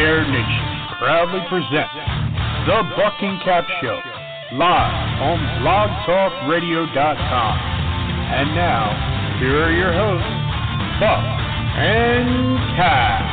[0.00, 1.92] Air Nation proudly presents
[2.64, 4.00] The Buck and Cap Show,
[4.56, 7.58] live on blogtalkradio.com.
[8.32, 10.24] And now, here are your hosts,
[11.00, 11.20] Buck
[11.76, 13.28] and Cap.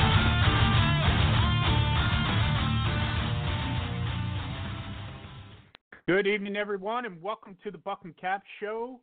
[6.06, 9.00] Good evening, everyone, and welcome to the Buck and Cap Show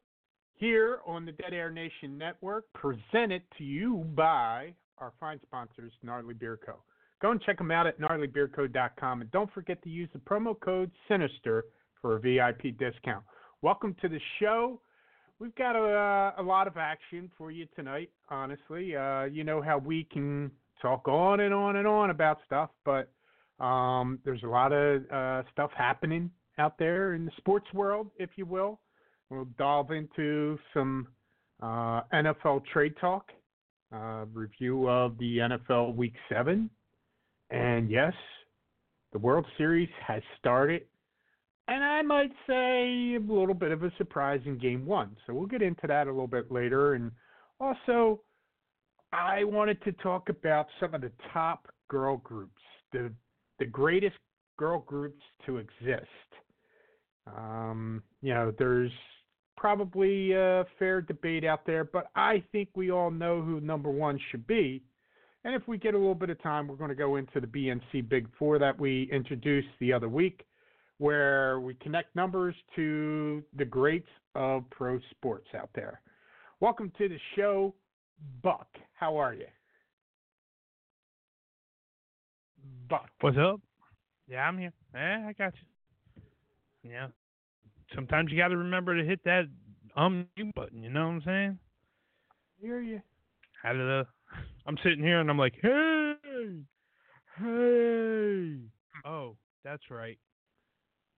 [0.52, 6.34] here on the Dead Air Nation Network, presented to you by our fine sponsors, Gnarly
[6.34, 6.74] Beard Co.
[7.24, 10.90] Go and check them out at gnarlybeardco.com and don't forget to use the promo code
[11.08, 11.64] Sinister
[12.02, 13.24] for a VIP discount.
[13.62, 14.78] Welcome to the show.
[15.38, 18.10] We've got a, a lot of action for you tonight.
[18.28, 20.50] Honestly, uh, you know how we can
[20.82, 23.10] talk on and on and on about stuff, but
[23.58, 28.28] um, there's a lot of uh, stuff happening out there in the sports world, if
[28.36, 28.80] you will.
[29.30, 31.08] We'll delve into some
[31.62, 33.30] uh, NFL trade talk,
[33.94, 36.68] uh, review of the NFL Week 7.
[37.50, 38.12] And yes,
[39.12, 40.82] the World Series has started.
[41.66, 45.16] And I might say a little bit of a surprise in game one.
[45.26, 46.94] So we'll get into that a little bit later.
[46.94, 47.10] And
[47.58, 48.20] also,
[49.12, 52.60] I wanted to talk about some of the top girl groups,
[52.92, 53.10] the,
[53.58, 54.16] the greatest
[54.58, 56.06] girl groups to exist.
[57.26, 58.92] Um, you know, there's
[59.56, 64.18] probably a fair debate out there, but I think we all know who number one
[64.30, 64.82] should be.
[65.44, 67.46] And if we get a little bit of time, we're going to go into the
[67.46, 70.46] BNC Big Four that we introduced the other week,
[70.96, 76.00] where we connect numbers to the greats of pro sports out there.
[76.60, 77.74] Welcome to the show,
[78.42, 78.68] Buck.
[78.94, 79.46] How are you?
[82.88, 83.10] Buck.
[83.20, 83.60] What's up?
[84.26, 84.72] Yeah, I'm here.
[84.94, 86.90] Yeah, I got you.
[86.90, 87.08] Yeah.
[87.94, 89.44] Sometimes you got to remember to hit that
[89.94, 90.82] um button.
[90.82, 91.58] You know what I'm saying?
[92.62, 93.02] I hear you.
[93.62, 94.04] How did uh,
[94.66, 96.14] I'm sitting here and I'm like, hey,
[97.38, 98.56] hey.
[99.04, 100.18] Oh, that's right.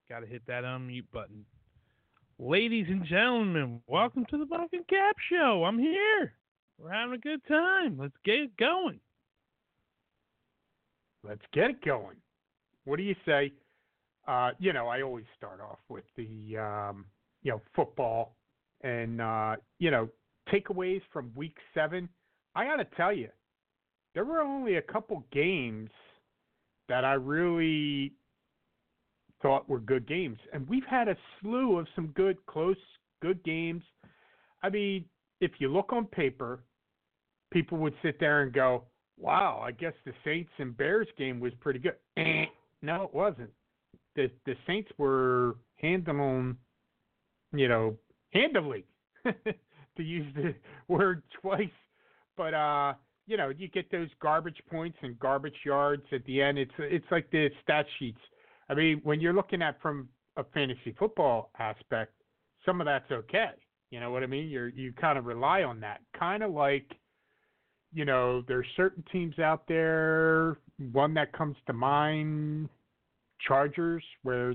[0.09, 1.45] Got to hit that unmute button.
[2.39, 5.65] Ladies and gentlemen, welcome to the Buck and Cap Show.
[5.65, 6.35] I'm here.
[6.79, 7.97] We're having a good time.
[7.99, 9.01] Let's get it going.
[11.23, 12.17] Let's get it going.
[12.85, 13.53] What do you say?
[14.27, 17.07] Uh, you know, I always start off with the um,
[17.43, 18.35] you know football
[18.83, 20.09] and uh, you know
[20.53, 22.09] takeaways from Week Seven.
[22.57, 23.29] I got to tell you,
[24.15, 25.91] there were only a couple games
[26.89, 28.13] that I really
[29.43, 32.77] thought were good games, and we've had a slew of some good, close,
[33.21, 33.83] good games.
[34.63, 35.05] I mean,
[35.41, 36.65] if you look on paper,
[37.53, 38.85] people would sit there and go,
[39.19, 42.47] "Wow, I guess the Saints and Bears game was pretty good." Eh,
[42.81, 43.51] no, it wasn't
[44.17, 46.57] the the Saints were handling,
[47.53, 47.97] you know,
[48.33, 48.85] handily,
[49.25, 50.55] to use the
[50.89, 51.69] word twice.
[52.37, 52.95] But uh,
[53.27, 56.59] you know, you get those garbage points and garbage yards at the end.
[56.59, 58.21] It's it's like the stat sheets.
[58.69, 62.13] I mean, when you're looking at from a fantasy football aspect,
[62.65, 63.51] some of that's okay.
[63.91, 64.49] You know what I mean?
[64.49, 66.01] You're you kind of rely on that.
[66.19, 66.91] Kind of like,
[67.93, 70.59] you know, there's certain teams out there.
[70.93, 72.69] One that comes to mind
[73.47, 74.55] Chargers, where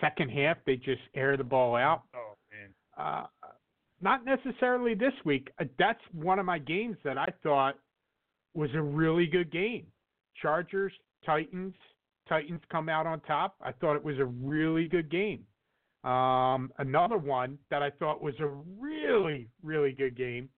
[0.00, 2.02] second half they just air the ball out.
[2.14, 2.70] Oh man.
[2.96, 3.26] Uh,
[4.00, 5.50] not necessarily this week.
[5.60, 7.78] Uh, that's one of my games that I thought
[8.54, 9.86] was a really good game.
[10.40, 10.92] Chargers,
[11.24, 11.74] Titans.
[12.28, 13.56] Titans come out on top.
[13.62, 15.44] I thought it was a really good game.
[16.04, 18.46] Um, another one that I thought was a
[18.78, 20.48] really, really good game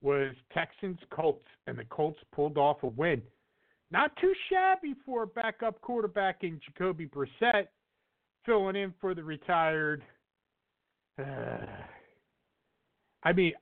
[0.00, 3.22] was Texans Colts, and the Colts pulled off a win.
[3.90, 7.68] Not too shabby for a backup quarterback in Jacoby Brissett,
[8.44, 10.02] filling in for the retired.
[11.18, 11.66] Uh,
[13.24, 13.52] I mean,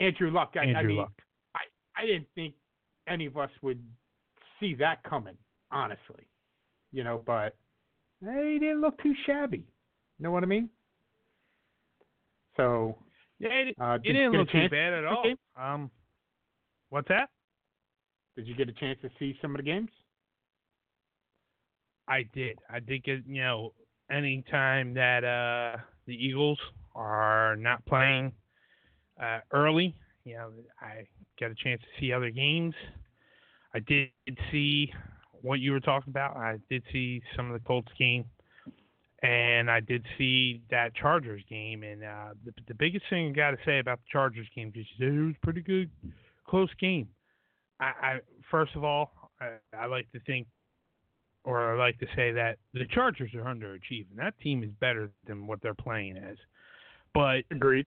[0.00, 0.54] Andrew Luck.
[0.56, 1.12] I, Andrew I mean, Luck.
[1.54, 1.60] I,
[1.96, 2.54] I didn't think
[3.08, 3.82] any of us would
[4.60, 5.36] see that coming,
[5.70, 6.26] honestly.
[6.92, 7.56] You know, but
[8.20, 9.66] he didn't look too shabby.
[10.18, 10.68] You know what I mean?
[12.56, 12.96] So
[13.38, 15.20] Yeah, it, uh, it did you didn't look too bad at all.
[15.20, 15.36] Okay.
[15.56, 15.90] Um,
[16.90, 17.30] what's that?
[18.36, 19.90] Did you get a chance to see some of the games?
[22.08, 22.58] I did.
[22.68, 23.72] I did get you know
[24.10, 26.58] anytime that uh the Eagles
[26.94, 28.32] are not playing
[29.20, 29.94] uh early,
[30.24, 30.50] you know,
[30.80, 31.06] I
[31.40, 32.74] got a chance to see other games.
[33.74, 34.10] I did
[34.50, 34.92] see
[35.42, 36.36] what you were talking about.
[36.36, 38.24] I did see some of the Colts game,
[39.22, 41.82] and I did see that Chargers game.
[41.82, 45.08] And uh, the the biggest thing I got to say about the Chargers game said
[45.08, 45.90] it was pretty good,
[46.46, 47.08] close game.
[47.80, 48.18] I, I
[48.50, 50.46] first of all, I, I like to think
[51.44, 54.16] or I like to say that the Chargers are underachieving.
[54.16, 56.36] That team is better than what they're playing as.
[57.12, 57.86] But Agreed.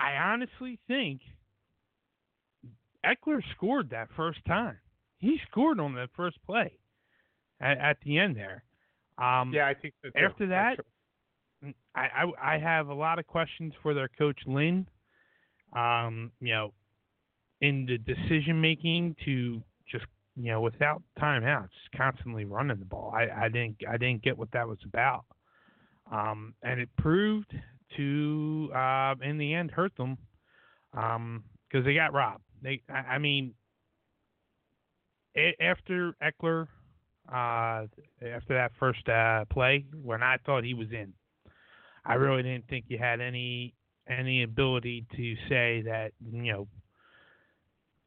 [0.00, 1.20] I honestly think
[3.04, 4.78] Ekeler scored that first time.
[5.18, 6.72] he scored on that first play
[7.60, 8.64] at, at the end there.
[9.18, 10.24] Um, yeah, I think so too.
[10.24, 10.78] after that,
[11.94, 14.86] I, I I have a lot of questions for their coach Lynn.
[15.74, 16.72] Um, you know,
[17.60, 20.04] in the decision making to just
[20.36, 23.12] you know without timeouts, constantly running the ball.
[23.14, 25.24] I, I didn't I didn't get what that was about.
[26.10, 27.54] Um, and it proved
[27.96, 30.18] to uh, in the end hurt them
[30.92, 31.44] because um,
[31.84, 32.44] they got robbed.
[32.62, 33.54] They I, I mean
[35.60, 36.68] after Ekeler,
[37.28, 37.86] uh,
[38.22, 41.12] after that first uh, play when I thought he was in.
[42.06, 43.74] I really didn't think you had any
[44.08, 46.68] any ability to say that you know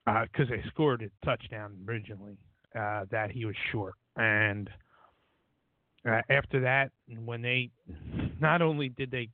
[0.06, 2.38] because uh, they scored a touchdown originally
[2.80, 4.70] uh, that he was short and
[6.08, 6.92] uh, after that
[7.26, 7.72] when they
[8.40, 9.30] not only did they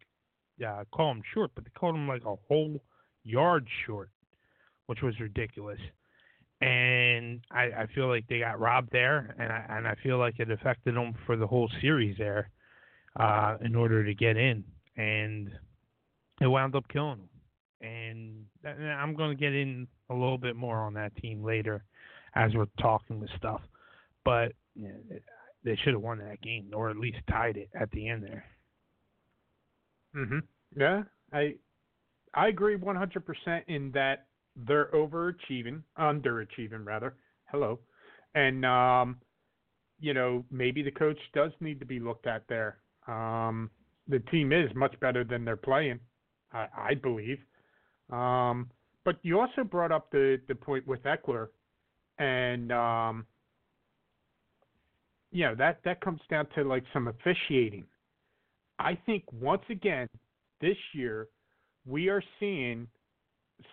[0.65, 2.81] uh, call him short but they called him like a whole
[3.23, 4.09] yard short
[4.87, 5.79] which was ridiculous
[6.63, 10.39] and I, I feel like they got robbed there, and I and I feel like
[10.39, 12.49] it affected them for the whole series there,
[13.19, 14.63] uh, in order to get in,
[14.95, 15.49] and
[16.39, 17.29] it wound up killing them.
[17.81, 18.45] And
[18.97, 21.83] I'm going to get in a little bit more on that team later,
[22.33, 23.61] as we're talking with stuff,
[24.23, 24.53] but
[25.65, 28.45] they should have won that game, or at least tied it at the end there.
[30.15, 30.43] Mhm.
[30.75, 31.55] Yeah, I
[32.33, 37.15] I agree 100% in that they're overachieving, underachieving rather.
[37.47, 37.79] Hello,
[38.35, 39.21] and um,
[39.99, 42.79] you know maybe the coach does need to be looked at there.
[43.07, 43.71] Um,
[44.07, 45.99] the team is much better than they're playing,
[46.53, 47.39] I, I believe.
[48.11, 48.71] Um,
[49.05, 51.49] but you also brought up the the point with Ekeler,
[52.19, 53.27] and um,
[55.31, 57.85] you know that that comes down to like some officiating.
[58.79, 60.07] I think once again
[60.61, 61.27] this year
[61.85, 62.87] we are seeing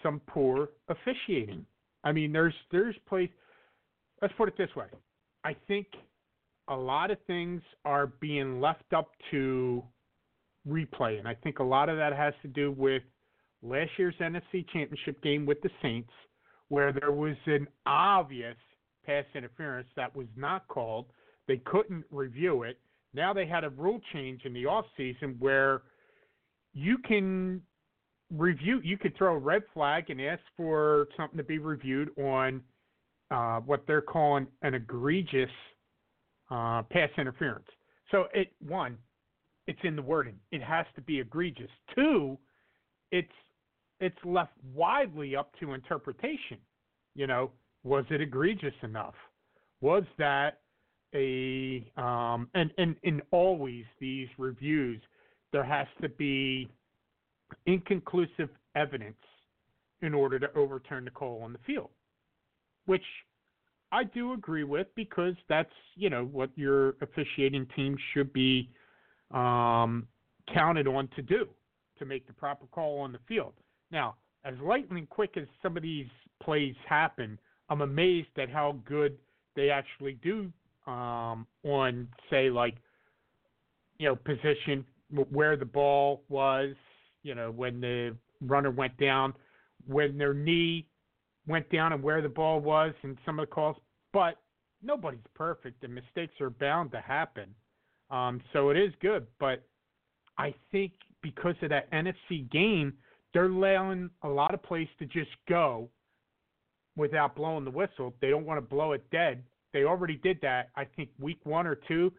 [0.03, 1.65] some poor officiating.
[2.05, 3.29] I mean, there's there's plays.
[4.23, 4.87] Let's put it this way.
[5.45, 5.87] I think
[6.69, 9.83] a lot of things are being left up to
[10.69, 13.03] replay, and I think a lot of that has to do with
[13.63, 16.13] last year's NFC Championship game with the Saints,
[16.69, 18.57] where there was an obvious
[19.05, 21.07] pass interference that was not called.
[21.49, 22.79] They couldn't review it.
[23.13, 25.83] Now they had a rule change in the off season where
[26.73, 27.61] you can
[28.31, 28.81] review.
[28.85, 32.63] You could throw a red flag and ask for something to be reviewed on
[33.31, 35.51] uh, what they're calling an egregious
[36.51, 37.67] uh, pass interference.
[38.11, 38.97] So it one,
[39.67, 40.37] it's in the wording.
[40.51, 41.71] It has to be egregious.
[41.95, 42.39] Two,
[43.13, 43.29] it's
[44.01, 46.59] it's left widely up to interpretation.
[47.15, 47.51] You know,
[47.85, 49.15] was it egregious enough?
[49.81, 50.61] Was that
[51.15, 55.01] a um, and and and always these reviews
[55.53, 56.69] there has to be
[57.67, 59.17] inconclusive evidence
[60.03, 61.91] in order to overturn the call on the field,
[62.87, 63.03] which
[63.93, 68.71] I do agree with because that's you know what your officiating team should be
[69.33, 70.07] um,
[70.53, 71.49] counted on to do
[71.99, 73.53] to make the proper call on the field.
[73.91, 76.07] Now, as lightning quick as some of these
[76.43, 79.19] plays happen, I'm amazed at how good
[79.55, 80.51] they actually do
[80.91, 82.77] um, on say like
[83.99, 84.85] you know position
[85.31, 86.75] where the ball was
[87.23, 89.35] you know, when the runner went down,
[89.87, 90.87] when their knee
[91.47, 93.77] went down and where the ball was and some of the calls.
[94.13, 94.37] But
[94.83, 97.55] nobody's perfect and mistakes are bound to happen.
[98.11, 99.27] Um, so it is good.
[99.39, 99.63] But
[100.39, 102.95] I think because of that NFC game,
[103.33, 105.89] they're allowing a lot of plays to just go
[106.97, 108.15] without blowing the whistle.
[108.21, 109.43] They don't want to blow it dead.
[109.73, 112.13] They already did that, I think, week one or two.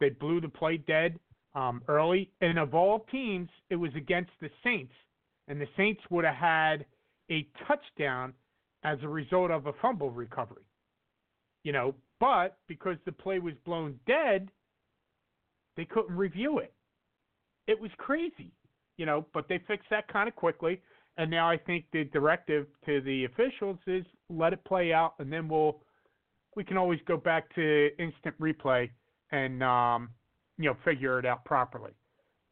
[0.00, 1.18] They blew the play dead
[1.54, 2.30] um, early.
[2.40, 4.92] And of all teams, it was against the Saints.
[5.48, 6.86] And the Saints would have had
[7.30, 8.34] a touchdown
[8.84, 10.64] as a result of a fumble recovery.
[11.64, 14.50] You know, but because the play was blown dead,
[15.76, 16.72] they couldn't review it.
[17.66, 18.52] It was crazy,
[18.96, 20.80] you know, but they fixed that kind of quickly.
[21.16, 25.32] And now I think the directive to the officials is let it play out, and
[25.32, 25.80] then we'll
[26.58, 28.90] we can always go back to instant replay
[29.30, 30.08] and um,
[30.58, 31.92] you know, figure it out properly.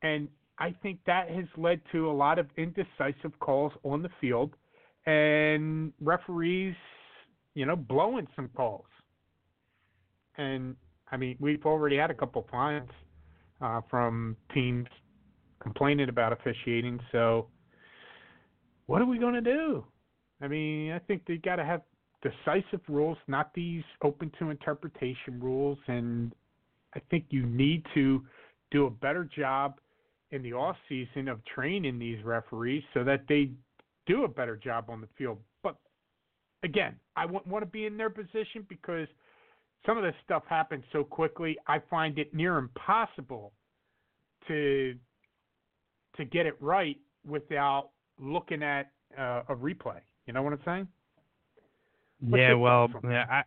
[0.01, 0.29] And
[0.61, 4.55] I think that has led to a lot of indecisive calls on the field
[5.07, 6.77] and referees,
[7.55, 8.87] you know, blowing some calls.
[10.39, 10.77] And
[11.11, 12.91] I mean, we've already had a couple of fines
[13.61, 14.87] uh, from teams
[15.61, 17.01] complaining about officiating.
[17.11, 17.49] So,
[18.87, 19.85] what are we going to do?
[20.41, 21.81] I mean, I think they got to have
[22.31, 25.79] decisive rules, not these open to interpretation rules.
[25.89, 26.33] And
[26.95, 28.23] I think you need to
[28.71, 29.79] do a better job
[30.31, 33.51] in the off season of training these referees so that they
[34.07, 35.39] do a better job on the field.
[35.63, 35.77] But
[36.63, 39.09] again, I wouldn't want to be in their position because
[39.85, 41.57] some of this stuff happens so quickly.
[41.67, 43.53] I find it near impossible
[44.49, 44.95] to
[46.17, 50.01] to get it right without looking at uh, a replay.
[50.27, 50.89] You know what I'm saying?
[52.21, 53.43] What's yeah, well, yeah,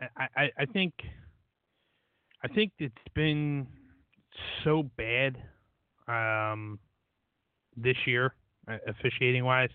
[0.00, 0.94] I, I, I think,
[2.42, 3.66] I think it's been
[4.64, 5.36] so bad,
[6.08, 6.78] um,
[7.76, 8.34] this year,
[8.68, 9.70] uh, officiating wise.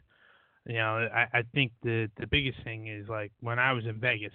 [0.66, 4.00] You know, I, I think the the biggest thing is like when I was in
[4.00, 4.34] Vegas,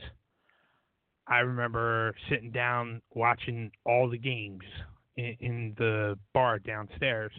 [1.29, 4.65] I remember sitting down watching all the games
[5.17, 7.33] in, in the bar downstairs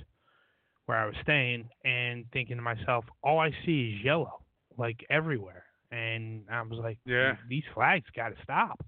[0.85, 4.43] where I was staying and thinking to myself, all I see is yellow,
[4.77, 5.64] like everywhere.
[5.95, 7.35] And I was like, Yeah.
[7.47, 8.83] these flags got to stop.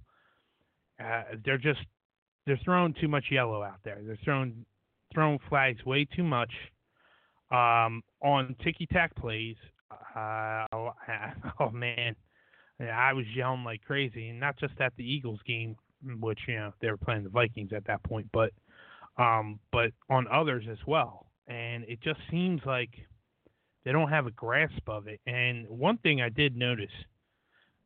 [1.03, 1.79] Uh, they're just
[2.45, 3.99] they're throwing too much yellow out there.
[4.05, 4.65] They're throwing
[5.13, 6.51] throwing flags way too much
[7.51, 9.55] um, on ticky tack plays.
[10.15, 10.91] Uh, oh,
[11.59, 12.15] oh man,
[12.79, 15.75] I was yelling like crazy, and not just at the Eagles game,
[16.19, 18.51] which you know they were playing the Vikings at that point, but
[19.17, 21.27] um, but on others as well.
[21.47, 22.89] And it just seems like
[23.87, 25.21] they don't have a grasp of it.
[25.25, 26.91] And one thing I did notice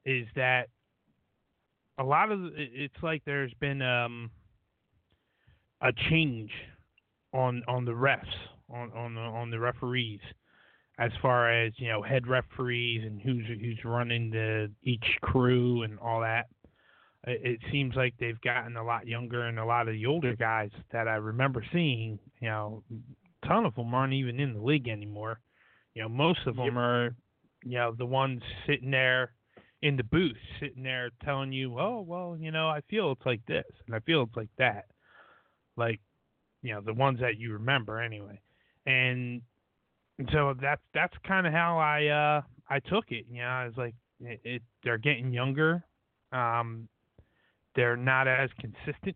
[0.03, 0.70] is that
[2.00, 4.31] a lot of it's like there's been um,
[5.79, 6.50] a change
[7.36, 8.25] on on the refs
[8.67, 10.22] on on the on the referees
[10.98, 16.00] as far as you know head referees and who's who's running the each crew and
[16.00, 16.48] all that.
[17.27, 20.36] It, it seems like they've gotten a lot younger, and a lot of the older
[20.36, 24.62] guys that I remember seeing, you know, a ton of them aren't even in the
[24.62, 25.39] league anymore.
[25.94, 26.66] You know, most of Yep.
[26.66, 27.16] them are,
[27.64, 29.34] you know, the ones sitting there
[29.82, 33.46] in the booth, sitting there telling you, oh well, you know, I feel it's like
[33.48, 34.86] this, and I feel it's like that,
[35.76, 36.00] like,
[36.62, 38.40] you know, the ones that you remember anyway,
[38.86, 39.42] and
[40.20, 43.26] and so that's that's kind of how I uh I took it.
[43.30, 45.84] You know, I was like, it, it they're getting younger,
[46.32, 46.88] um,
[47.76, 49.16] they're not as consistent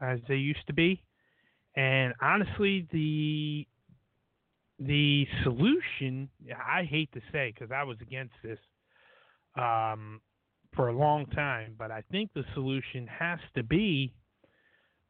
[0.00, 1.02] as they used to be,
[1.76, 3.66] and honestly, the
[4.78, 8.58] the solution I hate to say because I was against this
[9.56, 10.20] um,
[10.74, 14.12] for a long time, but I think the solution has to be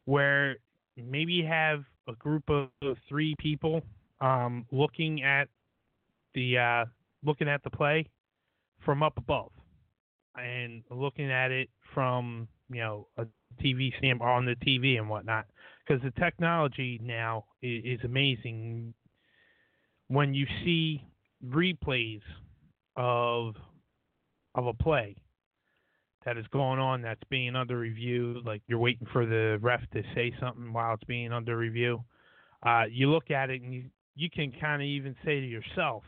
[0.05, 0.57] where
[0.97, 2.69] maybe you have a group of
[3.09, 3.83] three people
[4.21, 5.49] um, looking at
[6.35, 6.85] the uh,
[7.25, 8.09] looking at the play
[8.85, 9.51] from up above
[10.37, 13.27] and looking at it from you know a
[13.63, 15.47] TV stand on the TV and whatnot
[15.87, 18.95] because the technology now is, is amazing
[20.09, 21.03] when you see
[21.45, 22.23] replays
[22.97, 23.55] of
[24.55, 25.17] of a play
[26.25, 30.03] that is going on that's being under review, like you're waiting for the ref to
[30.15, 32.03] say something while it's being under review.
[32.65, 33.85] Uh, you look at it and you
[34.15, 36.03] you can kind of even say to yourself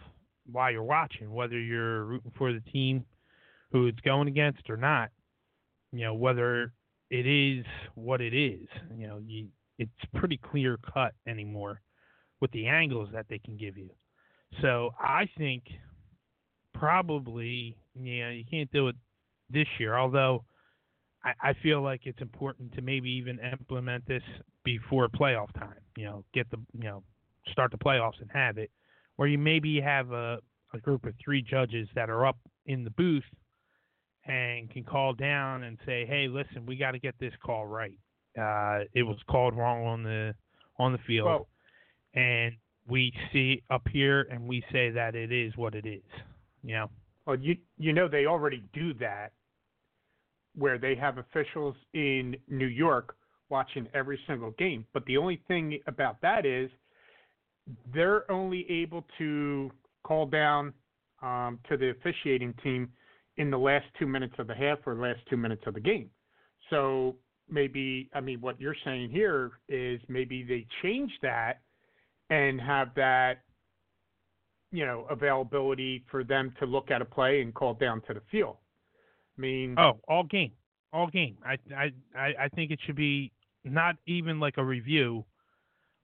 [0.51, 3.05] while you're watching whether you're rooting for the team
[3.71, 5.11] who it's going against or not.
[5.93, 6.73] You know whether
[7.11, 7.65] it is
[7.95, 8.67] what it is.
[8.97, 11.81] You know you it's pretty clear cut anymore
[12.41, 13.91] with the angles that they can give you.
[14.63, 15.65] So I think
[16.75, 18.97] probably yeah you can't do it
[19.51, 19.97] this year.
[19.97, 20.45] Although
[21.25, 24.23] I, I feel like it's important to maybe even implement this
[24.65, 25.81] before playoff time.
[25.97, 27.03] You know, get the you know
[27.53, 28.71] start the playoffs and have it
[29.19, 30.39] where you maybe have a,
[30.73, 33.25] a group of three judges that are up in the booth
[34.27, 37.99] and can call down and say, "Hey, listen, we got to get this call right.
[38.39, 40.35] Uh, it was called wrong on the
[40.79, 41.49] on the field." Well,
[42.15, 42.55] and
[42.89, 46.03] we see up here and we say that it is what it is.
[46.63, 46.91] You know?
[47.29, 49.33] well, you you know they already do that,
[50.57, 53.17] where they have officials in New York
[53.51, 54.87] watching every single game.
[54.95, 56.71] But the only thing about that is
[57.93, 59.71] they're only able to
[60.05, 60.73] call down
[61.21, 62.89] um, to the officiating team
[63.37, 66.09] in the last two minutes of the half or last two minutes of the game.
[66.71, 67.17] So
[67.51, 71.61] maybe, I mean, what you're saying here is maybe they change that
[72.31, 73.39] and have that,
[74.73, 78.23] you know, availability for them to look at a play and call down to the
[78.31, 78.57] field.
[79.37, 80.53] I mean, Oh, all game,
[80.93, 81.37] all game.
[81.45, 83.33] I I I think it should be
[83.65, 85.25] not even like a review.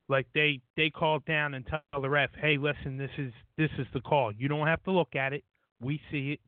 [0.09, 3.87] Like they they call down and tell the ref, hey, listen, this is this is
[3.93, 4.33] the call.
[4.33, 5.45] You don't have to look at it.
[5.81, 6.41] We see it.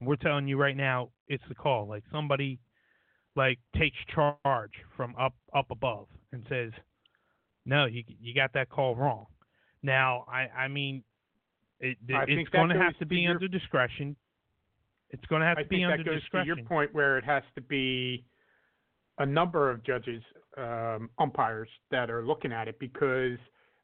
[0.00, 1.88] We're telling you right now, it's the call.
[1.88, 2.58] Like somebody
[3.36, 6.72] like takes charge from up up above and says,
[7.66, 9.26] no, you you got that call wrong.
[9.82, 11.02] Now, I I mean,
[11.80, 14.16] it, I it's going to have to to be your- under discretion.
[15.10, 16.46] It's going to have I to be think under that goes to discretion.
[16.58, 18.24] your point where it has to be
[19.18, 20.22] a number of judges,
[20.56, 23.38] um, umpires that are looking at it because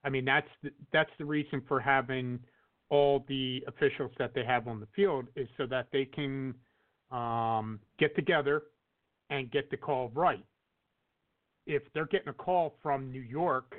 [0.04, 2.40] I mean that's the, that's the reason for having
[2.88, 6.54] all the officials that they have on the field is so that they can
[7.12, 8.62] um, get together
[9.30, 10.44] and get the call right.
[11.66, 13.74] If they're getting a call from New York,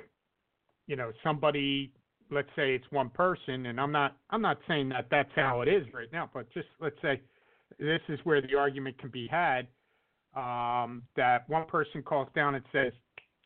[0.86, 1.92] you know, somebody,
[2.30, 5.68] let's say it's one person, and I'm not, I'm not saying that that's how it
[5.68, 7.20] is right now, but just let's say
[7.78, 9.66] this is where the argument can be had
[10.34, 12.92] um, that one person calls down and says,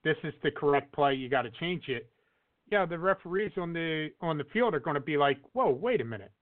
[0.04, 1.14] "This is the correct play.
[1.14, 2.08] You got to change it."
[2.70, 6.00] Yeah, the referees on the on the field are going to be like, "Whoa, wait
[6.00, 6.32] a minute,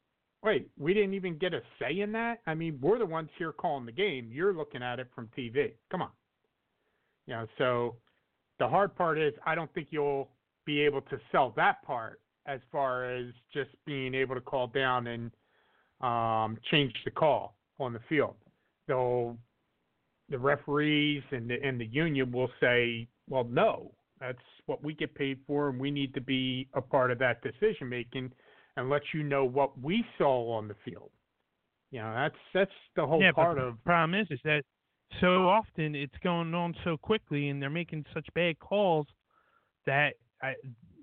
[0.43, 2.41] wait, we didn't even get a say in that.
[2.47, 4.31] I mean, we're the ones here calling the game.
[4.33, 5.73] You're looking at it from TV.
[5.91, 6.11] Come on."
[7.27, 7.97] You know, so
[8.59, 10.29] the hard part is I don't think you'll
[10.67, 15.07] be able to sell that part as far as just being able to call down
[15.07, 15.31] and
[16.01, 18.35] um, change the call on the field.
[18.87, 19.37] They'll
[20.31, 25.15] the referees and the, and the union will say, well, no, that's what we get
[25.15, 28.33] paid for, and we need to be a part of that decision making
[28.77, 31.11] and let you know what we saw on the field.
[31.91, 33.75] You know, that's that's the whole yeah, part of.
[33.75, 34.63] The problem is, is that
[35.21, 39.07] so often it's going on so quickly, and they're making such bad calls
[39.87, 40.55] that I,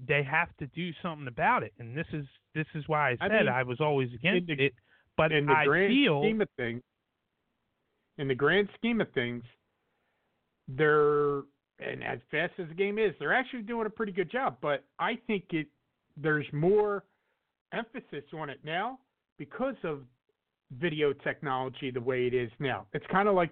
[0.08, 1.74] they have to do something about it.
[1.79, 4.65] And this is this is why I said I, mean, I was always against the,
[4.65, 4.74] it.
[5.17, 6.81] But in the I grand feel scheme of things,
[8.17, 9.43] in the grand scheme of things,
[10.67, 11.41] they're
[11.79, 14.58] and as fast as the game is, they're actually doing a pretty good job.
[14.62, 15.67] But I think it
[16.17, 17.03] there's more
[17.74, 19.00] emphasis on it now
[19.38, 20.01] because of
[20.79, 22.86] video technology the way it is now.
[22.93, 23.51] It's kind of like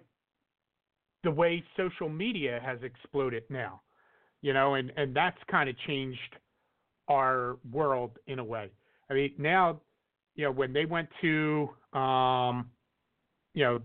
[1.24, 3.82] the way social media has exploded now,
[4.42, 6.36] you know, and and that's kind of changed
[7.08, 8.70] our world in a way.
[9.10, 9.82] I mean, now,
[10.36, 12.70] you know, when they went to, um,
[13.54, 13.82] you know,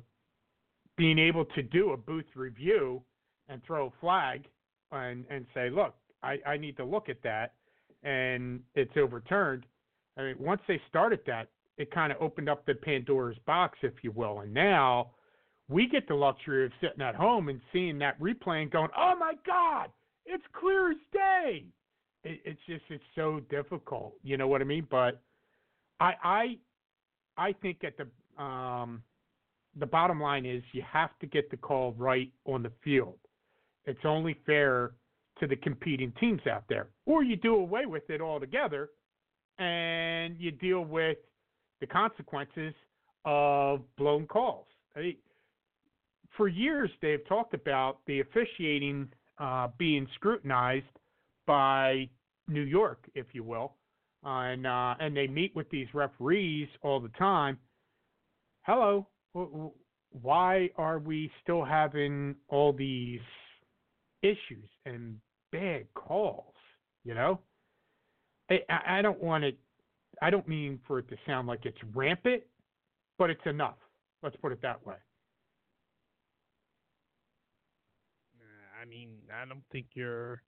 [0.97, 3.03] being able to do a booth review
[3.49, 4.45] and throw a flag
[4.93, 7.55] and and say, look, I, I need to look at that,
[8.03, 9.67] and it's overturned.
[10.17, 13.95] I mean, once they started that, it kind of opened up the Pandora's box, if
[14.03, 15.11] you will, and now
[15.69, 19.15] we get the luxury of sitting at home and seeing that replay and going, oh
[19.19, 19.89] my God,
[20.27, 21.65] it's clear as day.
[22.23, 24.87] It, it's just it's so difficult, you know what I mean?
[24.91, 25.21] But
[26.01, 26.59] I I
[27.37, 29.03] I think at the um,
[29.79, 33.19] the bottom line is you have to get the call right on the field.
[33.87, 34.93] It's only fair
[35.41, 36.89] to the competing teams out there.
[37.07, 38.91] Or you do away with it altogether
[39.59, 41.19] and you deal with
[41.81, 42.75] the consequences
[43.25, 44.67] of blown calls.
[44.97, 45.17] I mean,
[46.37, 50.85] for years, they've talked about the officiating uh, being scrutinized
[51.47, 52.09] by
[52.49, 53.75] New York, if you will,
[54.25, 57.59] uh, and uh, and they meet with these referees all the time.
[58.63, 59.07] Hello,
[60.23, 63.21] why are we still having all these
[64.23, 65.17] issues and
[65.53, 66.55] bad calls?
[67.05, 67.41] You know,
[68.51, 69.59] I, I don't want it.
[70.23, 72.43] I don't mean for it to sound like it's rampant,
[73.19, 73.77] but it's enough.
[74.23, 74.95] Let's put it that way.
[78.85, 80.43] I mean, I don't think you're.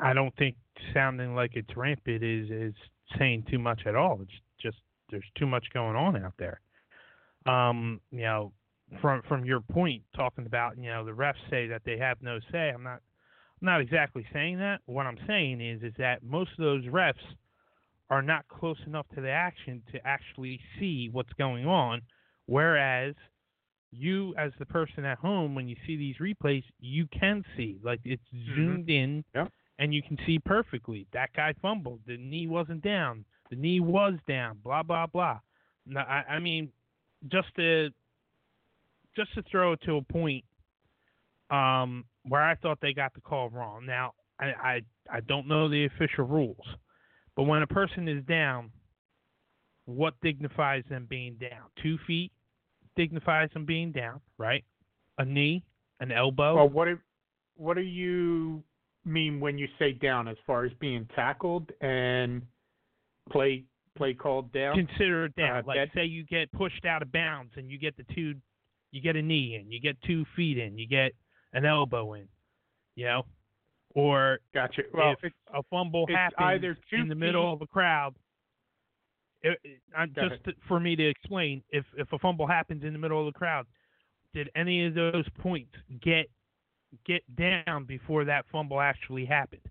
[0.00, 0.56] I don't think
[0.94, 2.74] sounding like it's rampant is is
[3.18, 4.20] saying too much at all.
[4.22, 4.32] It's
[4.62, 4.78] just
[5.10, 6.60] there's too much going on out there.
[7.46, 8.52] Um, you know,
[9.00, 12.38] from from your point talking about you know the refs say that they have no
[12.50, 12.70] say.
[12.74, 13.00] I'm not
[13.60, 14.80] I'm not exactly saying that.
[14.86, 17.14] What I'm saying is is that most of those refs
[18.08, 22.02] are not close enough to the action to actually see what's going on,
[22.46, 23.14] whereas
[23.92, 28.00] you as the person at home when you see these replays you can see like
[28.04, 28.54] it's Mm-hmm.
[28.56, 29.52] zoomed in Yep.
[29.78, 34.14] and you can see perfectly that guy fumbled the knee wasn't down the knee was
[34.26, 35.38] down blah blah blah
[35.86, 36.70] now, I, I mean
[37.30, 37.90] just to
[39.14, 40.44] just to throw it to a point
[41.50, 43.84] um, where I thought they got the call wrong.
[43.84, 46.66] Now I, I I don't know the official rules,
[47.36, 48.70] but when a person is down,
[49.84, 51.68] what dignifies them being down?
[51.82, 52.32] Two feet
[52.96, 54.64] dignifies them being down, right?
[55.18, 55.64] A knee,
[56.00, 56.56] an elbow.
[56.56, 56.98] Well, what do,
[57.56, 58.62] what do you
[59.04, 62.42] mean when you say down, as far as being tackled and
[63.30, 63.64] play
[63.96, 64.74] play called down?
[64.74, 65.58] Consider it down.
[65.58, 65.90] Uh, like dead?
[65.94, 68.34] say you get pushed out of bounds and you get the two,
[68.90, 71.12] you get a knee in, you get two feet in, you get
[71.52, 72.28] an elbow in,
[72.94, 73.22] you know,
[73.94, 74.82] or Gotcha.
[74.92, 78.14] Well, if a fumble happens either two in the middle feet- of a crowd.
[79.42, 79.80] It, it,
[80.14, 83.32] just to- for me to explain, if if a fumble happens in the middle of
[83.32, 83.66] the crowd,
[84.34, 86.26] did any of those points get
[87.06, 89.62] get down before that fumble actually happened?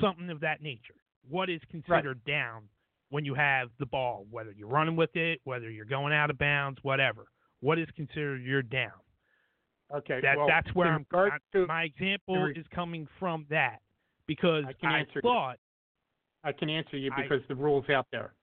[0.00, 0.94] Something of that nature.
[1.28, 2.64] What is considered down
[3.10, 6.38] when you have the ball, whether you're running with it, whether you're going out of
[6.38, 7.26] bounds, whatever?
[7.60, 8.92] What is considered your down?
[9.94, 10.20] okay.
[10.20, 11.06] That well, that's where I'm.
[11.12, 13.80] I- to- my example is coming from that
[14.26, 15.58] because I can I answer thought
[16.42, 18.34] I can answer you I- because the rule's out there.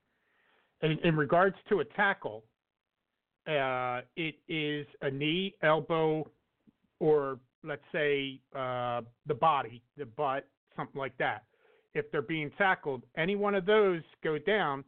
[0.83, 2.43] In, in regards to a tackle,
[3.47, 6.29] uh, it is a knee, elbow,
[6.99, 11.43] or let's say uh, the body, the butt, something like that.
[11.93, 14.83] If they're being tackled, any one of those go down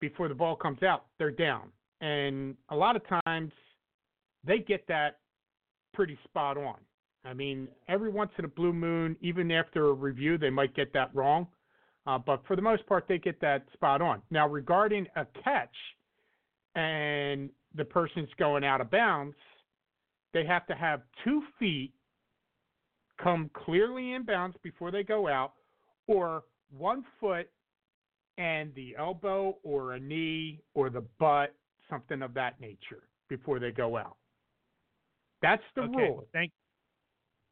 [0.00, 1.70] before the ball comes out, they're down.
[2.00, 3.52] And a lot of times
[4.44, 5.18] they get that
[5.94, 6.76] pretty spot on.
[7.24, 10.92] I mean, every once in a blue moon, even after a review, they might get
[10.92, 11.48] that wrong.
[12.06, 14.22] Uh, but for the most part, they get that spot on.
[14.30, 15.74] Now, regarding a catch
[16.74, 19.34] and the person's going out of bounds,
[20.32, 21.92] they have to have two feet
[23.22, 25.54] come clearly in bounds before they go out,
[26.06, 26.44] or
[26.76, 27.48] one foot
[28.38, 31.54] and the elbow or a knee or the butt,
[31.88, 34.16] something of that nature, before they go out.
[35.40, 35.96] That's the okay.
[35.96, 36.26] rule.
[36.32, 36.52] Thank,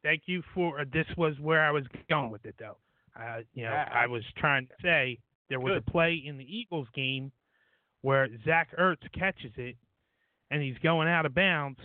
[0.02, 0.80] thank you for.
[0.80, 2.76] Uh, this was where I was going with it, though.
[3.18, 5.84] Uh, you know, Yeah, I was trying to say there was Good.
[5.86, 7.30] a play in the Eagles game
[8.02, 9.76] where Zach Ertz catches it,
[10.50, 11.78] and he's going out of bounds.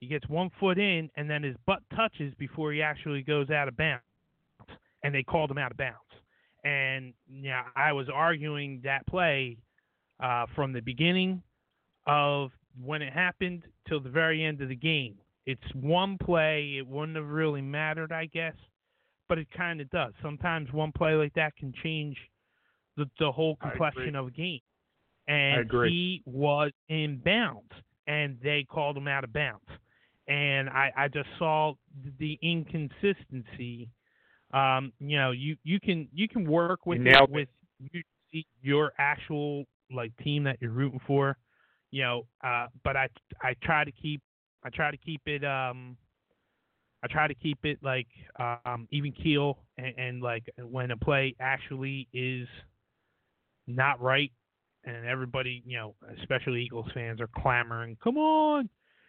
[0.00, 3.68] He gets one foot in, and then his butt touches before he actually goes out
[3.68, 4.04] of bounds,
[5.02, 5.98] and they called him out of bounds.
[6.64, 9.58] And yeah, I was arguing that play
[10.20, 11.42] uh, from the beginning
[12.06, 12.50] of
[12.82, 15.16] when it happened till the very end of the game.
[15.46, 16.76] It's one play.
[16.78, 18.54] It wouldn't have really mattered, I guess,
[19.28, 20.12] but it kind of does.
[20.22, 22.16] Sometimes one play like that can change
[22.96, 24.60] the the whole complexion of a game.
[25.26, 27.70] And he was in bounds,
[28.06, 29.64] and they called him out of bounds.
[30.28, 31.74] And I, I just saw
[32.18, 33.88] the inconsistency.
[34.52, 37.30] Um, you know, you, you can you can work with it it.
[37.30, 38.02] with you,
[38.62, 41.36] your actual like team that you're rooting for,
[41.90, 42.26] you know.
[42.42, 43.08] Uh, but I
[43.42, 44.20] I try to keep
[44.62, 45.96] I try to keep it um
[47.04, 48.06] I try to keep it like
[48.38, 52.48] um even keel and, and like when a play actually is
[53.66, 54.32] not right
[54.84, 58.68] and everybody, you know, especially Eagles fans are clamoring, "Come on,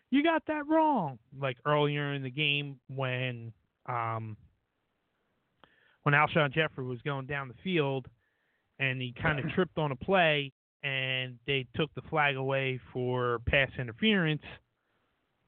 [0.10, 3.54] you got that wrong." Like earlier in the game when
[3.88, 4.36] um
[6.04, 8.08] when Alshon Jeffery was going down the field
[8.78, 10.52] and he kind of tripped on a play
[10.84, 14.44] and they took the flag away for pass interference.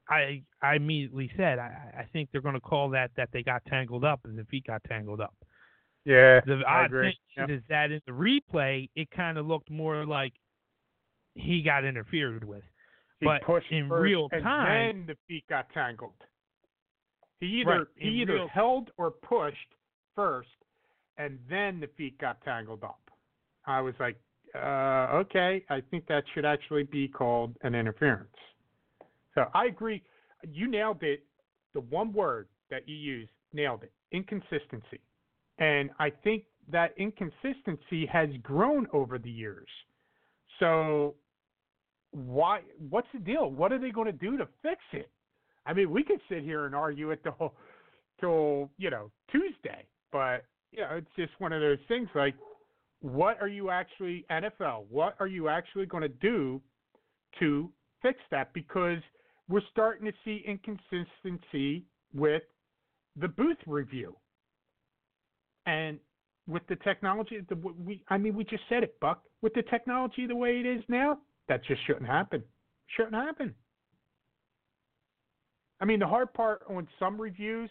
[0.08, 3.62] I I immediately said I, I think they're going to call that that they got
[3.66, 5.34] tangled up and the feet got tangled up.
[6.04, 7.18] Yeah, The I odd agree.
[7.36, 10.32] thing is that in the replay, it kind of looked more like
[11.34, 12.62] he got interfered with.
[13.20, 16.14] He but pushed in first, real and time- then the feet got tangled.
[17.40, 19.74] He either Right, he either real- held or pushed
[20.14, 20.48] first,
[21.18, 23.00] and then the feet got tangled up.
[23.66, 24.16] I was like,
[24.54, 28.34] uh, okay, I think that should actually be called an interference.
[29.38, 30.02] So I agree.
[30.50, 31.24] You nailed it.
[31.74, 33.92] The one word that you used, nailed it.
[34.10, 35.00] Inconsistency.
[35.58, 39.68] And I think that inconsistency has grown over the years.
[40.58, 41.14] So
[42.10, 43.50] why what's the deal?
[43.50, 45.10] What are they going to do to fix it?
[45.66, 47.54] I mean, we could sit here and argue it till
[48.18, 52.34] till, you know, Tuesday, but you know, it's just one of those things like
[53.00, 56.60] what are you actually NFL, what are you actually going to do
[57.38, 57.70] to
[58.02, 58.98] fix that because
[59.48, 61.84] we're starting to see inconsistency
[62.14, 62.42] with
[63.16, 64.14] the booth review.
[65.66, 65.98] And
[66.46, 69.22] with the technology, the, we I mean, we just said it, Buck.
[69.42, 72.42] With the technology the way it is now, that just shouldn't happen.
[72.96, 73.54] Shouldn't happen.
[75.80, 77.70] I mean, the hard part on some reviews,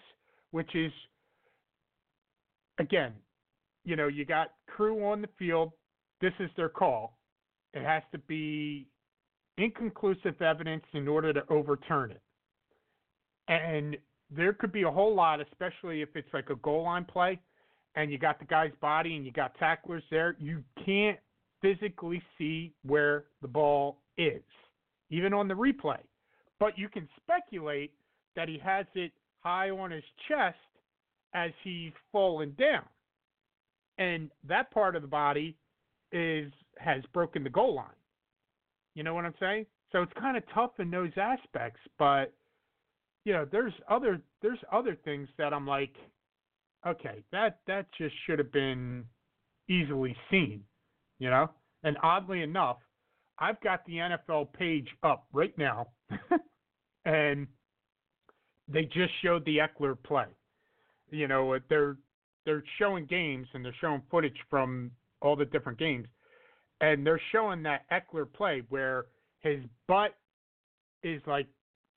[0.51, 0.91] which is,
[2.79, 3.13] again,
[3.83, 5.71] you know, you got crew on the field.
[6.21, 7.17] This is their call.
[7.73, 8.87] It has to be
[9.57, 12.21] inconclusive evidence in order to overturn it.
[13.47, 13.97] And
[14.29, 17.39] there could be a whole lot, especially if it's like a goal line play
[17.95, 20.35] and you got the guy's body and you got tacklers there.
[20.39, 21.17] You can't
[21.61, 24.43] physically see where the ball is,
[25.09, 25.99] even on the replay.
[26.59, 27.91] But you can speculate
[28.35, 30.57] that he has it high on his chest
[31.33, 32.85] as he's falling down.
[33.97, 35.57] And that part of the body
[36.11, 37.87] is has broken the goal line.
[38.97, 39.67] You know what I'm saying?
[39.91, 42.33] So it's kind of tough in those aspects, but
[43.25, 45.93] you know, there's other there's other things that I'm like,
[46.85, 49.03] okay, that that just should have been
[49.69, 50.63] easily seen,
[51.19, 51.47] you know?
[51.83, 52.77] And oddly enough,
[53.37, 55.89] I've got the NFL page up right now,
[57.05, 57.45] and
[58.67, 60.25] they just showed the Ekeler play.
[61.11, 61.97] You know, they're
[62.45, 64.89] they're showing games and they're showing footage from
[65.21, 66.07] all the different games,
[66.81, 69.05] and they're showing that Ekeler play where
[69.39, 70.15] his butt
[71.03, 71.47] is like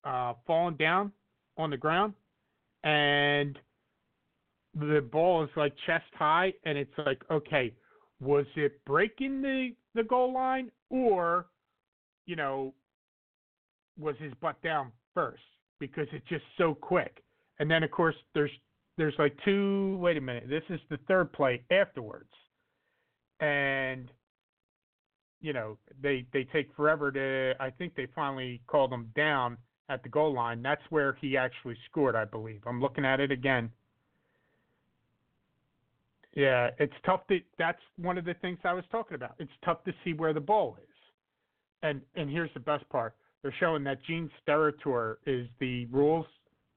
[0.03, 1.11] uh, falling down
[1.57, 2.13] on the ground,
[2.83, 3.57] and
[4.73, 7.73] the ball is like chest high, and it's like, okay,
[8.19, 11.47] was it breaking the the goal line or
[12.25, 12.73] you know
[13.99, 15.41] was his butt down first
[15.79, 17.23] because it's just so quick.
[17.59, 18.51] And then of course there's
[18.97, 22.29] there's like two wait a minute, this is the third play afterwards.
[23.39, 24.09] And
[25.41, 29.57] you know, they they take forever to I think they finally called him down
[29.89, 30.61] at the goal line.
[30.61, 32.61] That's where he actually scored, I believe.
[32.65, 33.69] I'm looking at it again.
[36.33, 39.35] Yeah, it's tough to that's one of the things I was talking about.
[39.39, 40.95] It's tough to see where the ball is.
[41.83, 43.15] And and here's the best part.
[43.41, 46.27] They're showing that Gene Steratore is the rules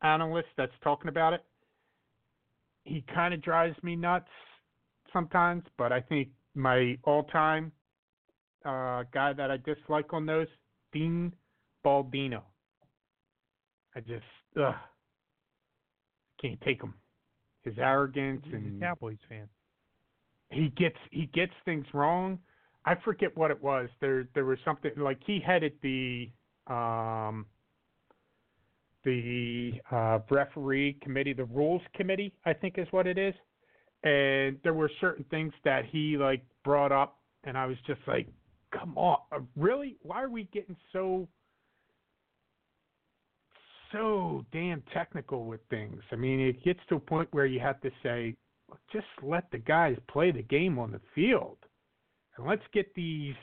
[0.02, 1.44] analyst that's talking about it.
[2.84, 4.28] He kind of drives me nuts
[5.12, 7.72] sometimes, but I think my all-time
[8.64, 10.48] uh, guy that I dislike on those,
[10.92, 11.32] Dean
[11.84, 12.42] Blandino.
[13.96, 14.24] I just
[14.60, 14.74] ugh,
[16.40, 16.94] can't take him.
[17.62, 19.48] His arrogance He's and Cowboys fan.
[20.50, 22.38] he gets he gets things wrong.
[22.84, 23.88] I forget what it was.
[24.00, 26.30] There there was something like he headed the
[26.66, 27.46] um
[29.04, 33.34] the uh, referee committee, the rules committee, I think is what it is.
[34.02, 38.26] And there were certain things that he like brought up, and I was just like,
[38.74, 39.96] "Come on, uh, really?
[40.02, 41.28] Why are we getting so
[43.92, 46.02] so damn technical with things?
[46.10, 48.34] I mean, it gets to a point where you have to say,
[48.92, 51.58] just let the guys play the game on the field,
[52.36, 53.36] and let's get these,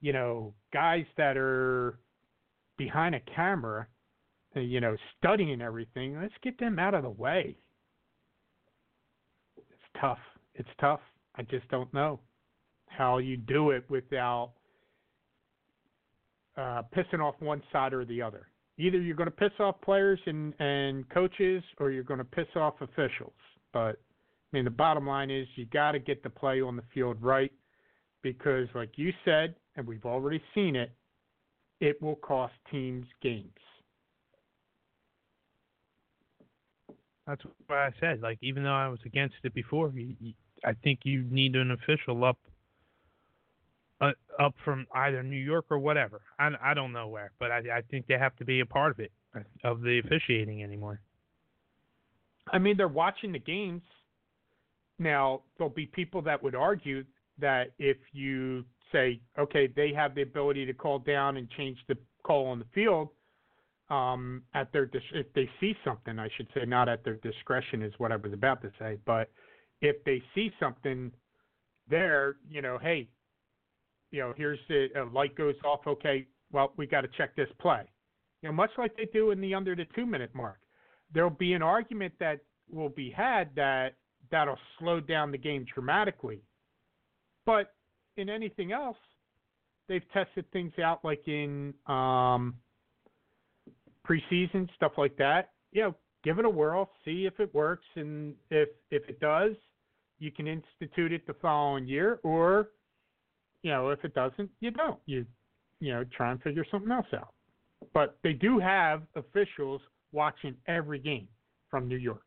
[0.00, 1.98] you know, guys that are
[2.76, 3.86] behind a camera,
[4.56, 6.20] uh, you know, studying everything.
[6.20, 7.56] Let's get them out of the way.
[9.56, 10.20] It's tough.
[10.54, 11.00] It's tough.
[11.36, 12.20] I just don't know
[12.88, 14.52] how you do it without
[16.56, 18.48] uh, pissing off one side or the other.
[18.78, 22.46] Either you're going to piss off players and, and coaches, or you're going to piss
[22.56, 23.32] off officials.
[23.72, 24.00] But
[24.52, 27.16] I mean, the bottom line is you got to get the play on the field
[27.20, 27.52] right
[28.22, 30.90] because, like you said, and we've already seen it,
[31.80, 33.50] it will cost teams games.
[37.26, 38.22] That's what I said.
[38.22, 39.92] Like even though I was against it before,
[40.64, 42.38] I think you need an official up,
[44.00, 46.20] uh, up from either New York or whatever.
[46.38, 48.92] I, I don't know where, but I, I think they have to be a part
[48.92, 49.12] of it
[49.64, 51.00] of the officiating anymore.
[52.52, 53.82] I mean, they're watching the games.
[54.98, 57.04] Now, there'll be people that would argue
[57.38, 61.96] that if you say, okay, they have the ability to call down and change the
[62.24, 63.10] call on the field
[63.90, 67.82] um, at their dis- if they see something, I should say, not at their discretion
[67.82, 69.30] is what I was about to say, but
[69.80, 71.12] if they see something
[71.88, 73.08] there, you know, hey,
[74.10, 75.80] you know, here's the a light goes off.
[75.86, 77.82] Okay, well, we got to check this play.
[78.42, 80.58] You know, much like they do in the under the two minute mark,
[81.12, 82.40] there'll be an argument that
[82.70, 83.94] will be had that
[84.30, 86.42] that'll slow down the game dramatically.
[87.46, 87.74] But
[88.16, 88.98] in anything else,
[89.88, 92.54] they've tested things out like in um,
[94.08, 95.50] preseason stuff like that.
[95.72, 95.94] You know,
[96.24, 99.52] give it a whirl, see if it works, and if if it does,
[100.18, 102.70] you can institute it the following year, or
[103.62, 104.98] you know, if it doesn't, you don't.
[105.06, 105.26] You
[105.80, 107.32] you know, try and figure something else out.
[107.94, 109.80] But they do have officials
[110.12, 111.28] watching every game
[111.70, 112.22] from New York.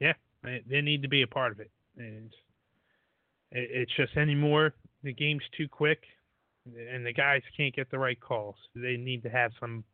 [0.00, 1.70] Yeah, they, need to be a part of it.
[1.98, 2.30] And
[3.52, 6.02] it's just anymore the game's too quick,
[6.66, 8.56] and the guys can't get the right calls.
[8.74, 9.84] They need to have some.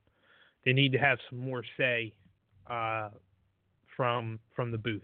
[0.65, 2.13] They need to have some more say
[2.69, 3.09] uh,
[3.97, 5.03] from from the booth.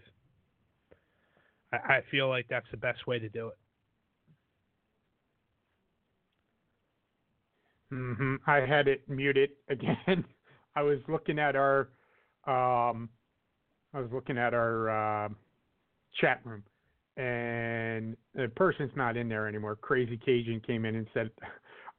[1.73, 3.57] I, I feel like that's the best way to do it.
[7.91, 10.25] hmm I had it muted again.
[10.75, 11.89] I was looking at our,
[12.45, 13.09] um,
[13.93, 15.29] I was looking at our uh,
[16.21, 16.63] chat room,
[17.17, 19.75] and the person's not in there anymore.
[19.75, 21.31] Crazy Cajun came in and said,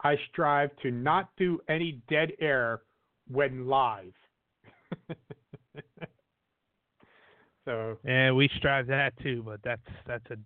[0.05, 2.83] "I strive to not do any dead air
[3.29, 4.15] when live."
[7.69, 10.37] so Yeah, we strive that too, but that's that's a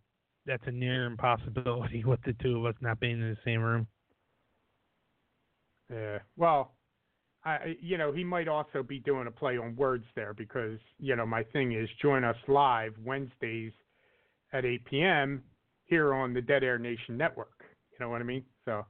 [0.45, 3.87] that's a near impossibility with the two of us not being in the same room.
[5.91, 6.19] Yeah.
[6.37, 6.73] Well,
[7.45, 11.15] I you know he might also be doing a play on words there because you
[11.15, 13.73] know my thing is join us live Wednesdays
[14.53, 15.43] at 8 p.m.
[15.85, 17.65] here on the Dead Air Nation Network.
[17.93, 18.45] You know what I mean?
[18.65, 18.85] So,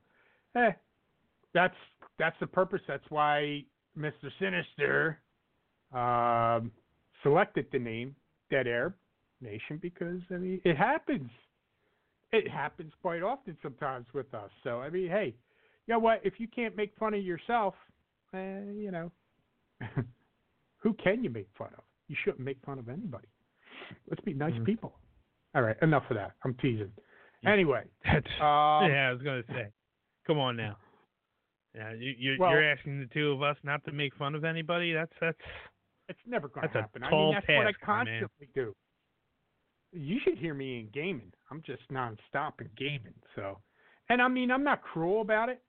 [0.57, 0.73] eh,
[1.53, 1.77] that's
[2.19, 2.81] that's the purpose.
[2.89, 3.65] That's why
[3.99, 4.31] Mr.
[4.39, 5.21] Sinister
[5.93, 6.73] um,
[7.23, 8.17] selected the name
[8.53, 8.95] Dead Air
[9.41, 11.31] Nation because I mean it happens.
[12.33, 14.51] It happens quite often sometimes with us.
[14.63, 15.35] So I mean, hey,
[15.87, 16.21] you know what?
[16.23, 17.75] If you can't make fun of yourself,
[18.35, 19.11] eh, you know,
[20.79, 21.85] who can you make fun of?
[22.09, 23.29] You shouldn't make fun of anybody.
[24.09, 24.65] Let's be nice Mhm.
[24.67, 24.93] people.
[25.55, 26.33] All right, enough of that.
[26.45, 26.93] I'm teasing.
[27.45, 29.09] Anyway, That's um, yeah.
[29.09, 29.69] I was gonna say.
[30.27, 30.77] Come on now.
[31.75, 34.45] Yeah, you, you're, Well- you're asking the two of us not to make fun of
[34.45, 34.93] anybody.
[34.93, 35.39] That's that's
[36.09, 37.03] it's never going to happen.
[37.03, 38.21] I mean, that's what I task, my man.
[38.21, 38.75] constantly do.
[39.93, 41.33] You should hear me in gaming.
[41.51, 43.15] I'm just nonstop in gaming.
[43.37, 43.59] So,
[44.09, 45.63] and I mean, I'm not cruel about it.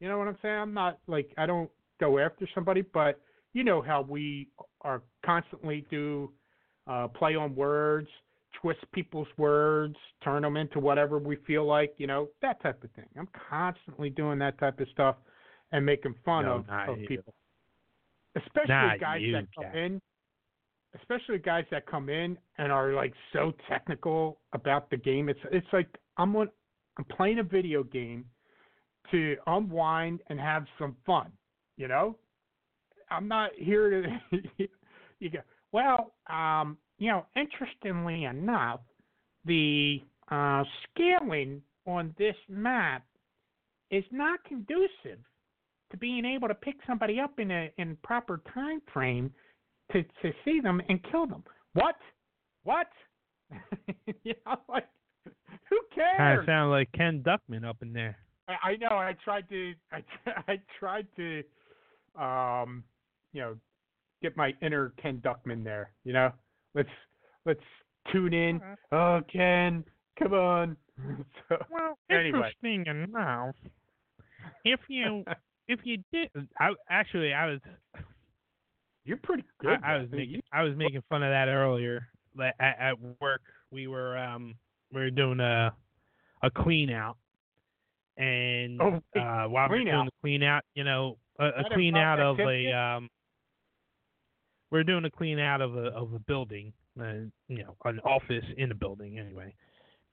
[0.00, 0.54] You know what I'm saying?
[0.54, 3.20] I'm not like I don't go after somebody, but
[3.54, 4.48] you know how we
[4.82, 6.30] are constantly do
[6.86, 8.08] uh, play on words,
[8.60, 11.94] twist people's words, turn them into whatever we feel like.
[11.96, 13.06] You know that type of thing.
[13.18, 15.16] I'm constantly doing that type of stuff
[15.72, 17.34] and making fun No, of, of people,
[18.36, 19.74] especially Not guys you, that come Jack.
[19.74, 20.00] in.
[20.94, 25.28] Especially guys that come in and are like so technical about the game.
[25.28, 26.48] It's it's like I'm on,
[26.98, 28.24] I'm playing a video game
[29.10, 31.30] to unwind and have some fun.
[31.76, 32.16] You know,
[33.10, 34.38] I'm not here to.
[35.20, 35.40] you go
[35.72, 36.12] well.
[36.30, 38.80] Um, you know, interestingly enough,
[39.44, 43.04] the uh, scaling on this map
[43.90, 45.20] is not conducive
[45.90, 49.32] to being able to pick somebody up in a in proper time frame
[49.92, 51.44] to to see them and kill them.
[51.74, 51.96] What?
[52.64, 52.88] What?
[54.24, 54.88] you know, like
[55.68, 56.40] who kind cares?
[56.40, 58.16] of sound like Ken Duckman up in there.
[58.48, 58.96] I, I know.
[58.96, 59.72] I tried to.
[59.92, 60.02] I,
[60.48, 61.42] I tried to,
[62.20, 62.84] um,
[63.32, 63.56] you know,
[64.22, 65.90] get my inner Ken Duckman there.
[66.04, 66.32] You know,
[66.74, 66.88] let's
[67.44, 67.60] let's
[68.12, 68.60] tune in.
[68.92, 69.84] Oh, Ken,
[70.18, 70.76] come on.
[71.48, 72.52] so, Well, Anyway.
[72.64, 73.54] interesting enough,
[74.64, 75.24] if you
[75.68, 77.60] if you did, I actually I was
[79.04, 79.78] you're pretty good.
[79.84, 82.08] I, I was making I was making fun of that earlier.
[82.36, 84.54] Like, At, at work, we were um
[84.92, 85.74] we were doing a
[86.42, 87.16] a clean out,
[88.16, 90.06] and Oh, uh, while we we're doing out?
[90.06, 93.08] the clean out, you know, a, a clean out of a um.
[94.70, 98.44] We're doing a clean out of a of a building, uh, you know, an office
[98.56, 99.54] in a building anyway,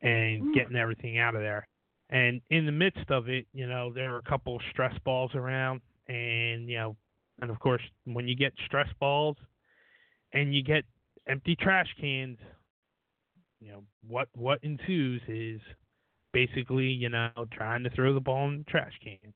[0.02, 0.54] and Hmm.
[0.54, 1.68] getting everything out of there.
[2.14, 5.82] And in the midst of it, you know, there were a couple stress balls around,
[6.08, 6.96] and you know,
[7.42, 9.36] and of course, when you get stress balls,
[10.32, 10.84] and you get
[11.28, 12.38] empty trash cans,
[13.60, 15.60] you know, what what ensues is
[16.34, 19.34] basically, you know, trying to throw the ball in the trash can.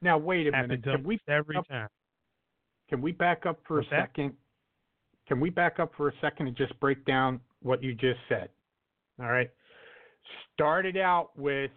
[0.00, 0.84] Now wait a minute.
[0.84, 1.88] Can we every up- time.
[2.88, 4.08] can we back up for What's a that?
[4.08, 4.32] second?
[5.28, 8.48] Can we back up for a second and just break down what you just said?
[9.20, 9.50] All right.
[10.54, 11.70] Started out with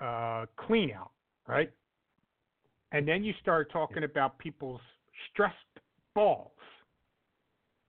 [0.00, 1.10] uh, clean out,
[1.46, 1.70] right?
[2.92, 4.80] And then you start talking about people's
[5.32, 5.54] stressed
[6.14, 6.52] balls.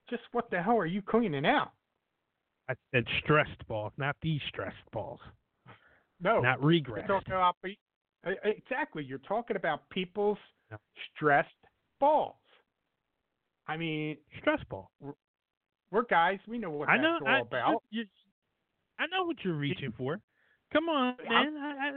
[0.09, 1.71] Just what the hell are you cleaning out?
[2.69, 5.19] I said stressed balls, not these stressed balls,
[6.19, 7.07] No, not you're regressed.
[7.07, 7.55] talking about
[8.27, 9.03] uh, exactly.
[9.03, 10.37] You're talking about people's
[11.15, 11.47] stressed
[11.99, 12.35] balls.
[13.67, 14.89] I mean, Stress ball.
[15.91, 16.39] we're guys.
[16.47, 17.19] We know what I that's know.
[17.27, 17.83] all I, about.
[17.91, 18.03] You,
[18.99, 20.19] I know what you're reaching for.
[20.73, 21.57] Come on, man.
[21.57, 21.91] I, I,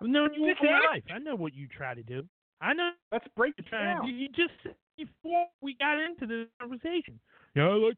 [0.00, 1.04] I've known you all my life.
[1.14, 2.22] I know what you try to do.
[2.60, 4.06] I know Let's break it down.
[4.06, 4.12] do.
[4.12, 4.52] You just
[4.96, 7.20] before we got into this conversation.
[7.54, 7.96] Yeah, I like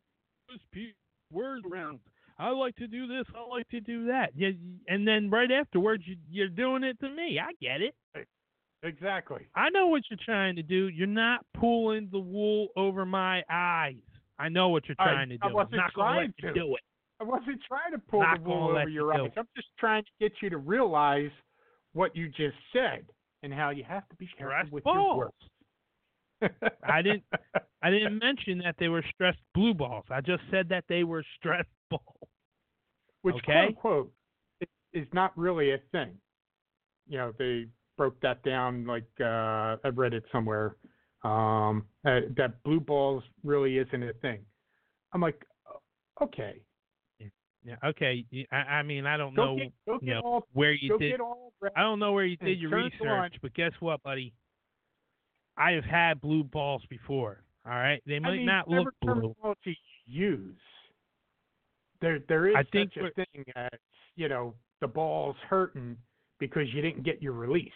[0.48, 0.92] this pe-
[1.33, 2.01] words around.
[2.38, 3.24] I like to do this.
[3.35, 4.31] I like to do that.
[4.37, 4.51] Yeah,
[4.88, 7.38] and then right afterwards, you, you're doing it to me.
[7.40, 7.94] I get it.
[8.85, 9.46] Exactly.
[9.57, 10.88] I know what you're trying to do.
[10.88, 13.96] You're not pulling the wool over my eyes.
[14.38, 15.48] I know what you're I- trying to do.
[15.48, 16.55] I wasn't am not trying let you to.
[16.55, 16.83] do it.
[17.20, 19.31] I wasn't trying to pull Not the wool over your do eyes.
[19.35, 19.38] it.
[19.38, 21.31] I'm just trying to get you to realize
[21.92, 23.07] what you just said
[23.42, 24.96] and how you have to be careful with balls.
[24.96, 26.62] your words.
[26.88, 27.24] I didn't-
[27.83, 30.04] I didn't mention that they were stressed blue balls.
[30.11, 32.02] I just said that they were stressed balls.
[33.22, 33.44] Which Okay.
[33.44, 34.12] quote unquote
[34.61, 36.18] is, is not really a thing.
[37.09, 40.76] You know, they broke that down like uh I read it somewhere.
[41.24, 44.44] Um uh, that blue balls really isn't a thing.
[45.12, 45.44] I'm like,
[46.20, 46.61] okay.
[47.68, 47.88] Yeah.
[47.90, 48.24] Okay.
[48.50, 51.20] I mean, I don't Go know get go you know, all where you did.
[51.76, 53.22] I don't know where you did your turn it on.
[53.22, 54.33] research, but guess what, buddy?
[55.58, 57.42] I have had blue balls before.
[57.66, 59.35] All right, they might I mean, not look blue.
[60.06, 60.56] use.
[62.00, 63.79] There, there is I think such a thing as
[64.16, 65.96] you know the ball's hurting
[66.38, 67.71] because you didn't get your release.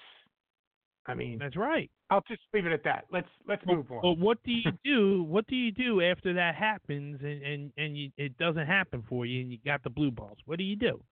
[1.06, 1.90] I mean, That's right.
[2.10, 3.06] I'll just leave it at that.
[3.10, 4.02] Let's let's move on.
[4.02, 5.24] But what do you do?
[5.24, 9.26] What do you do after that happens and and and you, it doesn't happen for
[9.26, 10.38] you and you got the blue balls?
[10.44, 11.02] What do you do?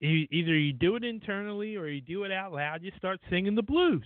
[0.00, 2.82] You, either you do it internally or you do it out loud.
[2.82, 4.02] You start singing the blues.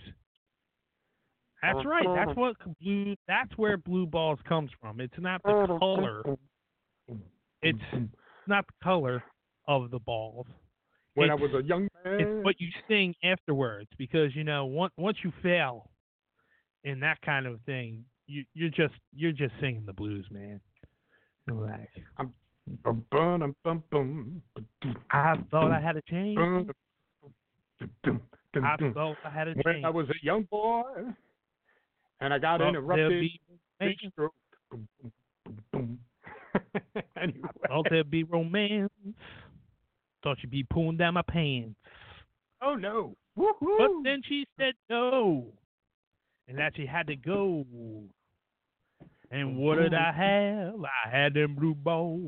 [1.63, 2.05] That's right.
[2.05, 2.39] That's mm-hmm.
[2.39, 3.15] what blue.
[3.27, 5.01] That's where blue balls comes from.
[5.01, 5.77] It's not the mm-hmm.
[5.79, 6.23] color.
[7.63, 7.79] It's
[8.47, 9.23] not the color
[9.67, 10.45] of the balls.
[11.15, 11.96] when I was a young man.
[12.13, 12.43] It's mm.
[12.43, 15.89] what you sing afterwards because you know once once you fail
[16.83, 20.59] in that kind of thing, you you're just you're just singing the blues, man.
[21.45, 21.87] Relax.
[22.83, 23.03] Bum,
[25.11, 26.35] I thought I had a change.
[26.35, 26.69] bum,
[28.03, 28.21] dum,
[28.53, 29.85] dum, I thought I had a When change.
[29.85, 30.83] I was a young boy
[32.19, 33.29] and I got there'd interrupted,
[33.79, 34.33] big stroke.
[37.15, 37.49] Anyway.
[37.67, 38.91] Thought there'd be romance.
[40.23, 41.75] Thought she'd be pulling down my pants.
[42.61, 43.15] Oh no.
[43.37, 43.77] Woohoo.
[43.77, 45.45] But then she said no.
[46.47, 47.65] And that she had to go.
[49.29, 50.75] And what did I have?
[50.83, 52.21] I had them blue balls.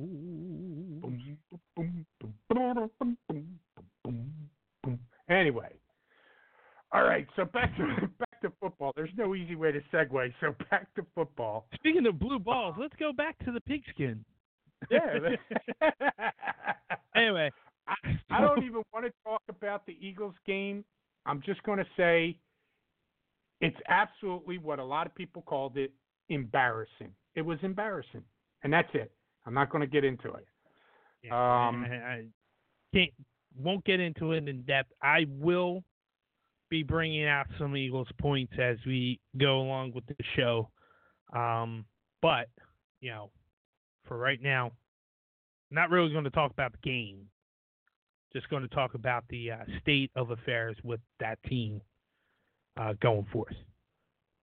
[5.30, 5.70] Anyway,
[6.92, 7.28] all right.
[7.36, 7.86] So back to
[8.20, 8.92] back to football.
[8.96, 10.34] There's no easy way to segue.
[10.42, 11.68] So back to football.
[11.76, 14.24] Speaking of blue balls, let's go back to the pigskin.
[14.90, 15.36] Yeah.
[17.16, 17.52] Anyway,
[17.90, 20.84] I, I don't even want to talk about the Eagles game.
[21.26, 22.38] I'm just going to say
[23.62, 25.92] it's absolutely what a lot of people called it
[26.30, 27.12] embarrassing.
[27.36, 28.24] It was embarrassing,
[28.64, 29.12] and that's it.
[29.46, 30.46] I'm not going to get into it.
[31.24, 32.26] Yeah, Um, I, I
[32.94, 33.12] can't
[33.58, 34.92] won't get into it in depth.
[35.02, 35.84] I will
[36.70, 40.70] be bringing out some Eagles points as we go along with the show.
[41.34, 41.86] Um,
[42.22, 42.48] but
[43.02, 43.32] you know,
[44.08, 44.72] for right now,
[45.72, 47.28] not really going to talk about the game.
[48.34, 51.82] Just going to talk about the uh, state of affairs with that team
[52.78, 53.56] uh, going forth.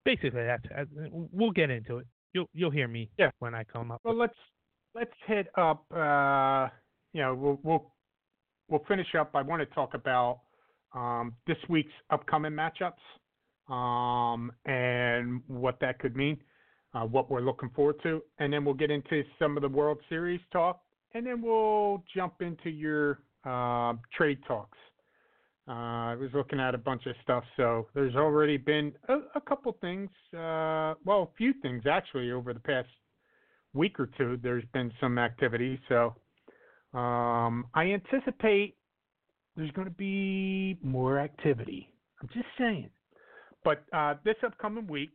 [0.03, 2.07] Basically, that's uh, we'll get into it.
[2.33, 3.31] You'll you'll hear me Yeah.
[3.39, 4.01] when I come up.
[4.03, 4.35] Well, let's
[4.93, 5.85] let's hit up.
[5.91, 6.67] Uh,
[7.13, 7.93] you know, we'll we'll
[8.69, 9.31] we'll finish up.
[9.33, 10.41] I want to talk about
[10.93, 12.93] um, this week's upcoming matchups
[13.73, 16.37] um, and what that could mean,
[16.93, 19.99] uh, what we're looking forward to, and then we'll get into some of the World
[20.09, 20.81] Series talk,
[21.13, 24.77] and then we'll jump into your uh, trade talks.
[25.67, 29.41] Uh, I was looking at a bunch of stuff, so there's already been a, a
[29.41, 32.87] couple things, uh, well, a few things actually over the past
[33.73, 34.39] week or two.
[34.41, 36.15] There's been some activity, so
[36.97, 38.77] um, I anticipate
[39.57, 41.91] there's going to be more activity.
[42.21, 42.89] I'm just saying.
[43.63, 45.13] But uh, this upcoming week,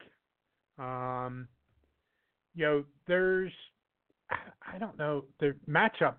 [0.78, 1.49] um,
[2.55, 3.53] you know, there's,
[4.30, 6.16] I don't know, the matchups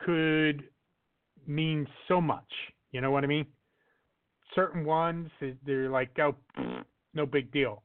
[0.00, 0.64] could
[1.46, 2.50] mean so much.
[2.92, 3.46] You know what I mean?
[4.54, 5.30] Certain ones,
[5.64, 6.34] they're like, oh,
[7.14, 7.82] no big deal.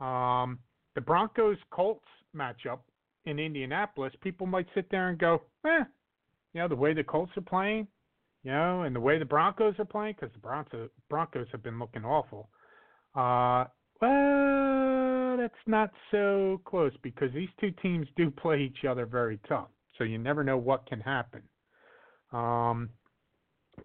[0.00, 0.58] Um,
[0.94, 2.80] the Broncos Colts matchup
[3.26, 5.84] in Indianapolis, people might sit there and go, eh,
[6.52, 7.86] you know, the way the Colts are playing,
[8.42, 11.78] you know, and the way the Broncos are playing, because the Broncos, Broncos have been
[11.78, 12.48] looking awful.
[13.14, 13.64] Uh,
[14.00, 19.68] well, that's not so close because these two teams do play each other very tough.
[19.98, 21.42] So you never know what can happen.
[22.32, 22.90] Um,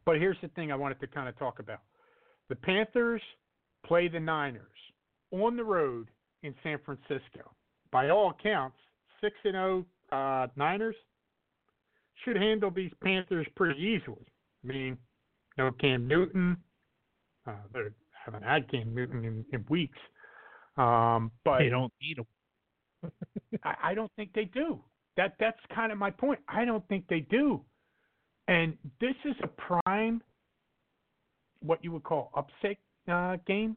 [0.05, 1.79] but here's the thing I wanted to kind of talk about.
[2.49, 3.21] The Panthers
[3.85, 4.61] play the Niners
[5.31, 6.07] on the road
[6.43, 7.51] in San Francisco.
[7.91, 8.77] By all accounts,
[9.21, 10.95] 6 and 0 uh, Niners
[12.23, 14.25] should handle these Panthers pretty easily.
[14.63, 14.97] I mean,
[15.57, 16.57] no Cam Newton.
[17.47, 17.79] Uh, they
[18.25, 19.97] haven't had Cam Newton in, in weeks.
[20.77, 23.11] Um, but they don't need them.
[23.63, 24.79] I, I don't think they do.
[25.17, 26.39] That that's kind of my point.
[26.47, 27.61] I don't think they do.
[28.47, 30.21] And this is a prime,
[31.61, 32.77] what you would call upset
[33.11, 33.75] uh, game.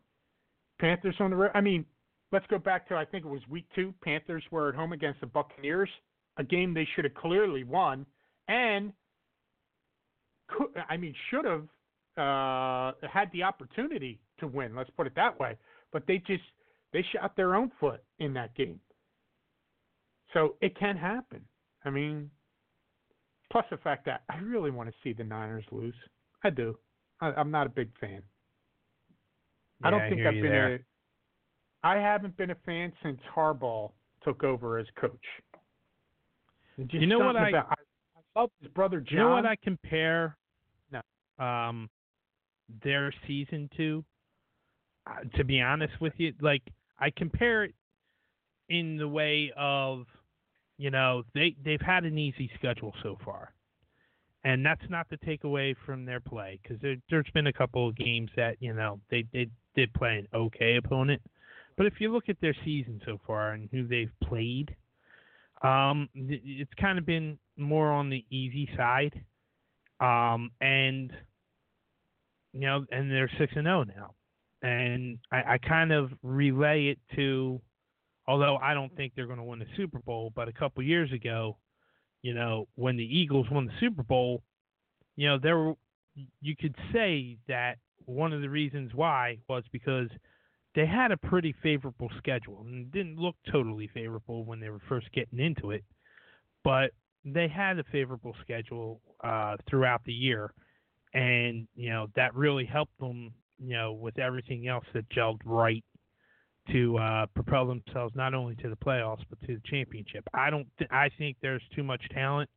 [0.81, 1.51] Panthers on the road.
[1.55, 1.85] I mean,
[2.33, 3.93] let's go back to I think it was week two.
[4.03, 5.89] Panthers were at home against the Buccaneers,
[6.37, 8.07] a game they should have clearly won,
[8.47, 8.93] and
[10.49, 11.65] could, I mean should have
[12.17, 14.75] uh, had the opportunity to win.
[14.75, 15.57] Let's put it that way.
[15.93, 16.43] But they just
[16.93, 18.81] they shot their own foot in that game.
[20.33, 21.41] So it can happen.
[21.85, 22.31] I mean,
[23.51, 25.95] plus the fact that I really want to see the Niners lose.
[26.45, 26.79] I do.
[27.21, 28.23] I, I'm not a big fan.
[29.83, 30.75] I don't Yeah, think hear I've you been there.
[30.75, 30.79] a.
[31.87, 33.91] I haven't been a fan since Harbaugh
[34.25, 35.13] took over as coach.
[36.77, 37.75] You know what I- about- I,
[38.37, 39.13] I love his brother John.
[39.19, 40.37] You know what I compare
[40.93, 41.01] No.
[41.45, 41.89] um
[42.85, 44.05] their season to?
[45.07, 46.63] Uh, to be honest with you, like
[46.99, 47.75] I compare it
[48.69, 50.05] in the way of
[50.79, 53.53] you know they they've had an easy schedule so far,
[54.45, 57.89] and that's not to take away from their play because there, there's been a couple
[57.89, 61.21] of games that you know they they did play an okay opponent,
[61.77, 64.75] but if you look at their season so far and who they've played,
[65.63, 69.21] um, it's kind of been more on the easy side,
[70.01, 71.13] um, and
[72.53, 74.15] you know, and they're six and zero now,
[74.63, 77.61] and I, I kind of relay it to,
[78.29, 81.11] although I don't think they're going to win the Super Bowl, but a couple years
[81.13, 81.57] ago,
[82.23, 84.43] you know, when the Eagles won the Super Bowl,
[85.17, 85.75] you know, there were,
[86.43, 90.09] you could say that one of the reasons why was because
[90.75, 95.11] they had a pretty favorable schedule and didn't look totally favorable when they were first
[95.13, 95.83] getting into it.
[96.63, 96.91] But
[97.25, 100.53] they had a favorable schedule uh, throughout the year,
[101.15, 103.33] and you know that really helped them.
[103.61, 105.85] You know, with everything else that gelled right
[106.73, 110.25] to uh, propel themselves not only to the playoffs but to the championship.
[110.35, 110.67] I don't.
[110.79, 112.51] Th- I think there's too much talent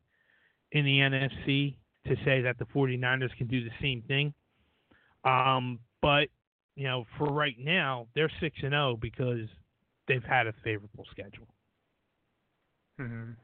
[0.72, 1.76] in the NFC
[2.08, 4.34] to say that the 49ers can do the same thing.
[5.24, 6.30] Um, but
[6.76, 9.48] you know, for right now, they're six and zero because
[10.08, 11.48] they've had a favorable schedule.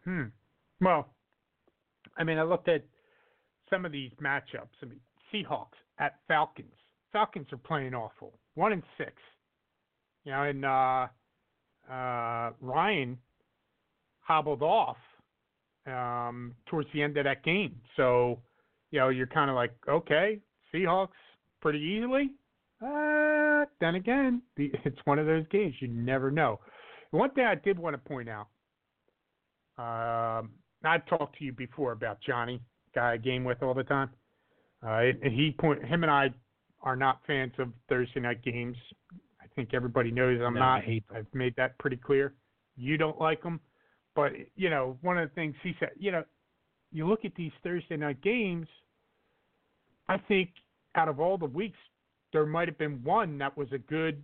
[0.04, 0.24] Hmm.
[0.82, 1.14] Well,
[2.18, 2.84] I mean, I looked at
[3.70, 4.70] some of these matchups.
[4.82, 5.00] I mean,
[5.34, 6.74] Seahawks at Falcons.
[7.12, 8.40] Falcons are playing awful.
[8.56, 9.14] One and six.
[10.28, 11.08] You know, and uh,
[11.90, 13.18] uh, Ryan
[14.20, 14.98] hobbled off
[15.86, 17.78] um, towards the end of that game.
[17.96, 18.42] So,
[18.92, 20.42] you know, you're kind of like, okay,
[20.74, 21.16] Seahawks
[21.62, 22.32] pretty easily.
[22.86, 26.60] Uh, then again, the, it's one of those games you never know.
[27.12, 28.48] One thing I did want to point out,
[29.78, 30.50] um,
[30.84, 32.60] I've talked to you before about Johnny,
[32.94, 34.10] guy I game with all the time.
[34.86, 36.32] Uh, he point him and I
[36.82, 38.76] are not fans of Thursday night games.
[39.58, 40.84] I think everybody knows I'm No, not.
[40.84, 41.18] I hate them.
[41.18, 42.34] I've made that pretty clear.
[42.76, 43.60] You don't like them,
[44.16, 45.90] but you know one of the things he said.
[45.98, 46.24] You know,
[46.92, 48.68] you look at these Thursday night games.
[50.08, 50.52] I think
[50.94, 51.80] out of all the weeks,
[52.34, 54.24] there might have been one that was a good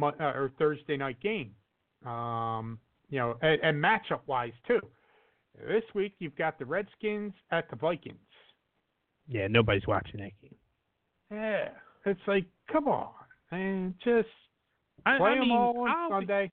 [0.00, 1.50] uh, or Thursday night game.
[2.06, 2.78] Um,
[3.10, 4.80] you know, and, and matchup wise too.
[5.66, 8.16] This week you've got the Redskins at the Vikings.
[9.26, 10.54] Yeah, nobody's watching that game.
[11.32, 11.68] Yeah,
[12.06, 13.10] it's like come on,
[13.50, 14.28] and just
[15.06, 16.50] I, play I them mean, all on I'll be- Sunday.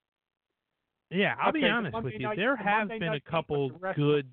[1.12, 2.28] yeah, I'll Okay, be honest Monday with you.
[2.28, 4.28] night- There the have Monday been a couple but the rest on good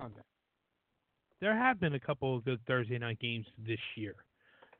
[1.40, 4.14] there have been a couple of good Thursday night games this year.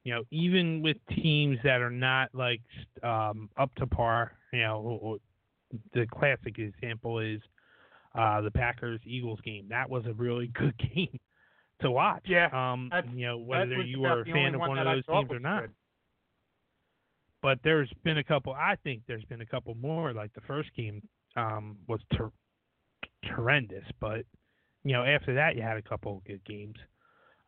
[0.05, 2.63] You know, even with teams that are not like
[3.03, 4.33] um, up to par.
[4.53, 5.19] You know,
[5.93, 7.41] the classic example is
[8.15, 9.67] uh, the Packers Eagles game.
[9.69, 11.19] That was a really good game
[11.83, 12.23] to watch.
[12.27, 15.41] Yeah, Um, you know, whether you were a fan of one of those teams or
[15.41, 15.61] not.
[15.63, 15.71] good.
[17.47, 18.55] But there's been a couple.
[18.55, 20.13] I think there's been a couple more.
[20.13, 21.01] Like the first game
[21.37, 22.33] um, was ter-
[23.37, 24.25] horrendous, but
[24.83, 26.75] you know after that you had a couple of good games.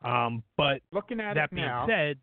[0.05, 2.17] Um, but Looking at that it being now, said,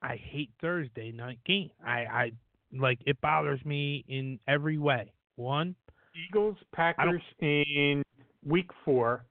[0.00, 1.68] I hate Thursday night game.
[1.86, 2.32] I, I
[2.72, 5.12] like it bothers me in every way.
[5.36, 5.74] One,
[6.30, 8.02] Eagles Packers in
[8.42, 9.26] week four.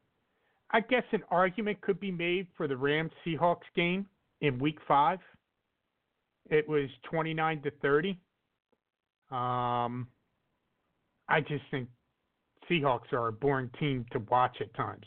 [0.69, 4.05] I guess an argument could be made for the Rams Seahawks game
[4.41, 5.17] in week five.
[6.53, 8.19] It was twenty nine to thirty.
[9.31, 10.07] Um,
[11.27, 11.89] I just think
[12.69, 15.05] Seahawks are a boring team to watch at times.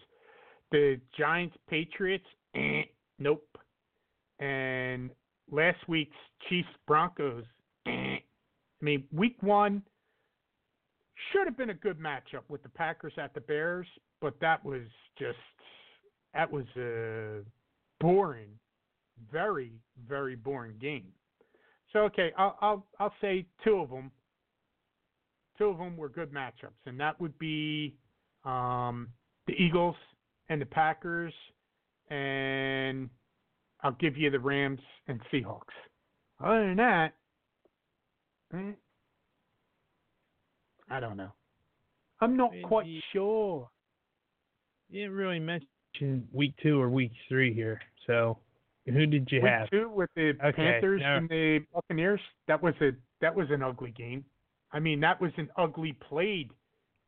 [0.73, 2.27] The Giants Patriots,
[2.57, 2.83] eh,
[3.21, 3.47] nope.
[4.41, 5.11] And
[5.49, 6.17] last week's
[6.49, 7.45] Chiefs Broncos,
[7.87, 7.91] eh.
[7.91, 8.21] I
[8.81, 9.83] mean, week one
[11.31, 13.87] should have been a good matchup with the Packers at the Bears,
[14.21, 14.83] but that was
[15.17, 15.39] just
[16.35, 17.43] that was a
[18.01, 18.51] boring,
[19.31, 19.75] very
[20.09, 21.13] very boring game.
[21.93, 24.11] So okay, I'll I'll I'll say two of them.
[25.59, 27.97] Two of them were good matchups, and that would be
[28.45, 29.09] um,
[29.47, 29.97] the Eagles
[30.49, 31.33] and the Packers,
[32.11, 33.09] and
[33.83, 35.63] I'll give you the Rams and Seahawks.
[36.45, 37.15] Other than that,
[38.53, 38.73] eh,
[40.91, 41.33] I don't know.
[42.21, 43.69] I'm not quite sure.
[44.89, 47.81] you didn't really mention week two or week three here.
[48.07, 48.39] So,
[48.95, 49.71] who did you Week have?
[49.71, 53.63] two with the Okay, Panthers now- and the Buccaneers, that was a that was an
[53.63, 54.25] ugly game.
[54.73, 56.51] I mean, that was an ugly played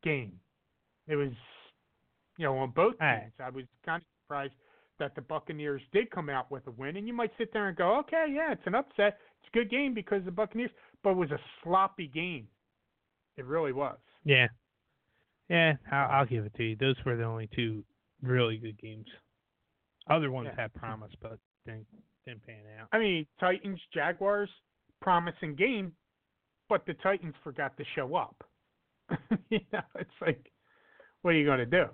[0.02, 0.32] game.
[1.06, 1.32] It was,
[2.36, 3.20] you know, on both All right.
[3.22, 3.32] teams.
[3.40, 4.54] I was kind of surprised
[4.98, 6.96] that the Buccaneers did come out with a win.
[6.96, 9.18] And you might sit there and go, okay, yeah, it's an upset.
[9.40, 10.70] It's a good game because the Buccaneers,
[11.02, 12.48] but it was a sloppy game.
[13.36, 13.96] It really was.
[14.24, 14.48] Yeah,
[15.48, 16.76] yeah, I'll, I'll give it to you.
[16.76, 17.84] Those were the only two
[18.22, 19.06] really good games.
[20.08, 20.62] Other ones Yeah.
[20.62, 21.86] had promise, but didn't
[22.26, 22.88] didn't pan out.
[22.92, 24.50] I mean, Titans, Jaguars,
[25.00, 25.92] promising game,
[26.68, 28.42] but the Titans forgot to show up.
[29.50, 30.52] you know, it's like,
[31.22, 31.84] what are you going to do?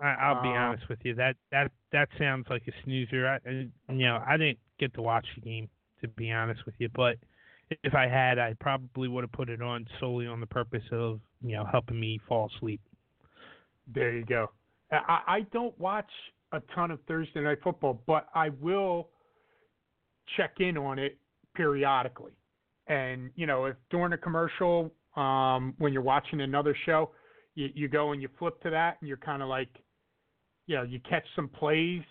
[0.00, 1.14] I, I'll be Uh, honest with you.
[1.14, 3.26] That that that sounds like a snoozer.
[3.26, 5.68] I, I- you know, I didn't get to watch the game
[6.02, 7.16] to be honest with you, but
[7.82, 11.20] if I had, I probably would have put it on solely on the purpose of
[11.42, 12.80] you know helping me fall asleep.
[13.86, 14.50] There you go.
[14.92, 16.10] I, I don't watch
[16.56, 19.08] a ton of Thursday night football, but I will
[20.36, 21.18] check in on it
[21.54, 22.32] periodically.
[22.88, 27.10] And you know, if during a commercial, um, when you're watching another show,
[27.54, 29.68] you, you go and you flip to that, and you're kind of like,
[30.66, 32.02] you know, you catch some plays.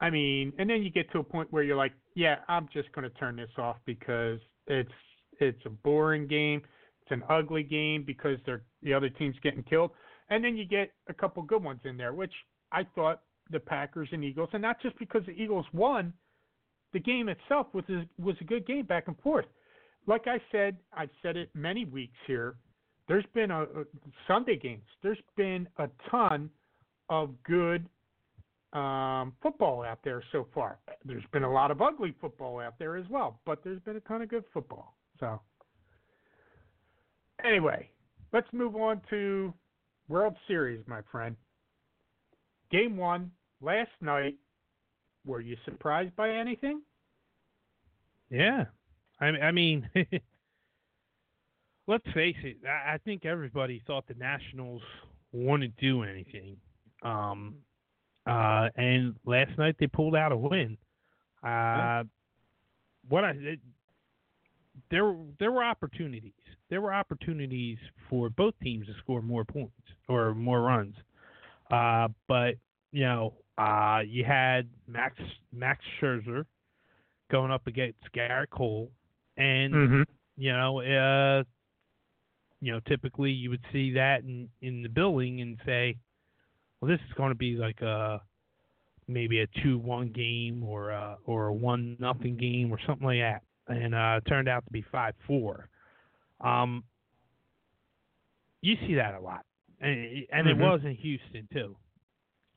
[0.00, 2.90] I mean, and then you get to a point where you're like, yeah, I'm just
[2.92, 4.90] going to turn this off because it's
[5.38, 6.62] it's a boring game.
[7.02, 9.90] It's an ugly game because they're the other team's getting killed.
[10.30, 12.32] and then you get a couple good ones in there, which
[12.72, 13.20] I thought
[13.50, 16.12] the Packers and Eagles, and not just because the Eagles won,
[16.92, 19.46] the game itself was a, was a good game back and forth.
[20.06, 22.56] Like I said, I've said it many weeks here.
[23.08, 23.84] There's been a, a
[24.26, 24.84] Sunday games.
[25.02, 26.50] There's been a ton
[27.08, 27.86] of good
[28.72, 30.78] um, football out there so far.
[31.04, 34.00] There's been a lot of ugly football out there as well, but there's been a
[34.00, 34.94] ton of good football.
[35.18, 35.40] So,
[37.44, 37.90] anyway,
[38.32, 39.52] let's move on to
[40.08, 41.36] World Series, my friend.
[42.70, 44.34] Game one last night.
[45.26, 46.80] Were you surprised by anything?
[48.30, 48.64] Yeah,
[49.20, 49.88] I, I mean,
[51.86, 52.56] let's face it.
[52.66, 54.82] I, I think everybody thought the Nationals
[55.32, 56.56] wouldn't do anything.
[57.02, 57.56] Um,
[58.26, 60.78] uh, and last night they pulled out a win.
[61.42, 62.04] Uh,
[63.08, 63.60] what I it,
[64.90, 66.32] there there were opportunities.
[66.68, 69.74] There were opportunities for both teams to score more points
[70.08, 70.94] or more runs.
[71.70, 72.54] Uh, but
[72.92, 75.16] you know, uh, you had Max
[75.52, 76.44] Max Scherzer
[77.30, 78.90] going up against Gerrit Cole,
[79.36, 80.02] and Mm-hmm.
[80.36, 81.44] you know, uh,
[82.60, 85.96] you know, typically you would see that in in the building and say,
[86.80, 88.20] well, this is going to be like a
[89.08, 93.42] maybe a two-one game or a, or a one nothing game or something like that,
[93.68, 95.68] and uh, it turned out to be five-four.
[96.40, 96.84] Um,
[98.62, 99.44] you see that a lot,
[99.80, 100.60] and, and it Mhm.
[100.60, 101.76] was in Houston too.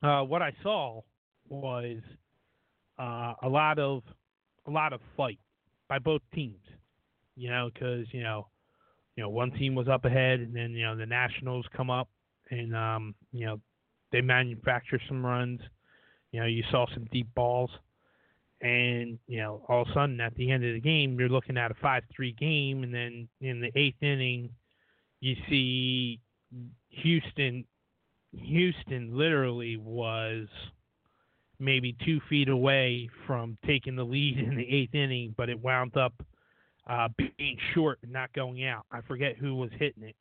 [0.04, 1.00] Uh, what I saw
[1.48, 1.96] was
[2.98, 4.02] uh, a lot of
[4.66, 5.38] a lot of fight
[5.88, 6.60] by both teams.
[7.36, 8.46] You know, because you know,
[9.16, 12.08] you know, one team was up ahead, and then you know the Nationals come up,
[12.50, 13.60] and um, you know,
[14.12, 15.60] they manufacture some runs.
[16.32, 17.70] You know, you saw some deep balls,
[18.60, 21.56] and you know, all of a sudden at the end of the game, you're looking
[21.56, 24.50] at a five-three game, and then in the eighth inning,
[25.20, 26.20] you see
[26.90, 27.64] Houston.
[28.42, 30.46] Houston literally was
[31.58, 35.96] maybe two feet away from taking the lead in the eighth inning, but it wound
[35.96, 36.14] up
[36.88, 38.84] uh, being short and not going out.
[38.90, 40.16] I forget who was hitting it.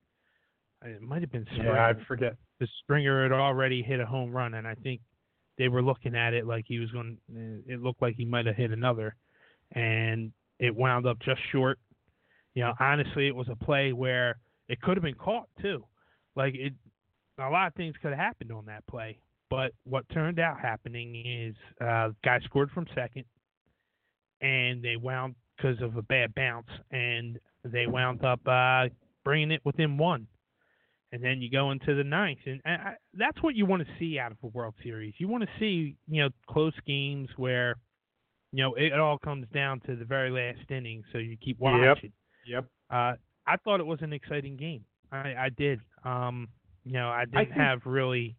[0.86, 1.74] It might have been Springer.
[1.74, 2.36] Yeah, I forget.
[2.60, 5.02] The Springer had already hit a home run, and I think
[5.58, 7.18] they were looking at it like he was going.
[7.68, 9.16] It looked like he might have hit another,
[9.72, 11.80] and it wound up just short.
[12.54, 15.86] You know, honestly, it was a play where it could have been caught too.
[16.36, 16.74] Like it,
[17.40, 19.20] a lot of things could have happened on that play.
[19.50, 23.26] But what turned out happening is uh, guy scored from second,
[24.42, 28.90] and they wound because of a bad bounce, and they wound up uh,
[29.24, 30.28] bringing it within one.
[31.12, 33.94] And then you go into the ninth, and, and I, that's what you want to
[34.00, 35.14] see out of a World Series.
[35.20, 37.76] You want to see, you know, close games where,
[38.52, 41.84] you know, it all comes down to the very last inning, so you keep watching.
[41.84, 41.98] Yep.
[42.48, 42.66] Yep.
[42.90, 43.14] Uh,
[43.46, 44.86] I thought it was an exciting game.
[45.12, 45.80] I, I did.
[46.04, 46.48] Um,
[46.86, 48.36] you know, I didn't think- have really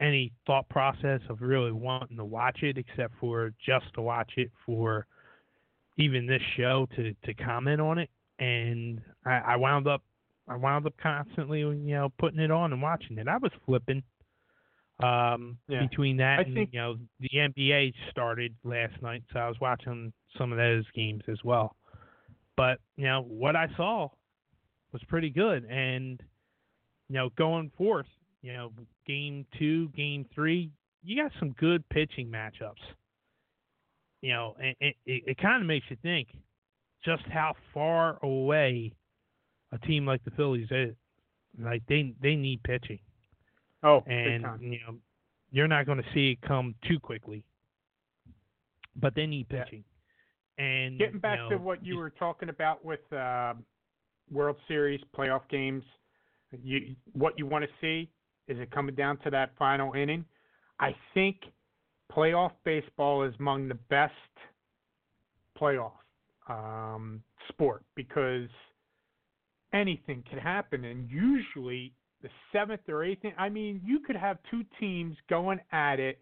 [0.00, 4.50] any thought process of really wanting to watch it, except for just to watch it
[4.64, 5.06] for
[5.98, 8.10] even this show to to comment on it.
[8.38, 10.02] And I, I wound up,
[10.48, 13.28] I wound up constantly, you know, putting it on and watching it.
[13.28, 14.02] I was flipping.
[15.00, 15.80] Um, Yeah.
[15.86, 19.58] between that I and think- you know the NBA started last night, so I was
[19.60, 21.76] watching some of those games as well.
[22.56, 24.08] But you know what I saw
[24.92, 26.22] was pretty good, and
[27.10, 28.06] you know going forth,
[28.40, 28.72] you know
[29.04, 30.70] game two, game three,
[31.02, 32.80] you got some good pitching matchups.
[34.22, 36.28] You know, and it, it, it kind of makes you think
[37.04, 38.92] just how far away
[39.72, 40.94] a team like the Phillies is.
[41.58, 43.00] Like they they need pitching,
[43.82, 44.96] Oh, and you know
[45.50, 47.44] you're not going to see it come too quickly.
[48.94, 49.82] But they need pitching.
[50.58, 53.54] And Getting back you to what you were talking about with uh,
[54.30, 55.82] World Series playoff games,
[56.62, 58.10] you what you want to see
[58.48, 60.24] is it coming down to that final inning.
[60.78, 61.36] I think
[62.10, 64.14] playoff baseball is among the best
[65.60, 65.92] playoff
[66.48, 68.48] um, sport because
[69.72, 71.92] anything can happen, and usually
[72.22, 73.24] the seventh or eighth.
[73.38, 76.18] I mean, you could have two teams going at it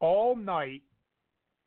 [0.00, 0.82] all night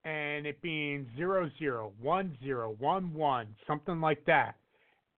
[0.04, 4.56] and it being zero zero, one zero, one one, something like that.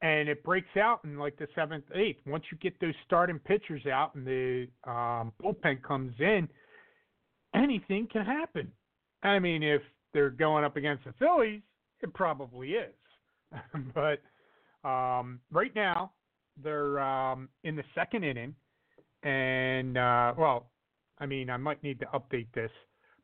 [0.01, 2.21] And it breaks out in like the seventh, eighth.
[2.25, 6.47] Once you get those starting pitchers out and the um, bullpen comes in,
[7.53, 8.71] anything can happen.
[9.23, 9.81] I mean, if
[10.13, 11.61] they're going up against the Phillies,
[12.01, 12.93] it probably is.
[13.93, 14.21] but
[14.87, 16.11] um, right now,
[16.63, 18.55] they're um, in the second inning,
[19.23, 20.69] and uh, well,
[21.19, 22.71] I mean, I might need to update this,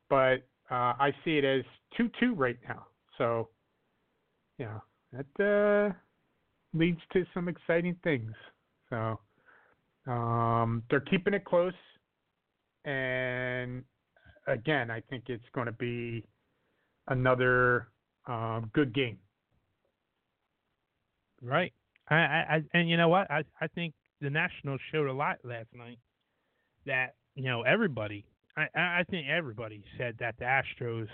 [0.10, 1.64] but uh, I see it as
[1.96, 2.86] two-two right now.
[3.18, 3.50] So,
[4.60, 4.82] know,
[5.14, 5.94] that uh,
[6.76, 8.32] leads to some exciting things.
[8.90, 9.20] So,
[10.08, 11.74] Um, they're keeping it close,
[12.84, 13.84] and
[14.46, 16.24] again, I think it's going to be
[17.08, 17.88] another
[18.28, 19.18] um, good game.
[21.42, 21.74] Right.
[22.10, 23.32] I, I, and you know what?
[23.32, 25.98] I, I think the Nationals showed a lot last night.
[26.86, 28.26] That you know everybody.
[28.56, 31.08] I, I think everybody said that the Astros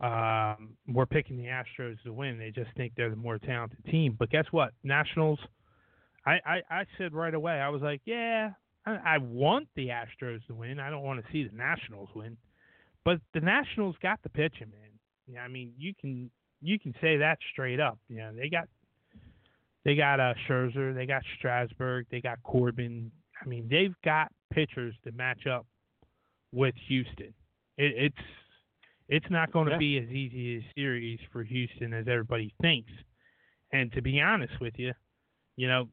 [0.00, 2.38] um, were picking the Astros to win.
[2.38, 4.16] They just think they're the more talented team.
[4.18, 4.72] But guess what?
[4.82, 5.38] Nationals.
[6.26, 7.52] I, I, I said right away.
[7.52, 8.50] I was like, yeah,
[8.86, 10.80] I, I want the Astros to win.
[10.80, 12.36] I don't want to see the Nationals win.
[13.04, 14.90] But the Nationals got the pitching, man.
[15.26, 16.30] Yeah, I mean, you can
[16.60, 17.98] you can say that straight up.
[18.08, 18.68] You know, they got
[19.84, 23.10] they got uh, Scherzer, they got Strasburg, they got Corbin.
[23.42, 25.66] I mean, they've got pitchers to match up
[26.52, 27.34] with Houston.
[27.76, 28.26] It, it's
[29.08, 29.78] it's not going to yeah.
[29.78, 32.90] be as easy a series for Houston as everybody thinks.
[33.72, 34.92] And to be honest with you,
[35.56, 35.88] you know,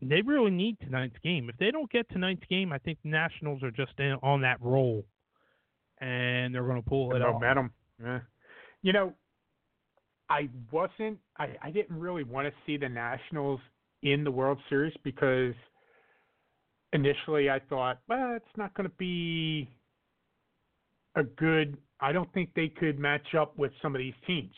[0.00, 1.48] they really need tonight's game.
[1.48, 4.60] If they don't get tonight's game, I think the Nationals are just in, on that
[4.60, 5.04] roll,
[6.00, 7.66] and they're going to pull the it momentum.
[7.66, 8.04] off.
[8.04, 8.20] Yeah.
[8.82, 9.12] You know,
[10.30, 11.18] I wasn't.
[11.38, 13.60] I, I didn't really want to see the Nationals
[14.02, 15.54] in the World Series because
[16.92, 19.68] initially I thought, well, it's not going to be
[21.16, 21.76] a good.
[22.00, 24.54] I don't think they could match up with some of these teams.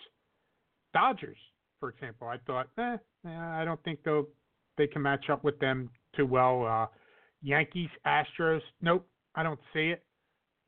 [0.93, 1.39] Dodgers,
[1.79, 4.27] for example, I thought, eh, I don't think they'll
[4.77, 6.67] they can match up with them too well.
[6.67, 6.87] Uh,
[7.43, 10.05] Yankees, Astros, nope, I don't see it.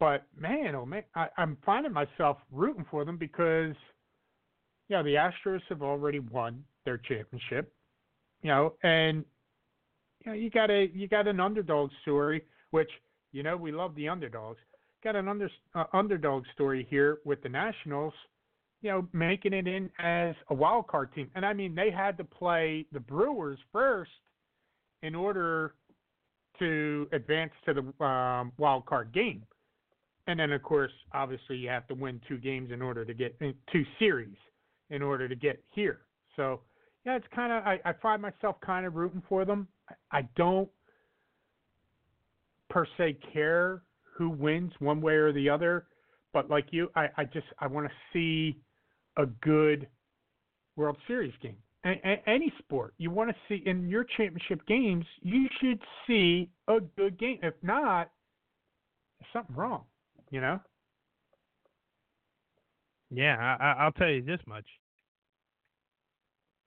[0.01, 3.75] But man, oh man, I, I'm finding myself rooting for them because
[4.89, 7.73] you know, the Astros have already won their championship,
[8.43, 9.25] you know, and
[10.25, 12.91] you know, you got a you got an underdog story, which
[13.33, 14.59] you know we love the underdogs.
[15.03, 18.15] Got an under uh, underdog story here with the Nationals,
[18.83, 22.17] you know, making it in as a wild card team, and I mean they had
[22.19, 24.13] to play the Brewers first
[25.03, 25.75] in order
[26.61, 29.43] to advance to the um, wild card game,
[30.29, 33.37] and then of course, obviously, you have to win two games in order to get
[33.41, 34.37] two series
[34.91, 36.01] in order to get here.
[36.37, 36.61] So
[37.05, 39.67] yeah, it's kind of I, I find myself kind of rooting for them.
[39.89, 40.69] I, I don't
[42.71, 43.83] per se care
[44.17, 45.87] who wins one way or the other,
[46.33, 48.59] but like you, I, I just I want to see
[49.17, 49.89] a good
[50.77, 51.57] World Series game.
[51.85, 56.79] A, any sport you want to see in your championship games, you should see a
[56.97, 57.39] good game.
[57.43, 58.11] If not,
[59.19, 59.83] there's something wrong,
[60.31, 60.61] you know.
[63.11, 64.65] Yeah, I, I'll tell you this much.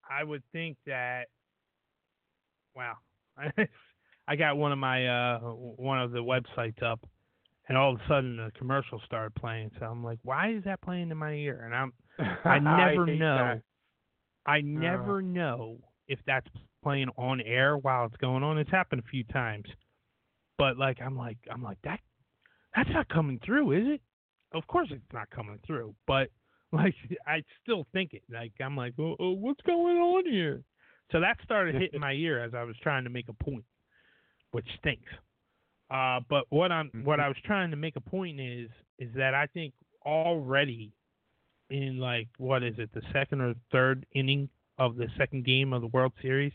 [0.08, 1.24] I would think that.
[2.74, 2.96] Wow,
[4.28, 7.00] I got one of my uh one of the websites up,
[7.68, 9.70] and all of a sudden the commercial started playing.
[9.78, 11.62] So I'm like, why is that playing in my ear?
[11.64, 11.92] And I'm
[12.44, 13.36] I never I know.
[13.36, 13.62] That.
[14.46, 15.22] I never uh.
[15.22, 16.46] know if that's
[16.82, 18.58] playing on air while it's going on.
[18.58, 19.66] It's happened a few times,
[20.58, 22.00] but like I'm like I'm like that
[22.76, 24.00] that's not coming through, is it?
[24.52, 26.28] Of course it's not coming through, but
[26.72, 26.94] like
[27.26, 28.22] I still think it.
[28.32, 30.62] Like I'm like, oh, oh, what's going on here?
[31.12, 33.64] So that started hitting my ear as I was trying to make a point,
[34.52, 35.10] which stinks.
[35.90, 37.04] Uh, but what I'm mm-hmm.
[37.04, 38.68] what I was trying to make a point is
[38.98, 39.72] is that I think
[40.04, 40.92] already
[41.70, 45.82] in like what is it the second or third inning of the second game of
[45.82, 46.52] the World Series,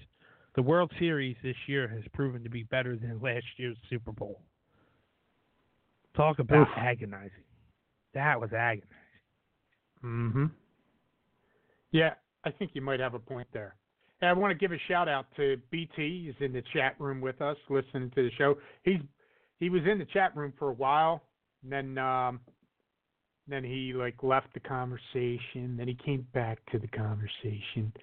[0.55, 4.41] the World Series this year has proven to be better than last year's Super Bowl.
[6.15, 6.77] Talk about Oof.
[6.77, 7.31] agonizing.
[8.13, 8.89] That was agonizing.
[10.03, 10.45] Mm-hmm.
[11.91, 12.13] Yeah,
[12.43, 13.75] I think you might have a point there.
[14.21, 16.25] And I want to give a shout out to BT.
[16.25, 18.55] He's in the chat room with us, listening to the show.
[18.83, 18.99] He's
[19.61, 21.23] he was in the chat room for a while,
[21.63, 22.41] and then um,
[23.47, 25.77] then he like left the conversation.
[25.77, 27.93] Then he came back to the conversation.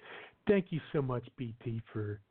[0.47, 2.21] Thank you so much, BT, for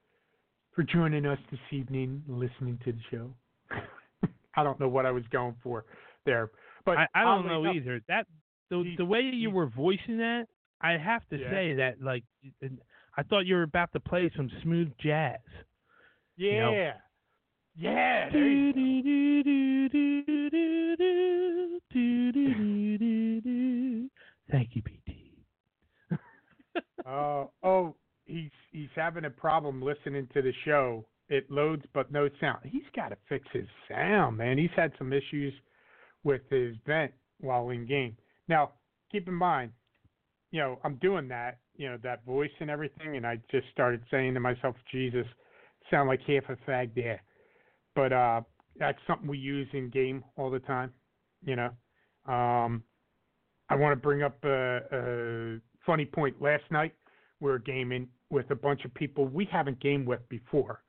[0.75, 3.31] for joining us this evening, listening to the show.
[4.57, 5.85] I don't know what I was going for
[6.25, 6.51] there,
[6.87, 8.01] but I, I don't know either.
[8.09, 8.27] That
[8.71, 10.47] the the way you were voicing that,
[10.81, 11.51] I have to yeah.
[11.51, 12.25] say that like
[13.19, 15.37] I thought you were about to play some smooth jazz.
[16.39, 16.51] Yeah.
[16.51, 16.93] You know?
[17.79, 18.29] Yeah.
[24.51, 25.33] Thank you, BT.
[27.07, 27.95] uh, oh,
[28.27, 31.05] he's he's having a problem listening to the show.
[31.29, 32.61] It loads but no sound.
[32.65, 34.59] He's got to fix his sound, man.
[34.59, 35.53] He's had some issues
[36.25, 38.17] with his vent while in game.
[38.49, 38.73] Now,
[39.13, 39.71] keep in mind,
[40.51, 44.03] you know, I'm doing that, you know, that voice and everything, and I just started
[44.11, 45.27] saying to myself, Jesus,
[45.91, 47.23] sound like half a fag there.
[47.99, 48.43] But uh,
[48.79, 50.93] that's something we use in game all the time,
[51.45, 51.71] you know.
[52.33, 52.85] Um,
[53.69, 56.41] I want to bring up a, a funny point.
[56.41, 56.95] Last night,
[57.41, 60.81] we were gaming with a bunch of people we haven't gamed with before.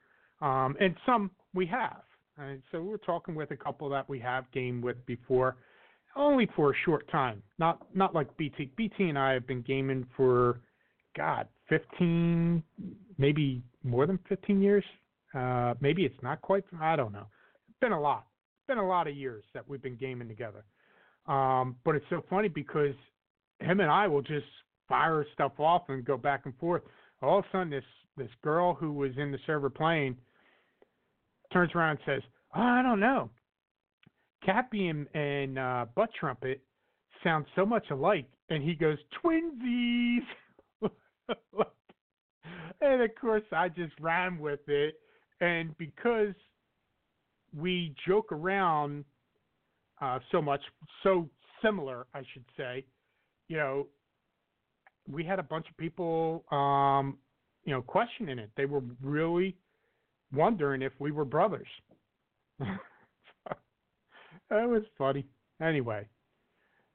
[0.41, 2.03] um, and some we have.
[2.37, 5.57] And so we're talking with a couple that we have gamed with before,
[6.15, 7.41] only for a short time.
[7.57, 8.69] Not not like BT.
[8.77, 10.61] BT and I have been gaming for,
[11.17, 12.61] God, 15,
[13.17, 14.85] maybe more than 15 years.
[15.33, 16.63] Uh, maybe it's not quite.
[16.79, 17.27] I don't know.
[17.69, 18.25] It's been a lot.
[18.57, 20.63] It's been a lot of years that we've been gaming together.
[21.27, 22.95] Um, but it's so funny because
[23.59, 24.47] him and I will just
[24.87, 26.81] fire stuff off and go back and forth.
[27.21, 27.83] All of a sudden, this
[28.17, 30.17] this girl who was in the server playing
[31.53, 32.21] turns around and says,
[32.55, 33.29] oh, "I don't know,
[34.45, 36.61] Cappy and, and uh, Butt Trumpet
[37.23, 40.25] sound so much alike," and he goes, "Twinsies."
[42.81, 44.95] and of course, I just ran with it,
[45.41, 46.33] and because
[47.57, 49.05] we joke around
[50.01, 50.61] uh, so much,
[51.03, 51.29] so
[51.61, 52.85] similar, I should say.
[53.47, 53.87] You know,
[55.09, 57.17] we had a bunch of people, um,
[57.65, 58.49] you know, questioning it.
[58.55, 59.55] They were really
[60.33, 61.67] wondering if we were brothers.
[62.59, 62.69] that
[64.49, 65.25] was funny.
[65.61, 66.07] Anyway,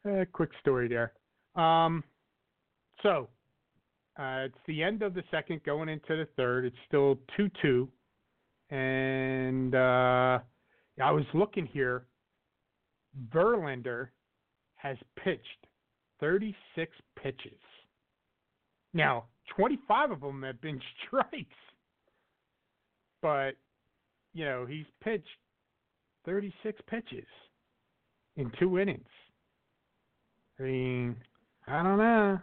[0.05, 1.13] a quick story there.
[1.63, 2.03] Um,
[3.03, 3.29] so
[4.19, 6.65] uh, it's the end of the second, going into the third.
[6.65, 7.89] It's still two-two,
[8.75, 10.39] and uh,
[11.01, 12.07] I was looking here.
[13.33, 14.09] Verlander
[14.75, 15.67] has pitched
[16.19, 16.91] 36
[17.23, 17.61] pitches.
[18.93, 21.55] Now, 25 of them have been strikes.
[23.23, 23.53] But,
[24.33, 25.29] you know, he's pitched
[26.27, 27.27] 36 pitches
[28.37, 29.07] in two innings.
[30.59, 31.17] I mean,
[31.69, 32.39] I don't know.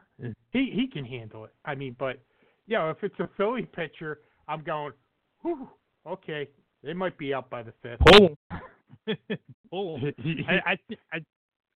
[0.51, 1.53] He he can handle it.
[1.63, 2.19] I mean, but
[2.67, 4.91] you know, if it's a Philly pitcher, I'm going,
[5.41, 5.69] whew,
[6.07, 6.47] okay,
[6.83, 7.99] they might be out by the fifth.
[8.07, 8.35] Pull.
[8.49, 8.59] them.
[9.69, 9.99] Pull.
[10.47, 11.19] I I, th- I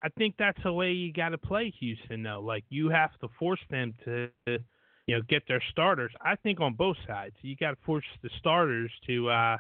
[0.05, 2.41] I think that's the way you got to play Houston though.
[2.41, 6.11] Like you have to force them to, you know, get their starters.
[6.21, 9.57] I think on both sides, you got to force the starters to, uh,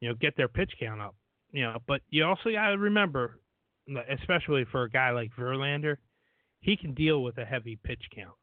[0.00, 1.14] you know, get their pitch count up.
[1.52, 3.40] You know, but you also got to remember,
[4.20, 5.96] especially for a guy like Verlander,
[6.60, 8.36] he can deal with a heavy pitch count.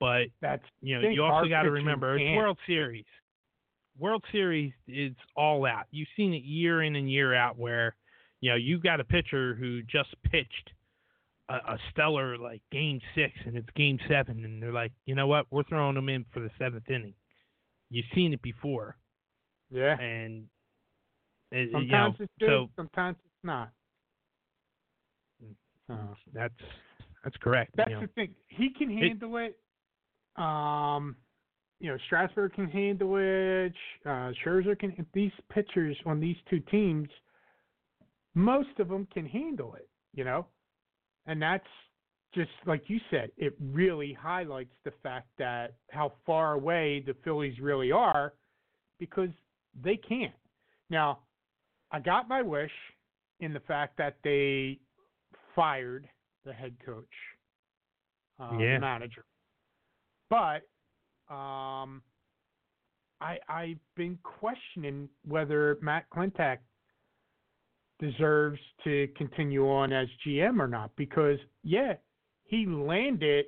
[0.00, 3.04] But that's you know, you also got to remember it's World Series.
[4.02, 5.84] World Series is all out.
[5.92, 7.94] You've seen it year in and year out where,
[8.40, 10.72] you know, you've got a pitcher who just pitched
[11.48, 15.28] a, a, stellar like game six and it's game seven and they're like, you know
[15.28, 17.14] what, we're throwing them in for the seventh inning.
[17.90, 18.96] You've seen it before.
[19.70, 19.96] Yeah.
[20.00, 20.48] And
[21.52, 23.70] it, sometimes you know, it's good, so, sometimes it's not.
[25.88, 25.96] Uh,
[26.34, 26.54] that's
[27.22, 27.74] that's correct.
[27.76, 28.02] That's you know.
[28.02, 28.34] the thing.
[28.48, 29.56] He can handle it.
[30.36, 30.42] it.
[30.42, 31.14] Um,
[31.82, 33.74] you know, Strasburg can handle it.
[34.06, 35.04] Uh, Scherzer can.
[35.12, 37.08] These pitchers on these two teams,
[38.34, 39.88] most of them can handle it.
[40.14, 40.46] You know,
[41.26, 41.66] and that's
[42.34, 43.32] just like you said.
[43.36, 48.32] It really highlights the fact that how far away the Phillies really are,
[49.00, 49.30] because
[49.82, 50.32] they can't.
[50.88, 51.18] Now,
[51.90, 52.70] I got my wish
[53.40, 54.78] in the fact that they
[55.56, 56.08] fired
[56.44, 57.04] the head coach,
[58.38, 58.74] uh, yeah.
[58.74, 59.24] the manager,
[60.30, 60.62] but
[61.32, 62.02] um,
[63.20, 66.58] I I've been questioning whether Matt Klentak
[67.98, 71.94] deserves to continue on as GM or not because yeah,
[72.44, 73.46] he landed,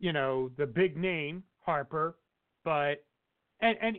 [0.00, 2.16] you know, the big name Harper,
[2.64, 3.04] but
[3.60, 3.96] and and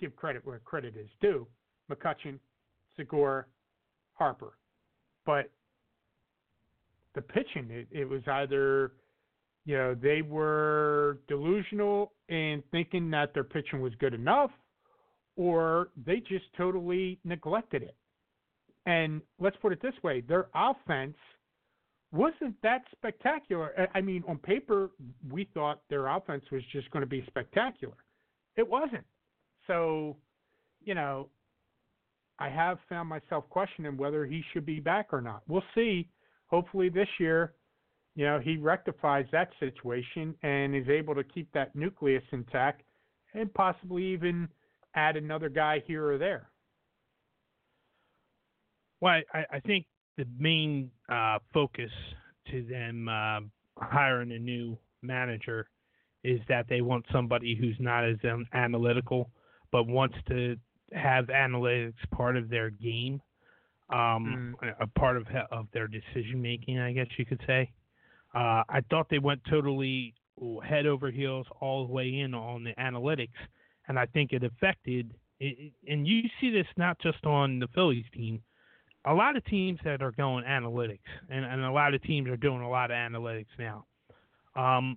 [0.00, 1.46] give credit where credit is due,
[1.90, 2.38] McCutchen,
[2.96, 3.44] Segura,
[4.14, 4.56] Harper,
[5.24, 5.50] but
[7.14, 8.92] the pitching it, it was either
[9.64, 14.50] you know, they were delusional in thinking that their pitching was good enough,
[15.36, 17.96] or they just totally neglected it.
[18.86, 21.16] And let's put it this way their offense
[22.12, 23.88] wasn't that spectacular.
[23.94, 24.90] I mean, on paper,
[25.30, 27.96] we thought their offense was just going to be spectacular.
[28.56, 29.04] It wasn't.
[29.66, 30.16] So,
[30.84, 31.28] you know,
[32.38, 35.42] I have found myself questioning whether he should be back or not.
[35.48, 36.08] We'll see.
[36.46, 37.54] Hopefully, this year
[38.14, 42.82] you know, he rectifies that situation and is able to keep that nucleus intact
[43.34, 44.48] and possibly even
[44.94, 46.48] add another guy here or there.
[49.00, 49.86] Well, I, I think
[50.16, 51.90] the main uh, focus
[52.50, 53.40] to them uh,
[53.78, 55.68] hiring a new manager
[56.22, 58.16] is that they want somebody who's not as
[58.52, 59.30] analytical,
[59.72, 60.56] but wants to
[60.92, 63.20] have analytics part of their game,
[63.90, 64.74] um, mm.
[64.80, 67.70] a part of of their decision making, I guess you could say.
[68.34, 70.14] Uh, I thought they went totally
[70.66, 73.28] head over heels all the way in on the analytics,
[73.88, 75.14] and I think it affected.
[75.40, 78.42] It, and you see this not just on the Phillies team.
[79.06, 82.36] A lot of teams that are going analytics, and, and a lot of teams are
[82.36, 83.84] doing a lot of analytics now.
[84.56, 84.96] Um,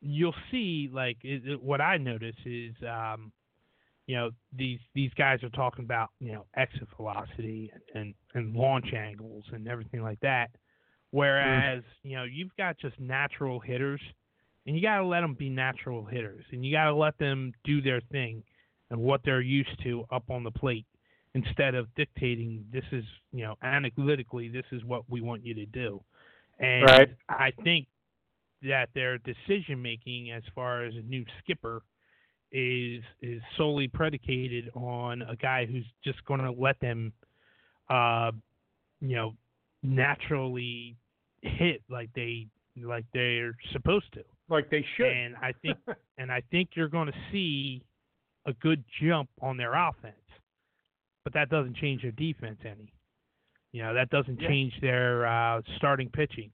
[0.00, 3.32] you'll see, like, it, it, what I notice is um,
[4.08, 8.92] you know these these guys are talking about you know exit velocity and and launch
[8.94, 10.50] angles and everything like that
[11.10, 12.10] whereas mm.
[12.10, 14.00] you know you've got just natural hitters
[14.66, 17.52] and you got to let them be natural hitters and you got to let them
[17.64, 18.42] do their thing
[18.90, 20.86] and what they're used to up on the plate
[21.34, 25.66] instead of dictating this is you know analytically this is what we want you to
[25.66, 26.02] do
[26.58, 27.08] and right.
[27.28, 27.86] i think
[28.62, 31.82] that their decision making as far as a new skipper
[32.50, 37.12] is is solely predicated on a guy who's just going to let them,
[37.90, 38.30] uh,
[39.00, 39.34] you know,
[39.82, 40.96] naturally
[41.42, 44.24] hit like they like they're supposed to.
[44.48, 45.06] Like they should.
[45.06, 45.78] And I think
[46.18, 47.82] and I think you're going to see
[48.46, 50.14] a good jump on their offense,
[51.24, 52.92] but that doesn't change their defense any.
[53.72, 54.48] You know, that doesn't yeah.
[54.48, 56.50] change their uh, starting pitching.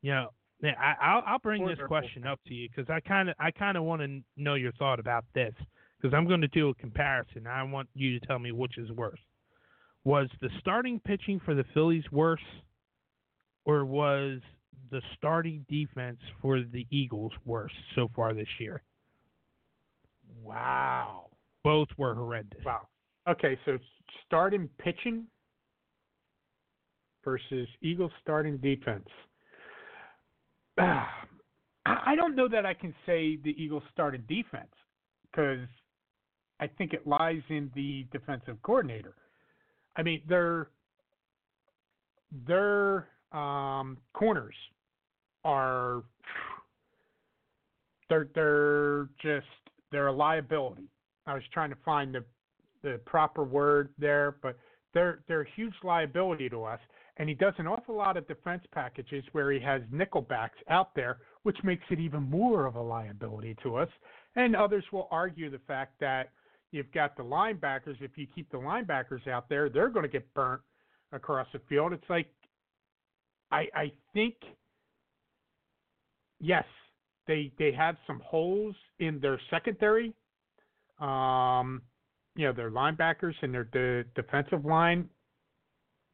[0.00, 0.28] You know,
[0.64, 3.76] I, will I'll bring this question up to you because I kind of I kind
[3.76, 5.52] of want to know your thought about this
[6.00, 7.46] because I'm going to do a comparison.
[7.46, 9.20] I want you to tell me which is worse.
[10.04, 12.40] Was the starting pitching for the Phillies worse,
[13.64, 14.40] or was
[14.90, 18.82] the starting defense for the Eagles worse so far this year?
[20.42, 21.30] Wow.
[21.62, 22.60] Both were horrendous.
[22.64, 22.88] Wow.
[23.28, 23.78] Okay, so
[24.26, 25.26] starting pitching
[27.24, 29.06] versus Eagles starting defense.
[31.84, 34.72] I don't know that I can say the Eagles started defense
[35.30, 35.66] because
[36.60, 39.14] I think it lies in the defensive coordinator.
[39.96, 40.68] I mean, their
[42.46, 44.54] their um, corners
[45.44, 46.02] are
[48.08, 49.46] they're they're just
[49.90, 50.88] they're a liability.
[51.26, 52.24] I was trying to find the
[52.82, 54.56] the proper word there, but
[54.94, 56.80] they're they're a huge liability to us
[57.16, 61.18] and he does an awful lot of defense packages where he has nickelbacks out there,
[61.42, 63.88] which makes it even more of a liability to us.
[64.34, 66.30] And others will argue the fact that
[66.72, 67.96] you've got the linebackers.
[68.00, 70.62] If you keep the linebackers out there, they're going to get burnt
[71.12, 71.92] across the field.
[71.92, 72.26] It's like,
[73.52, 74.34] I I think,
[76.40, 76.64] yes,
[77.26, 80.12] they they have some holes in their secondary.
[80.98, 81.82] Um,
[82.34, 85.08] you know, their linebackers and their the defensive line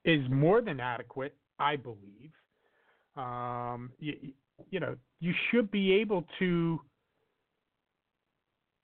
[0.04, 2.32] is more than adequate, I believe.
[3.16, 4.14] Um, you,
[4.70, 6.80] you know, you should be able to,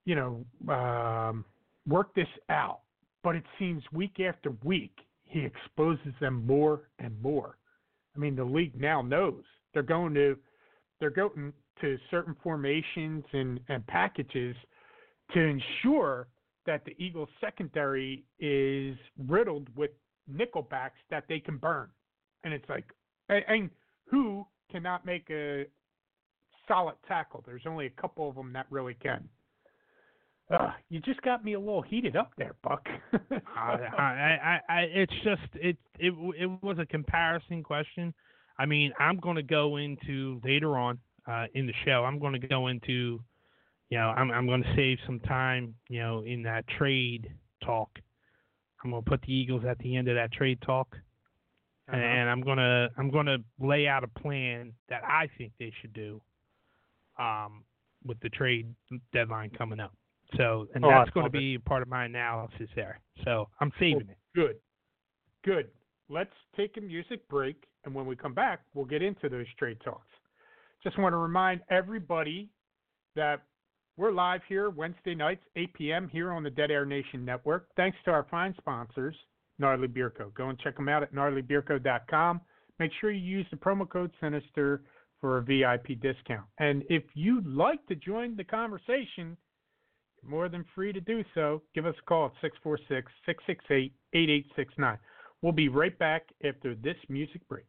[0.04, 1.44] you know, um,
[1.86, 2.80] work this out.
[3.22, 7.56] But it seems week after week he exposes them more and more.
[8.14, 10.36] I mean, the league now knows they're going to
[11.00, 14.54] they're going to certain formations and, and packages
[15.32, 16.28] to ensure
[16.66, 19.90] that the Eagles secondary is riddled with
[20.32, 21.88] nickelbacks that they can burn.
[22.44, 22.84] And it's like,
[23.28, 23.70] and, and
[24.06, 25.66] who cannot make a
[26.68, 27.42] solid tackle?
[27.44, 29.28] There's only a couple of them that really can.
[30.50, 32.86] Uh, you just got me a little heated up there, Buck.
[33.56, 38.12] I, I, I, it's just it, it, it was a comparison question.
[38.58, 42.04] I mean, I'm going to go into later on uh, in the show.
[42.04, 43.20] I'm going to go into,
[43.88, 47.32] you know, I'm, I'm going to save some time, you know, in that trade
[47.64, 47.88] talk
[48.84, 50.88] I'm gonna put the Eagles at the end of that trade talk,
[51.88, 51.96] uh-huh.
[51.96, 56.20] and I'm gonna I'm gonna lay out a plan that I think they should do,
[57.18, 57.64] um,
[58.04, 58.74] with the trade
[59.12, 59.94] deadline coming up.
[60.36, 63.00] So, and oh, that's going to be part of my analysis there.
[63.24, 64.18] So I'm saving it.
[64.34, 64.56] Good,
[65.44, 65.68] good.
[66.08, 69.78] Let's take a music break, and when we come back, we'll get into those trade
[69.84, 70.08] talks.
[70.82, 72.50] Just want to remind everybody
[73.16, 73.42] that
[73.96, 76.08] we're live here Wednesday nights, 8 p.m.
[76.08, 77.68] here on the Dead Air Nation Network.
[77.76, 79.14] Thanks to our fine sponsors,
[79.58, 80.30] Gnarly Beard Co.
[80.34, 82.40] Go and check them out at gnarlybeardco.com.
[82.78, 84.82] Make sure you use the promo code Sinister
[85.20, 86.44] for a VIP discount.
[86.58, 89.36] And if you'd like to join the conversation,
[90.26, 91.62] more than free to do so.
[91.74, 94.98] Give us a call at 646 668 8869.
[95.42, 97.66] We'll be right back after this music break.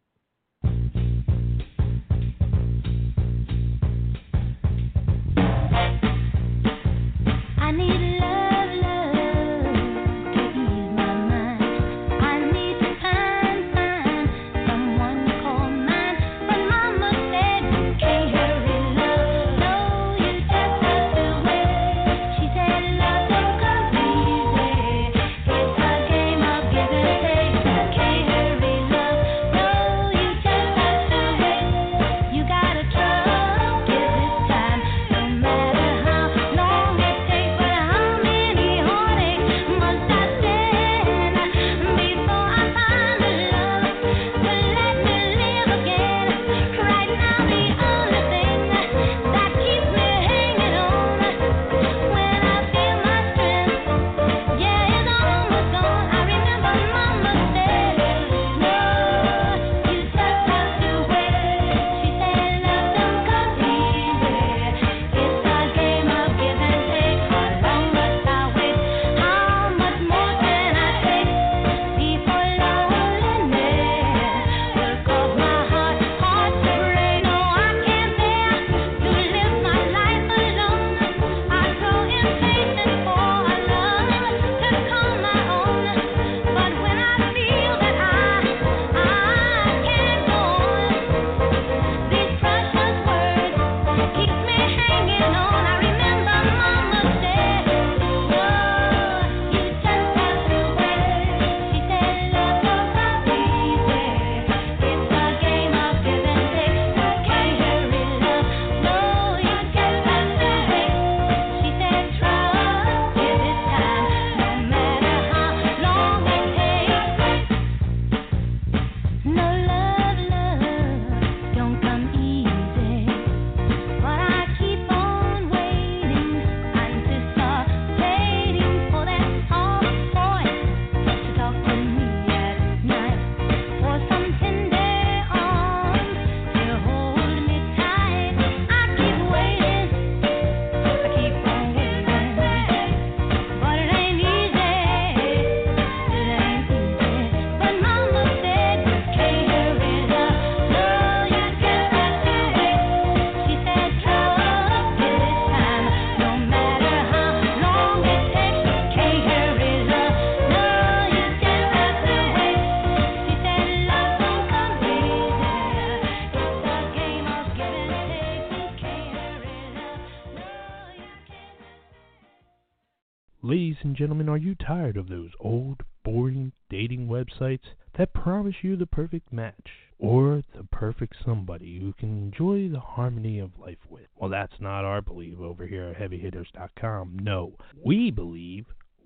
[182.96, 184.08] Harmony of life with?
[184.16, 187.20] Well, that's not our belief over here at HeavyHitters.com.
[187.22, 188.66] No, we believe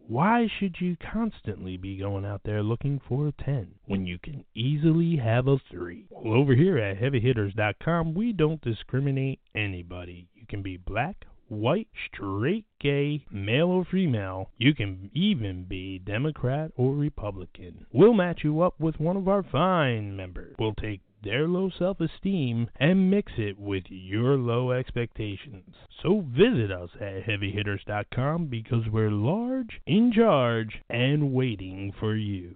[0.09, 4.43] why should you constantly be going out there looking for a 10 when you can
[4.55, 6.07] easily have a 3?
[6.09, 10.27] Well, over here at HeavyHitters.com, we don't discriminate anybody.
[10.33, 14.49] You can be black, white, straight, gay, male or female.
[14.57, 17.85] You can even be Democrat or Republican.
[17.93, 20.55] We'll match you up with one of our fine members.
[20.57, 25.75] We'll take their low self esteem and mix it with your low expectations.
[26.01, 32.55] So visit us at heavyhitters.com because we're large, in charge, and waiting for you.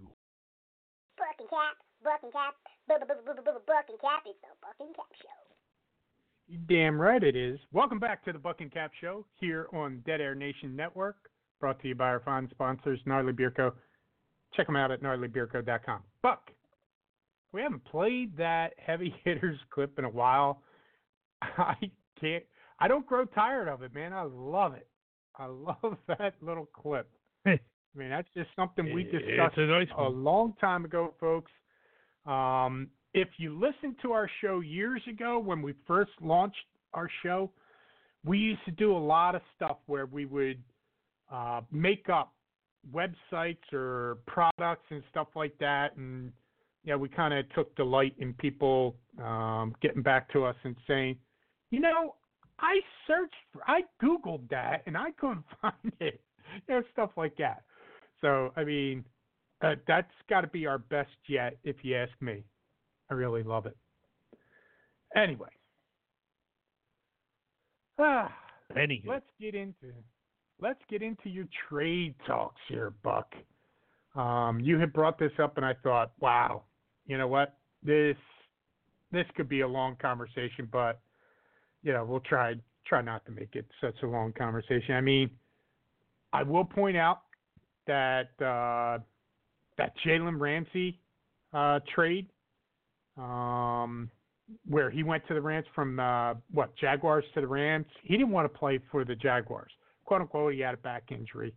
[1.17, 2.55] Buck and Cap, Buck and Cap,
[2.87, 2.99] Buck
[3.89, 5.43] and Cap, it's the Buck and Cap Show.
[6.47, 7.59] You damn right it is.
[7.71, 11.15] Welcome back to the Buck and Cap Show here on Dead Air Nation Network,
[11.59, 13.73] brought to you by our fine sponsors, Gnarly Beard Co.
[14.53, 16.01] Check them out at gnarlybeardco.com.
[16.21, 16.51] Buck,
[17.53, 20.61] we haven't played that heavy hitters clip in a while.
[21.41, 21.75] I
[22.19, 22.43] can't.
[22.79, 24.11] I don't grow tired of it, man.
[24.11, 24.87] I love it.
[25.37, 27.09] I love that little clip.
[27.45, 27.59] I
[27.95, 31.51] mean, that's just something we discussed a nice a long time ago, folks.
[32.25, 36.57] Um, if you listened to our show years ago when we first launched
[36.95, 37.51] our show,
[38.25, 40.63] we used to do a lot of stuff where we would
[41.31, 42.33] uh, make up
[42.91, 46.31] websites or products and stuff like that, and
[46.83, 51.17] yeah, we kind of took delight in people um, getting back to us and saying,
[51.71, 52.15] you know,
[52.59, 56.21] I searched, for, I googled that and I couldn't find it,
[56.67, 57.63] you know, stuff like that.
[58.21, 59.03] So, I mean,
[59.61, 62.43] uh, that's got to be our best yet, if you ask me.
[63.09, 63.77] I really love it.
[65.15, 65.49] Anyway,
[67.99, 68.33] ah,
[68.75, 69.93] Anywho, let's get into
[70.59, 73.33] let's get into your trade talks here, Buck.
[74.15, 76.63] Um, you had brought this up, and I thought, wow,
[77.07, 77.57] you know what?
[77.83, 78.17] This
[79.11, 80.99] this could be a long conversation, but
[81.83, 82.55] you know, we'll try
[82.85, 84.95] try not to make it such a long conversation.
[84.95, 85.29] I mean,
[86.31, 87.21] I will point out
[87.87, 88.99] that uh,
[89.77, 90.99] that Jalen Ramsey
[91.53, 92.27] uh, trade,
[93.17, 94.09] um,
[94.67, 97.85] where he went to the Rams from uh, what Jaguars to the Rams.
[98.03, 99.71] He didn't want to play for the Jaguars,
[100.05, 100.53] quote unquote.
[100.53, 101.53] He had a back injury.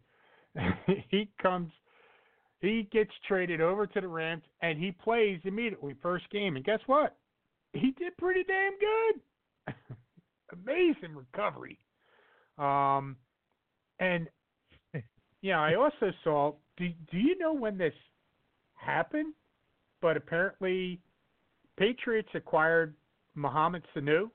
[1.10, 1.70] he comes,
[2.60, 6.56] he gets traded over to the Rams, and he plays immediately first game.
[6.56, 7.16] And guess what?
[7.72, 9.74] He did pretty damn good.
[10.64, 11.78] Amazing recovery.
[12.58, 13.16] Um,
[14.00, 14.28] and
[15.42, 16.52] yeah, I also saw.
[16.76, 17.94] Do Do you know when this
[18.74, 19.34] happened?
[20.00, 21.00] But apparently,
[21.78, 22.94] Patriots acquired
[23.34, 24.30] Mohamed Sanu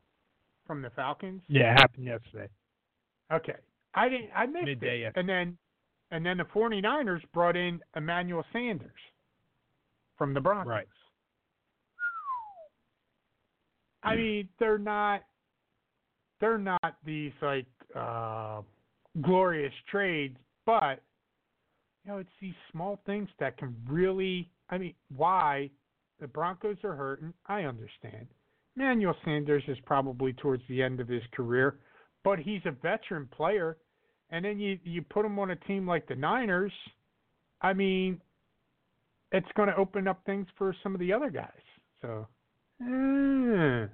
[0.68, 1.42] from the Falcons.
[1.48, 2.50] yeah, it happened yesterday.
[3.32, 3.56] Okay.
[3.94, 5.02] I didn't I missed Midday, it.
[5.02, 5.12] yeah.
[5.20, 5.58] And then
[6.12, 8.92] and then the 49ers brought in Emmanuel Sanders
[10.18, 10.70] from the Broncos.
[10.70, 10.88] Right.
[14.04, 15.22] I mean, they're not
[16.40, 18.62] they're not these like uh
[19.22, 21.02] glorious trades, but
[22.04, 25.70] you know, it's these small things that can really I mean, why
[26.20, 28.28] the Broncos are hurting, I understand.
[28.76, 31.76] Emmanuel Sanders is probably towards the end of his career,
[32.24, 33.78] but he's a veteran player.
[34.32, 36.72] And then you you put them on a team like the Niners.
[37.62, 38.22] I mean,
[39.32, 41.50] it's going to open up things for some of the other guys.
[42.02, 42.28] So,
[42.82, 43.88] eh,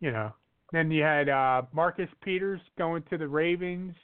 [0.00, 0.32] you know.
[0.72, 3.94] Then you had uh, Marcus Peters going to the Ravens,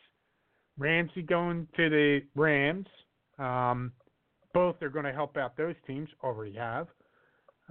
[0.78, 2.86] Ramsey going to the Rams.
[3.40, 3.93] Um,
[4.55, 6.09] both are going to help out those teams.
[6.23, 6.86] Already have.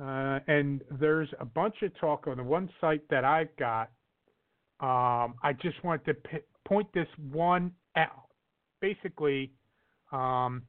[0.02, 3.90] Uh, and there's a bunch of talk on the one site that I've got.
[4.81, 6.38] Um, I just want to p-
[6.70, 8.30] point this one out.
[8.80, 9.52] Basically,
[10.12, 10.62] um,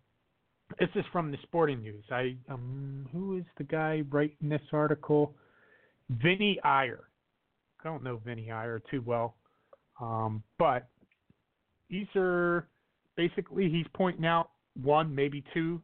[0.79, 2.05] this is from the Sporting News.
[2.11, 5.35] I um, who is the guy writing this article?
[6.09, 7.05] Vinnie Iyer.
[7.81, 9.37] I don't know Vinnie Iyer too well,
[10.01, 10.89] um, but
[11.89, 12.67] these are
[13.17, 14.51] basically he's pointing out
[14.83, 15.81] one, maybe two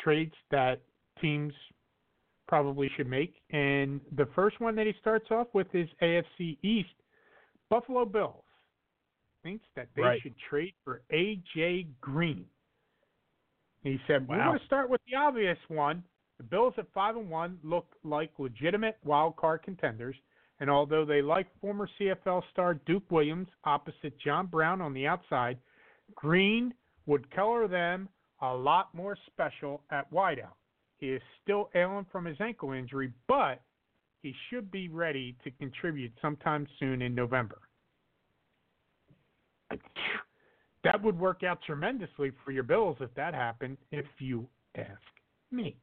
[0.00, 0.82] trades that
[1.20, 1.52] teams
[2.48, 3.34] probably should make.
[3.50, 6.88] And the first one that he starts off with is AFC East.
[7.68, 8.44] Buffalo Bills
[9.46, 10.20] thinks that they Right.
[10.22, 12.50] should trade for AJ Green.
[13.84, 16.02] He said, "We're going to start with the obvious one.
[16.38, 20.16] The Bills at five and one look like legitimate wild card contenders,
[20.58, 25.60] and although they like former CFL star Duke Williams opposite John Brown on the outside,
[26.16, 26.74] Green
[27.06, 28.08] would color them
[28.40, 30.56] a lot more special at wideout.
[30.98, 33.62] He is still ailing from his ankle injury, but
[34.22, 37.60] he should be ready to contribute sometime soon in November.
[40.92, 44.46] That would work out tremendously for your Bills if that happened, if you
[44.76, 45.00] ask
[45.50, 45.76] me.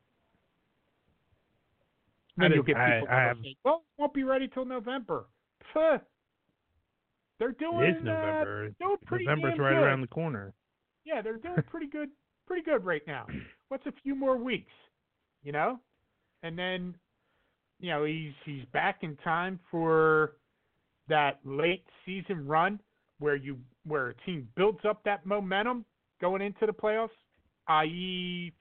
[2.38, 5.26] Then you'll get people I have- say, "Well, won't be ready till November."
[5.74, 6.02] Pfft.
[7.40, 8.70] They're doing It is uh, November.
[8.80, 9.84] doing pretty November's right good.
[9.84, 10.54] around the corner.
[11.06, 12.10] Yeah, they're doing pretty good,
[12.48, 13.28] pretty good right now.
[13.68, 14.72] What's a few more weeks,
[15.44, 15.80] you know?
[16.44, 16.96] And then,
[17.80, 20.38] you know, he's he's back in time for
[21.08, 22.80] that late season run
[23.24, 25.86] where you where a team builds up that momentum
[26.20, 27.08] going into the playoffs,
[27.70, 28.52] i.e.,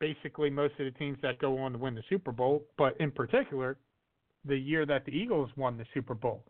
[0.00, 3.10] basically most of the teams that go on to win the Super Bowl, but in
[3.10, 3.78] particular,
[4.44, 6.44] the year that the Eagles won the Super Bowl,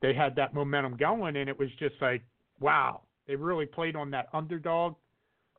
[0.00, 2.22] they had that momentum going, and it was just like,
[2.60, 4.94] wow, they really played on that underdog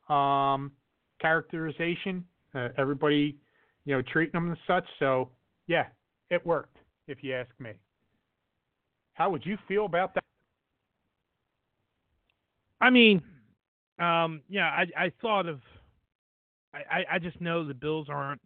[0.08, 0.72] um,
[1.20, 2.24] characterization.
[2.54, 3.36] Uh, everybody,
[3.84, 4.84] you know, treating them as such.
[4.98, 5.28] So,
[5.66, 5.84] yeah,
[6.30, 7.72] it worked, if you ask me.
[9.12, 10.19] How would you feel about that?
[12.80, 13.22] I mean,
[13.98, 15.60] um, yeah, I I thought of,
[16.72, 18.40] I, I just know the Bills aren't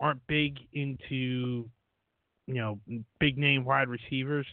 [0.00, 1.68] aren't big into,
[2.46, 2.78] you know,
[3.20, 4.46] big name wide receivers.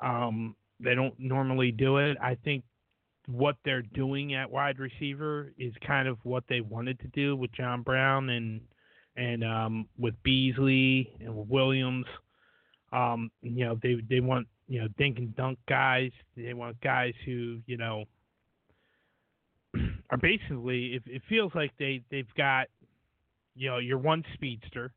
[0.00, 2.16] Um, they don't normally do it.
[2.20, 2.64] I think
[3.26, 7.52] what they're doing at wide receiver is kind of what they wanted to do with
[7.52, 8.60] John Brown and
[9.16, 12.06] and um, with Beasley and Williams.
[12.92, 16.12] Um, you know, they they want you know dink and dunk guys.
[16.36, 18.04] They want guys who you know
[20.10, 20.94] are basically.
[20.94, 22.68] It, it feels like they they've got
[23.56, 24.92] you know your one speedster.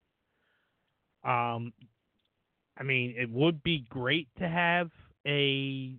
[1.26, 1.74] Um,
[2.78, 4.92] I mean, it would be great to have
[5.26, 5.96] a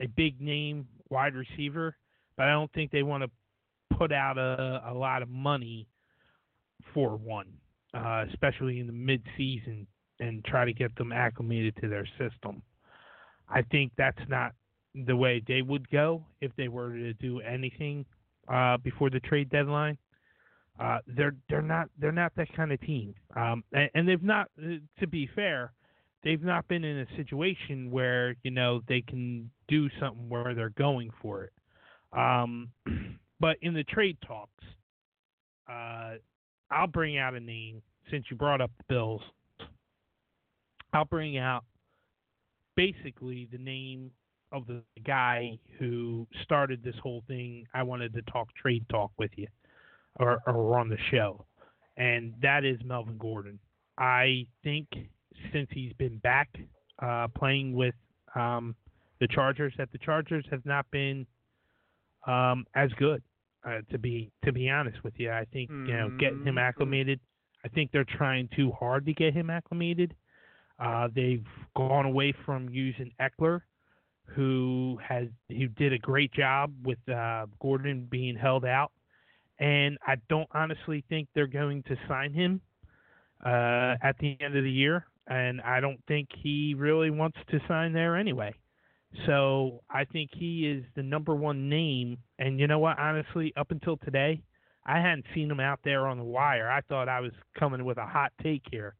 [0.00, 1.96] a big name wide receiver,
[2.36, 5.88] but I don't think they want to put out a, a lot of money
[6.92, 7.46] for one,
[7.94, 9.86] uh, especially in the mid season
[10.20, 12.62] and try to get them acclimated to their system.
[13.48, 14.52] I think that's not
[14.94, 18.04] the way they would go if they were to do anything
[18.48, 19.98] uh, before the trade deadline.
[20.78, 24.50] Uh, they're they're not they're not that kind of team, um, and, and they've not.
[25.00, 25.72] To be fair,
[26.22, 30.70] they've not been in a situation where you know they can do something where they're
[30.70, 31.52] going for it.
[32.12, 32.68] Um,
[33.40, 34.64] but in the trade talks,
[35.70, 36.16] uh,
[36.70, 37.80] I'll bring out a name
[38.10, 39.22] since you brought up the Bills.
[40.96, 41.64] I'll bring out
[42.74, 44.10] basically the name
[44.52, 47.66] of the guy who started this whole thing.
[47.74, 49.48] I wanted to talk trade talk with you,
[50.18, 51.44] or, or on the show,
[51.98, 53.58] and that is Melvin Gordon.
[53.98, 54.88] I think
[55.52, 56.48] since he's been back
[57.02, 57.94] uh, playing with
[58.34, 58.74] um,
[59.20, 61.26] the Chargers, that the Chargers have not been
[62.26, 63.22] um, as good.
[63.66, 66.60] Uh, to be to be honest with you, I think you know getting him Mhm.
[66.68, 67.20] acclimated.
[67.64, 70.14] I think they're trying too hard to get him acclimated.
[70.78, 71.46] Uh, they've
[71.76, 73.60] gone away from using Ekeler,
[74.26, 78.92] who has who did a great job with uh, Gordon being held out,
[79.58, 82.60] and I don't honestly think they're going to sign him
[83.44, 87.60] uh, at the end of the year, and I don't think he really wants to
[87.68, 88.54] sign there anyway.
[89.24, 92.98] So I think he is the number one name, and you know what?
[92.98, 94.42] Honestly, up until today,
[94.84, 96.70] I hadn't seen him out there on the wire.
[96.70, 98.94] I thought I was coming with a hot take here,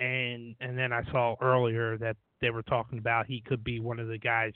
[0.00, 3.98] and and then I saw earlier that they were talking about he could be one
[3.98, 4.52] of the guys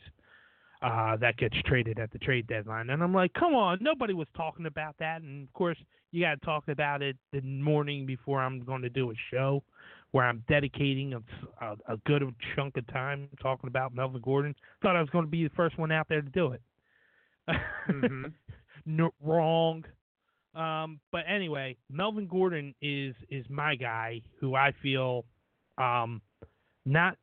[0.83, 2.91] uh, that gets traded at the trade deadline.
[2.91, 5.23] And I'm like, come on, nobody was talking about that.
[5.23, 5.79] And of course,
[6.11, 9.63] you got to talk about it the morning before I'm going to do a show
[10.11, 12.23] where I'm dedicating a, a, a good
[12.55, 14.55] chunk of time talking about Melvin Gordon.
[14.83, 16.63] Thought I was going to be the first one out there to do it.
[17.89, 18.33] Mhm.
[18.87, 19.85] no, wrong.
[20.55, 25.25] Um, but anyway, Melvin Gordon is is my guy who I feel
[25.79, 26.21] um,
[26.85, 27.17] not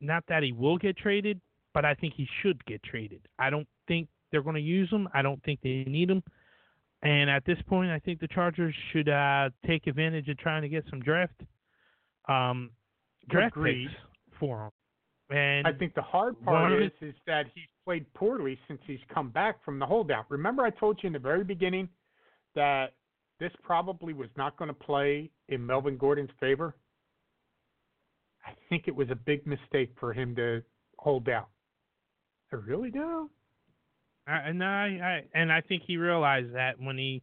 [0.00, 1.40] not that he will get traded,
[1.74, 3.20] but I think he should get traded.
[3.38, 5.08] I don't think they're going to use him.
[5.12, 6.22] I don't think they need him.
[7.02, 10.68] And at this point, I think the Chargers should uh, take advantage of trying to
[10.68, 11.40] get some draft
[12.28, 12.70] um,
[13.28, 13.88] draft Agreed.
[13.88, 14.70] picks for him.
[15.30, 19.28] And I think the hard part is is that he's played poorly since he's come
[19.28, 20.24] back from the holdout.
[20.30, 21.88] Remember, I told you in the very beginning
[22.54, 22.94] that
[23.40, 26.74] this probably was not going to play in Melvin Gordon's favor.
[28.46, 30.62] I think it was a big mistake for him to
[30.98, 31.48] hold out.
[32.52, 33.30] I really do.
[34.26, 37.22] I, and I, I and I think he realized that when he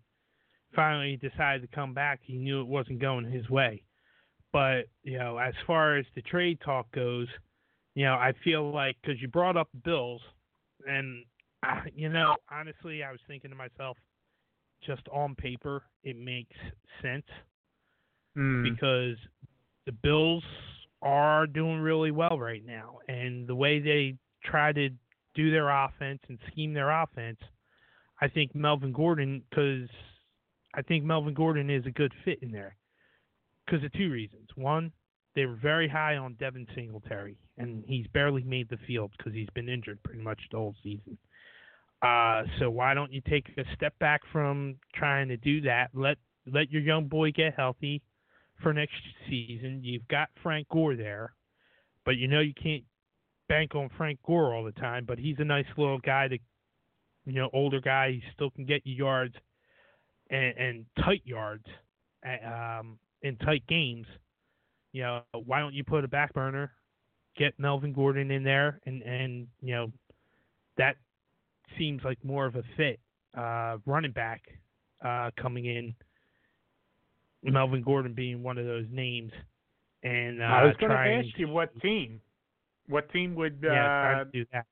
[0.76, 3.84] finally decided to come back, he knew it wasn't going his way.
[4.54, 7.28] But you know, as far as the trade talk goes,
[7.96, 10.22] you know, I feel like because you brought up the Bills,
[10.88, 11.26] and
[11.64, 13.98] uh, you know, honestly, I was thinking to myself,
[14.86, 16.56] just on paper, it makes
[17.02, 17.26] sense
[18.38, 18.64] Mm.
[18.64, 19.18] because
[19.86, 20.44] the Bills
[21.02, 24.90] are doing really well right now, and the way they try to
[25.36, 27.40] do their offense and scheme their offense,
[28.20, 29.90] I think Melvin Gordon, because
[30.74, 32.76] I think Melvin Gordon is a good fit in there
[33.66, 34.50] because of two reasons.
[34.56, 34.92] One,
[35.36, 39.50] they were very high on Devin Singletary, and he's barely made the field because he's
[39.52, 41.18] been injured pretty much the whole season.
[42.02, 45.90] Uh, so why don't you take a step back from trying to do that?
[45.94, 46.18] Let
[46.52, 48.02] let your young boy get healthy
[48.62, 48.94] for next
[49.30, 49.82] season.
[49.84, 51.34] You've got Frank Gore there,
[52.06, 52.84] but you know you can't
[53.48, 55.06] bank on Frank Gore all the time.
[55.06, 56.38] But he's a nice little guy to,
[57.26, 58.12] you know, older guy.
[58.12, 59.36] He still can get you yards
[60.30, 61.66] and, and tight yards
[62.24, 64.08] um, in tight games.
[64.92, 66.72] You know, why don't you put a back burner,
[67.38, 69.92] get Melvin Gordon in there, and and you know,
[70.78, 70.96] that
[71.78, 73.00] seems like more of a fit
[73.38, 74.42] uh, running back
[75.04, 75.94] uh, coming in.
[77.44, 79.32] Melvin Gordon being one of those names,
[80.02, 82.20] and uh, I was going to ask you what team,
[82.88, 83.60] what team would.
[83.62, 84.66] yeah, uh, do that.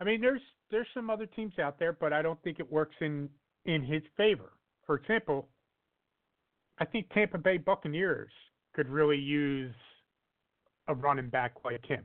[0.00, 0.40] I mean, there's
[0.70, 3.28] there's some other teams out there, but I don't think it works in
[3.66, 4.52] in his favor.
[4.86, 5.48] For example,
[6.78, 8.30] I think Tampa Bay Buccaneers
[8.74, 9.74] could really use
[10.88, 12.04] a running back like him.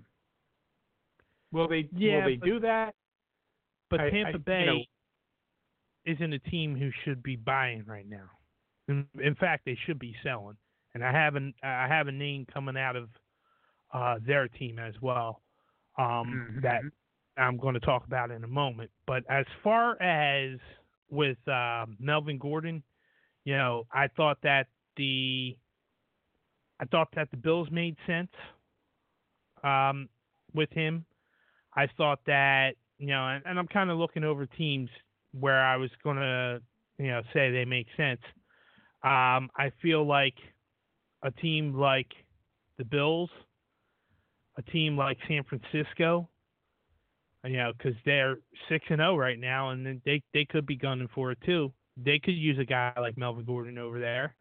[1.54, 1.88] Will they?
[1.96, 2.96] Yeah, will they but- do that?
[3.90, 8.06] But I- Tampa I- you Bay know- isn't a team who should be buying right
[8.08, 8.30] now.
[8.88, 10.58] In, in fact, they should be selling.
[10.94, 13.10] And I have an I have a name coming out of
[13.94, 15.42] uh, their team as well
[15.98, 16.92] um, that Mhm.
[17.38, 18.92] I'm going to talk about in a moment.
[19.06, 20.60] But as far as
[21.10, 22.84] with uh, Melvin Gordon,
[23.46, 25.58] you know, I thought that the
[26.80, 28.32] I thought that the Bills made sense
[29.64, 30.10] um,
[30.54, 31.06] with him.
[31.76, 34.90] I thought that you know, and, and I'm kind of looking over teams
[35.38, 36.62] where I was going to
[36.98, 38.22] you know say they make sense.
[39.04, 40.36] Um, I feel like
[41.24, 42.08] a team like
[42.78, 43.30] the Bills,
[44.58, 46.30] a team like San Francisco,
[47.44, 48.38] you know, because they're
[48.70, 51.72] six and zero right now, and they they could be gunning for it too.
[51.98, 54.36] They could use a guy like Melvin Gordon over there.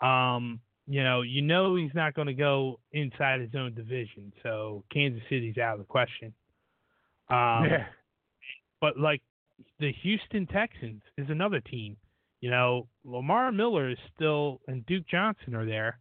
[0.00, 4.84] Um, you know, you know he's not going to go inside his own division, so
[4.92, 6.32] Kansas City's out of the question.
[7.30, 7.86] Um, yeah.
[8.80, 9.22] but like
[9.80, 11.96] the Houston Texans is another team.
[12.40, 15.98] You know, Lamar Miller is still and Duke Johnson are there.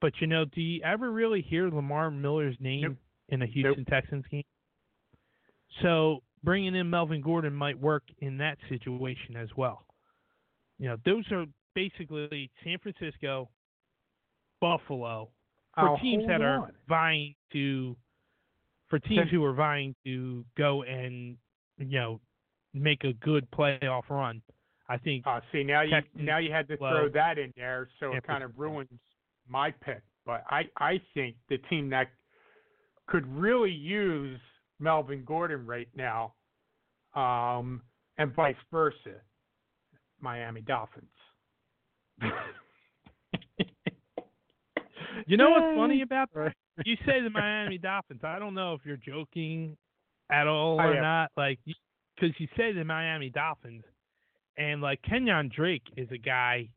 [0.00, 2.96] But you know, do you ever really hear Lamar Miller's name Nope.
[3.30, 4.44] in a Houston Texans game?
[5.82, 9.84] So bringing in Melvin Gordon might work in that situation as well.
[10.78, 13.48] You know, those are basically San Francisco,
[14.60, 15.30] Buffalo,
[15.74, 17.96] for Oh, teams that are vying to
[18.88, 21.36] for teams who are vying to go and
[21.78, 22.20] you know
[22.74, 24.42] make a good playoff run.
[24.88, 27.88] I think Uh, see now you now you had to well, throw that in there,
[27.98, 28.88] so it kind of ruins
[29.48, 30.02] my pick.
[30.24, 32.08] But I I think the team that
[33.06, 34.40] could really use
[34.78, 36.34] Melvin Gordon right now,
[37.14, 37.82] um,
[38.18, 39.20] and vice versa,
[40.20, 41.06] Miami Dolphins.
[45.26, 46.54] you know what's funny about that?
[46.84, 48.20] You say the Miami Dolphins.
[48.22, 49.76] I don't know if you're joking
[50.30, 51.30] at all or not.
[51.36, 53.84] Like, because you say the Miami Dolphins,
[54.58, 56.68] and like Kenyan Drake is a guy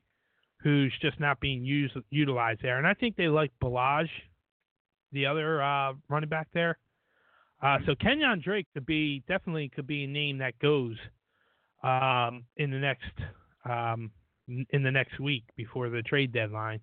[0.61, 4.09] who's just not being used utilized there, and I think they like Ballage,
[5.11, 6.77] the other uh, running back there.
[7.61, 10.95] Uh, so Kenyan Drake could be definitely could be a name that goes
[11.83, 13.11] um, in the next
[13.65, 14.11] um,
[14.47, 16.79] in the next week before the trade deadline.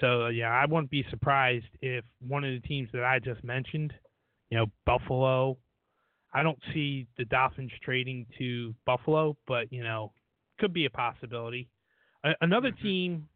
[0.00, 3.92] So yeah, I wouldn't be surprised if one of the teams that I just mentioned,
[4.50, 5.58] you know, Buffalo.
[6.34, 10.12] I don't see the Dolphins trading to Buffalo, but you know,
[10.58, 11.68] could be a possibility.
[12.24, 12.82] A- another Mhm.
[12.82, 13.28] team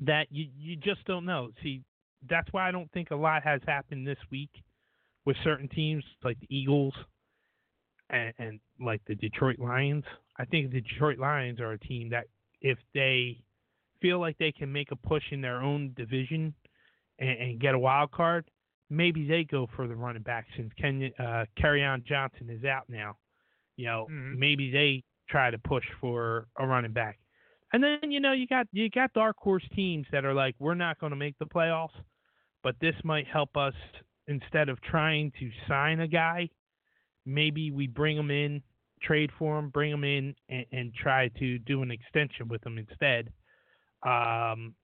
[0.00, 1.50] that you you just don't know.
[1.62, 1.82] See,
[2.28, 4.50] that's why I don't think a lot has happened this week
[5.24, 6.94] with certain teams like the Eagles
[8.10, 10.04] and, and like the Detroit Lions.
[10.36, 12.26] I think the Detroit Lions are a team that
[12.60, 13.42] if they
[14.00, 16.54] feel like they can make a push in their own division
[17.18, 18.50] and, and get a wild card,
[18.90, 23.16] maybe they go for the running back since Ken, uh, on Johnson is out now.
[23.76, 24.38] You know, Mhm.
[24.38, 27.18] maybe they try to push for a running back.
[27.72, 30.74] And then you know you got you got dark horse teams that are like we're
[30.74, 31.98] not going to make the playoffs,
[32.62, 33.74] but this might help us
[34.28, 36.48] instead of trying to sign a guy,
[37.24, 38.62] maybe we bring him in,
[39.02, 42.78] trade for him, bring him in, and, and try to do an extension with him
[42.78, 43.32] instead.
[44.06, 44.74] Um,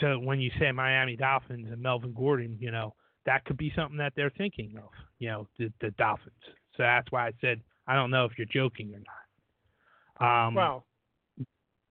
[0.00, 2.94] so when you say Miami Dolphins and Melvin Gordon, you know
[3.26, 4.90] that could be something that they're thinking of.
[5.18, 6.34] You know the the Dolphins.
[6.76, 10.46] So that's why I said I don't know if you're joking or not.
[10.46, 10.84] Um, well,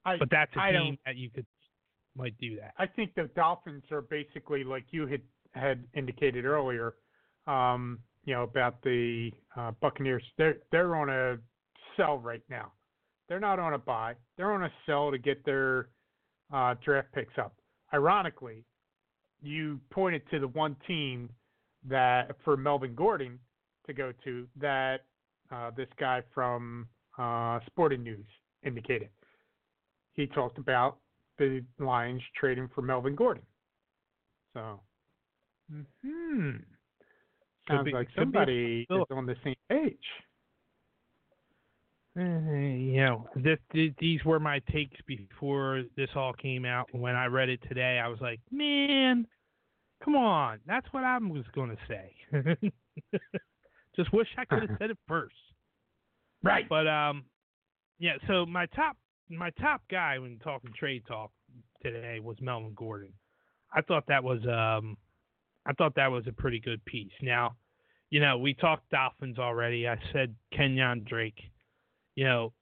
[0.06, 1.46] I but that's a I team that you could
[2.16, 2.74] might do that.
[2.78, 5.22] I think the Dolphins are basically like you had
[5.54, 6.96] had indicated earlier.
[7.48, 10.24] Um, you know, about the uh, Buccaneers.
[10.38, 11.38] They're they're on a
[11.96, 12.74] sell right now.
[13.30, 14.16] They're not on a buy.
[14.36, 15.88] They're on a sell to get their
[16.54, 17.54] uh, draft picks up.
[17.94, 18.64] Ironically,
[19.42, 21.30] you pointed to the one team
[21.88, 23.40] that for Melvin Gordon
[23.86, 25.06] to go to that
[25.52, 26.88] uh, this guy from
[27.18, 28.26] uh, Sporting News
[28.64, 29.10] indicated.
[30.14, 30.98] He talked about
[31.38, 33.44] the Lions trading for Melvin Gordon.
[34.54, 34.80] So,
[35.72, 36.52] hmm,
[37.68, 39.98] sounds be- like could be a somebody is on the same page.
[42.18, 46.88] You know, this, th- these were my takes before this all came out.
[46.92, 49.28] When I read it today, I was like, man,
[50.04, 52.72] come on, that's what I was going to say.
[53.96, 55.36] Just wish I could have said it first.
[56.44, 56.68] Right.
[56.68, 57.26] But um,
[58.00, 58.14] yeah.
[58.28, 58.98] So my top
[59.30, 61.32] my top guy when talking trade talk
[61.84, 63.14] today was Melvin Gordon.
[63.74, 64.98] I thought that was um,
[65.66, 67.12] I thought that was a pretty good piece.
[67.22, 67.56] Now,
[68.10, 69.88] you know, we talked Dolphins already.
[69.88, 71.40] I said Kenyan Drake.
[72.18, 72.54] You know,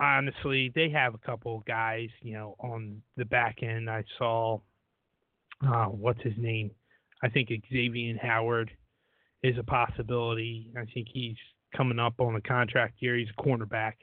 [0.00, 2.08] honestly, they have a couple of guys.
[2.20, 4.58] You know, on the back end, I saw
[5.66, 6.72] uh, what's his name?
[7.22, 8.70] I think Xavier Howard
[9.44, 10.70] is a possibility.
[10.76, 11.36] I think he's
[11.76, 13.16] coming up on a contract year.
[13.16, 13.94] He's a cornerback.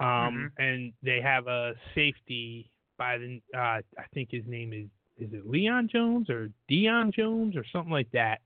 [0.00, 5.32] Um, and they have a safety by the uh, I think his name is is
[5.32, 8.40] it Leon Jones or Dion Jones or something like that.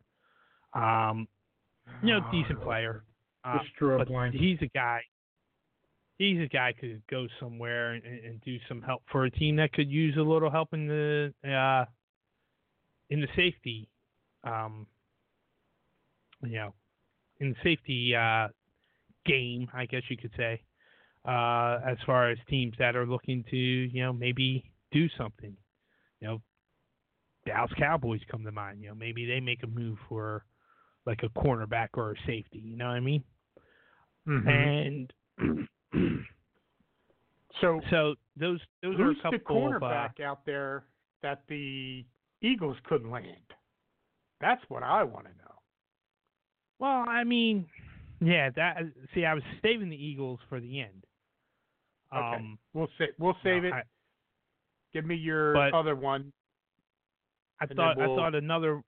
[0.74, 1.28] Um,
[2.02, 3.04] you know, decent player.
[3.44, 5.02] Uh, Just drew a but he's a guy.
[6.18, 9.72] He's a guy could go somewhere and, and do some help for a team that
[9.72, 11.84] could use a little help in the uh,
[13.10, 13.88] in the safety,
[14.44, 14.86] um,
[16.42, 16.74] you know,
[17.40, 18.48] in the safety uh,
[19.26, 20.62] game, I guess you could say,
[21.26, 25.56] uh, as far as teams that are looking to, you know, maybe do something.
[26.20, 26.42] You know,
[27.46, 28.80] Dallas Cowboys come to mind.
[28.80, 30.44] You know, maybe they make a move for
[31.06, 32.58] like a cornerback or a safety.
[32.58, 33.24] You know what I mean?
[34.26, 34.48] Mhm.
[34.48, 35.12] And
[37.60, 40.84] so, so those those are a the couple of uh, cornerback out there
[41.22, 42.04] that the
[42.40, 43.26] Eagles couldn't land?
[44.40, 45.54] That's what I want to know.
[46.78, 47.66] Well, I mean,
[48.20, 48.50] yeah.
[48.56, 48.78] That
[49.14, 51.04] see, I was saving the Eagles for the end.
[52.14, 52.36] Okay.
[52.36, 53.72] Um, We'll sa- we'll save no, it.
[53.74, 53.82] I,
[54.92, 56.32] Give me your but- other one.
[57.60, 58.82] I thought we'll- I thought another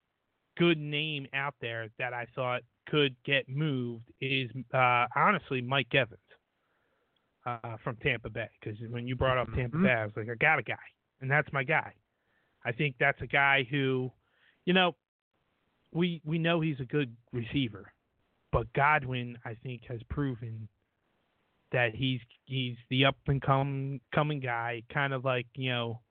[0.58, 6.20] good name out there that I thought could get moved is uh, honestly Mike Evans
[7.46, 8.50] uh, from Tampa Bay.
[8.60, 9.84] Because when you brought up Tampa Mhm.
[9.84, 10.76] Bay, I was like, I got a guy,
[11.22, 11.94] and that's my guy.
[12.64, 14.12] I think that's a guy who,
[14.66, 14.96] you know,
[15.92, 17.92] we we know he's a good receiver,
[18.52, 20.68] but Godwin I think has proven
[21.72, 26.02] that he's he's the up and come coming guy, kind of like you know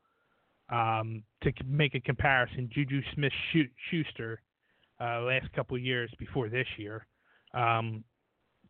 [0.71, 3.33] um, to make a comparison, Juju Smith
[3.91, 4.41] Schuster,
[5.01, 7.07] uh, last couple of years before this year,
[7.55, 8.05] um,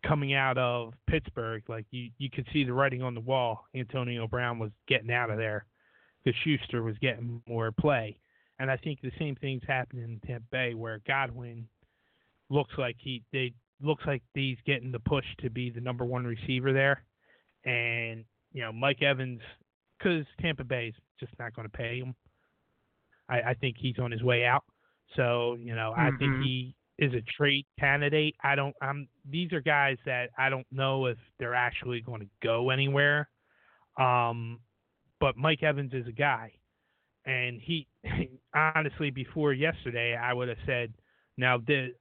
[0.06, 3.66] coming out of Pittsburgh, like you, you could see the writing on the wall.
[3.74, 5.66] Antonio Brown was getting out of there
[6.24, 8.18] because Schuster was getting more play.
[8.59, 11.66] And I think the same thing's happening in Tampa Bay where Godwin
[12.51, 16.27] looks like he they looks like he's getting the push to be the number one
[16.27, 17.02] receiver there.
[17.64, 19.40] And, you know, Mike Evans
[19.98, 22.14] because Tampa Bay is just not going to pay him.
[23.28, 24.64] I, I think he's on his way out.
[25.16, 26.44] So you know, I think Mhm.
[26.44, 28.36] he is a trade candidate.
[28.44, 28.77] I don't.
[28.81, 29.09] I'm.
[29.28, 33.28] These are guys that I don't know if they're actually going to go anywhere.
[33.98, 34.60] Um,
[35.18, 36.52] but Mike Evans is a guy,
[37.24, 37.89] and he
[38.55, 40.93] honestly before yesterday I would have said,
[41.36, 41.94] now the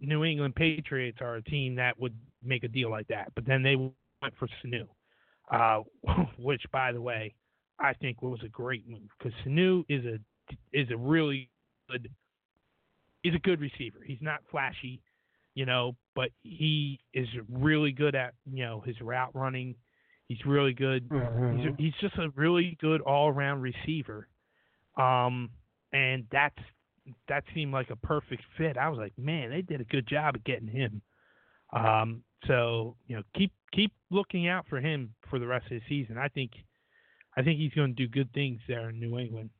[0.00, 3.62] New England Patriots are a team that would make a deal like that, but then
[3.62, 4.86] they went for Sanu,
[5.52, 5.82] uh,
[6.38, 7.34] which by the way
[7.78, 10.18] I think was a great move because Sanu is a
[10.72, 11.50] is a really
[11.88, 12.10] good
[13.24, 13.98] is a good receiver.
[14.04, 15.02] He's not flashy,
[15.54, 19.74] you know, but he is really good at you know his route running.
[20.28, 21.08] He's really good.
[21.56, 24.28] He's he's just a really good all around receiver.
[24.96, 25.50] Um,
[25.92, 26.58] and that's
[27.28, 28.76] that seemed like a perfect fit.
[28.76, 31.02] I was like, man, they did a good job of getting him.
[31.72, 35.82] Um, so you know, keep keep looking out for him for the rest of the
[35.88, 36.18] season.
[36.18, 36.52] I think
[37.36, 39.50] I think he's going to do good things there in New England.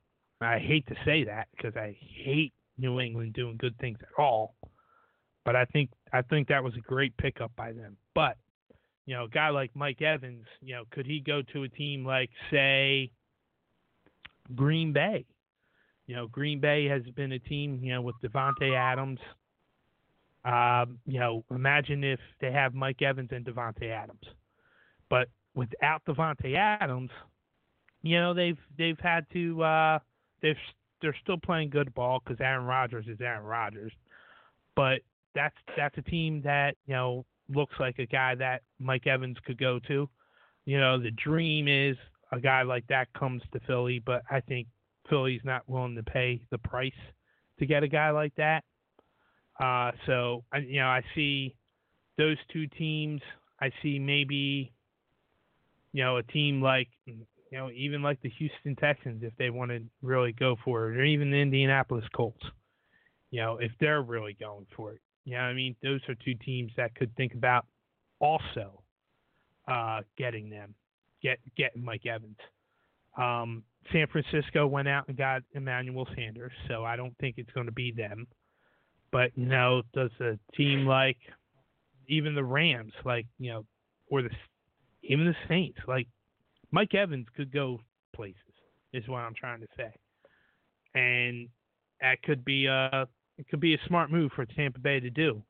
[0.40, 4.54] I hate to say that because I hate New England doing good things at all,
[5.44, 7.96] but I think I think that was a great pickup by them.
[8.14, 8.36] But
[9.06, 12.04] you know, a guy like Mike Evans, you know, could he go to a team
[12.04, 13.10] like say
[14.54, 15.24] Green Bay?
[16.06, 19.20] You know, Green Bay has been a team, you know, with Davante Adams.
[20.44, 24.24] Um, you know, imagine if they have Mike Evans and Davante Adams,
[25.08, 27.10] but without Davante Adams,
[28.02, 29.98] you know they've they've had to uh,
[30.40, 30.56] they've
[31.00, 33.92] they're still playing good ball because Aaron Rodgers is Aaron Rodgers,
[34.76, 35.00] but
[35.34, 39.58] that's that's a team that you know looks like a guy that Mike Evans could
[39.58, 40.08] go to.
[40.64, 41.96] You know, the dream is
[42.32, 44.68] a guy like that comes to Philly, but I think
[45.08, 46.92] Philly's not willing to pay the price
[47.58, 48.64] to get a guy like that.
[49.58, 51.54] Uh, so you know, I see
[52.16, 53.20] those two teams.
[53.60, 54.72] I see maybe,
[55.92, 56.88] you know, a team like,
[57.50, 60.96] you know, even like the Houston Texans if they want to really go for it,
[60.96, 62.44] or even the Indianapolis Colts.
[63.30, 65.00] You know, if they're really going for it.
[65.24, 67.66] You know, I mean, those are two teams that could think about
[68.18, 68.82] also
[69.68, 70.74] uh, getting them,
[71.22, 72.38] get getting Mike Evans.
[73.16, 77.66] Um, San Francisco went out and got Emmanuel Sanders, so I don't think it's going
[77.66, 78.26] to be them.
[79.12, 81.18] But you know, does a team like
[82.08, 83.66] even the Rams, like you know,
[84.08, 84.30] or the
[85.02, 86.06] even the Saints, like
[86.72, 87.80] Mike Evans could go
[88.14, 88.36] places,
[88.92, 89.92] is what I'm trying to say,
[90.94, 91.48] and
[92.00, 93.06] that could be a
[93.38, 95.42] it could be a smart move for Tampa Bay to do,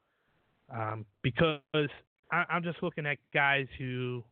[0.73, 1.61] um, because
[2.31, 4.23] I, I'm just looking at guys who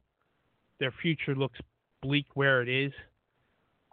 [0.79, 1.59] their future looks
[2.03, 2.93] bleak where it is.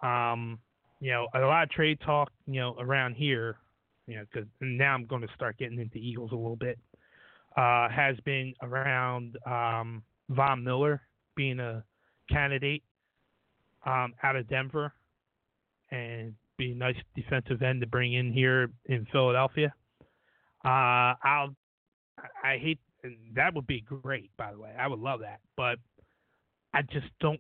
[0.04, 0.60] Um,
[1.00, 3.58] you know, a lot of trade talk, you know, around here,
[4.08, 6.78] you know, because now I'm going to start getting into Eagles a little bit,
[7.58, 11.02] uh, has been around um, Von Miller
[11.36, 11.84] being a
[12.30, 12.84] candidate
[13.86, 14.94] um, out of Denver
[15.92, 19.74] and be a nice defensive end to bring in here in Philadelphia.
[20.64, 21.56] Uh, I'll,
[22.44, 22.80] I hate
[23.36, 24.72] that would be great, by the way.
[24.80, 25.78] I would love that, but
[26.74, 27.40] I just don't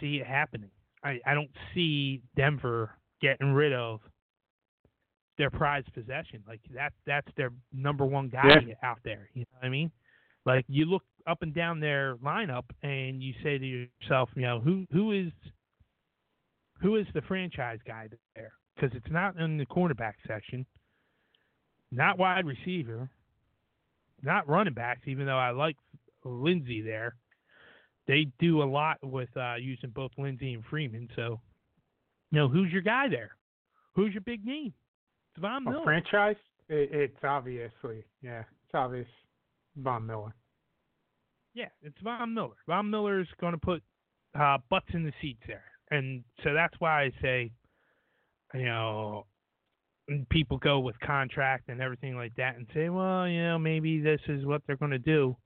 [0.00, 0.70] see it happening.
[1.02, 2.90] I, I don't see Denver
[3.20, 4.00] getting rid of
[5.36, 6.42] their prized possession.
[6.48, 8.74] Like that that's their number one guy Yeah.
[8.82, 9.28] out there.
[9.34, 9.90] You know what I mean?
[10.46, 14.60] Like you look up and down their lineup and you say to yourself, you know,
[14.60, 15.32] who who is
[16.80, 18.52] who is the franchise guy there?
[18.74, 20.66] Because it's not in the cornerback section,
[21.90, 23.08] not wide receiver,
[24.22, 25.02] not running backs.
[25.06, 25.76] Even though I like
[26.24, 27.14] Lindsay there,
[28.06, 31.08] they do a lot with uh, using both Lindsay and Freeman.
[31.16, 31.40] So,
[32.30, 33.30] you know, who's your guy there?
[33.94, 34.74] Who's your big name?
[35.34, 36.36] It's Von A franchise?
[36.68, 39.06] It, it's obviously, yeah, it's obvious.
[39.76, 40.34] Von Miller.
[41.54, 42.56] Yeah, it's Von Miller.
[42.66, 43.82] Von Miller is going to put
[44.38, 47.50] uh, butts in the seats there, and so that's why I say,
[48.54, 49.26] you know,
[50.30, 54.20] people go with contract and everything like that, and say, well, you know, maybe this
[54.28, 55.36] is what they're going to do.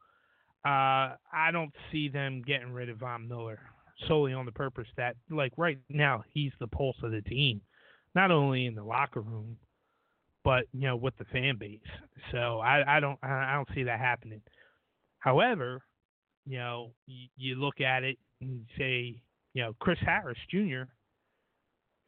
[0.64, 3.60] Uh, I don't see them getting rid of Von Miller
[4.06, 7.60] solely on the purpose that, like right now, he's the pulse of the team,
[8.14, 9.56] not only in the locker room,
[10.48, 11.78] but you know, with the fan base.
[12.32, 14.40] So I, I don't, I don't see that happening.
[15.18, 15.82] However,
[16.46, 19.20] you know, you, you look at it and say,
[19.52, 20.84] you know, Chris Harris Jr.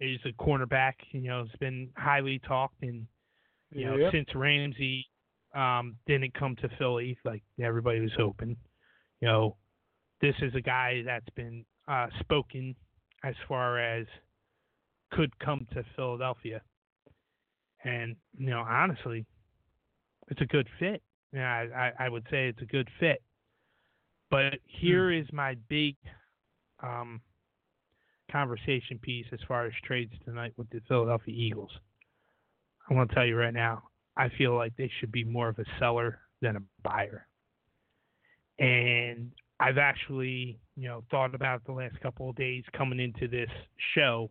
[0.01, 0.95] is a cornerback.
[1.13, 3.07] You know, has been highly talked, and
[3.73, 4.13] you know, Yep.
[4.13, 5.07] since Ramsey
[5.55, 8.57] um, didn't come to Philly like everybody was hoping,
[9.21, 9.57] you know,
[10.23, 12.75] this is a guy that's been uh, spoken
[13.23, 14.07] as far as
[15.13, 16.63] could come to Philadelphia,
[17.85, 19.27] and you know, honestly,
[20.29, 21.03] it's a good fit.
[21.33, 23.23] Yeah, I, I, I would say it's a good fit.
[24.31, 25.97] But here is my big
[26.83, 27.21] um,
[28.31, 31.71] conversation piece as far as trades tonight with the Philadelphia Eagles.
[32.89, 33.83] I want to tell you right now,
[34.17, 37.27] I feel like they should be more of a seller than a buyer.
[38.59, 43.51] And I've actually, you know, thought about the last couple of days coming into this
[43.95, 44.31] show,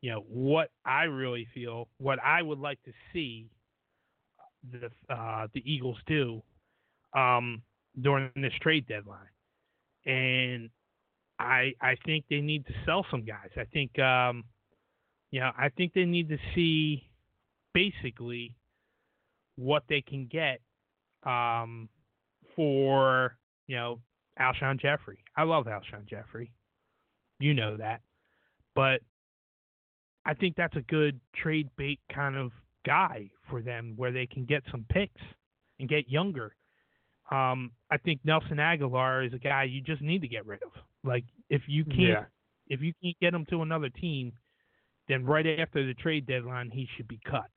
[0.00, 3.48] you know, what I really feel, what I would like to see
[4.70, 6.42] the uh, the Eagles do
[7.14, 7.62] um,
[8.00, 9.18] during this trade deadline,
[10.04, 10.70] and
[11.38, 13.50] I I think they need to sell some guys.
[13.56, 14.44] I think um,
[15.30, 17.08] you know I think they need to see
[17.72, 18.54] basically
[19.56, 20.60] what they can get
[21.24, 21.88] um,
[22.54, 23.36] for
[23.66, 24.00] you know
[24.38, 25.18] Alshon Jeffery.
[25.36, 26.52] I love Alshon Jeffery,
[27.38, 28.00] you know that,
[28.74, 29.00] but
[30.26, 32.50] I think that's a good trade bait kind of
[32.84, 35.20] guy for them where they can get some picks
[35.78, 36.54] and get younger.
[37.30, 40.72] Um, I think Nelson Agholor is a guy you just need to get rid of.
[41.04, 42.24] Like if you can't Yeah.
[42.68, 44.32] if you can't get him to another team,
[45.08, 47.50] then right after the trade deadline he should be cut.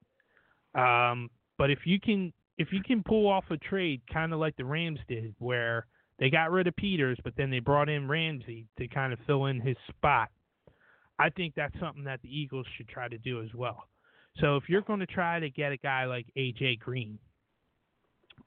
[0.80, 4.56] Um, but if you can if you can pull off a trade kind of like
[4.58, 5.88] the Rams did where
[6.20, 9.46] they got rid of Peters but then they brought in Ramsey to kind of fill
[9.48, 10.30] in his spot.
[11.20, 13.84] I think that's something that the Eagles should try to do as well.
[14.40, 17.20] So if you're going to try to get a guy like AJ Green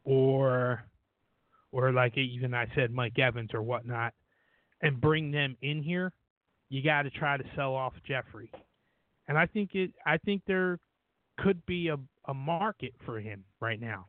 [0.04, 0.82] or
[1.70, 4.14] or like even I said Mike Evans or whatnot
[4.80, 6.12] and bring them in here,
[6.70, 8.50] you got to try to sell off Jeffery.
[9.28, 10.78] And I think it I think there
[11.38, 14.06] could be a a market for him right now.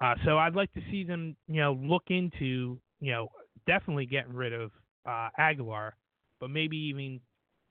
[0.00, 3.28] Uh, so I'd like to see them, you know, look into, you know,
[3.66, 4.70] definitely getting rid of
[5.06, 5.92] uh, Agholor,
[6.40, 7.20] but maybe even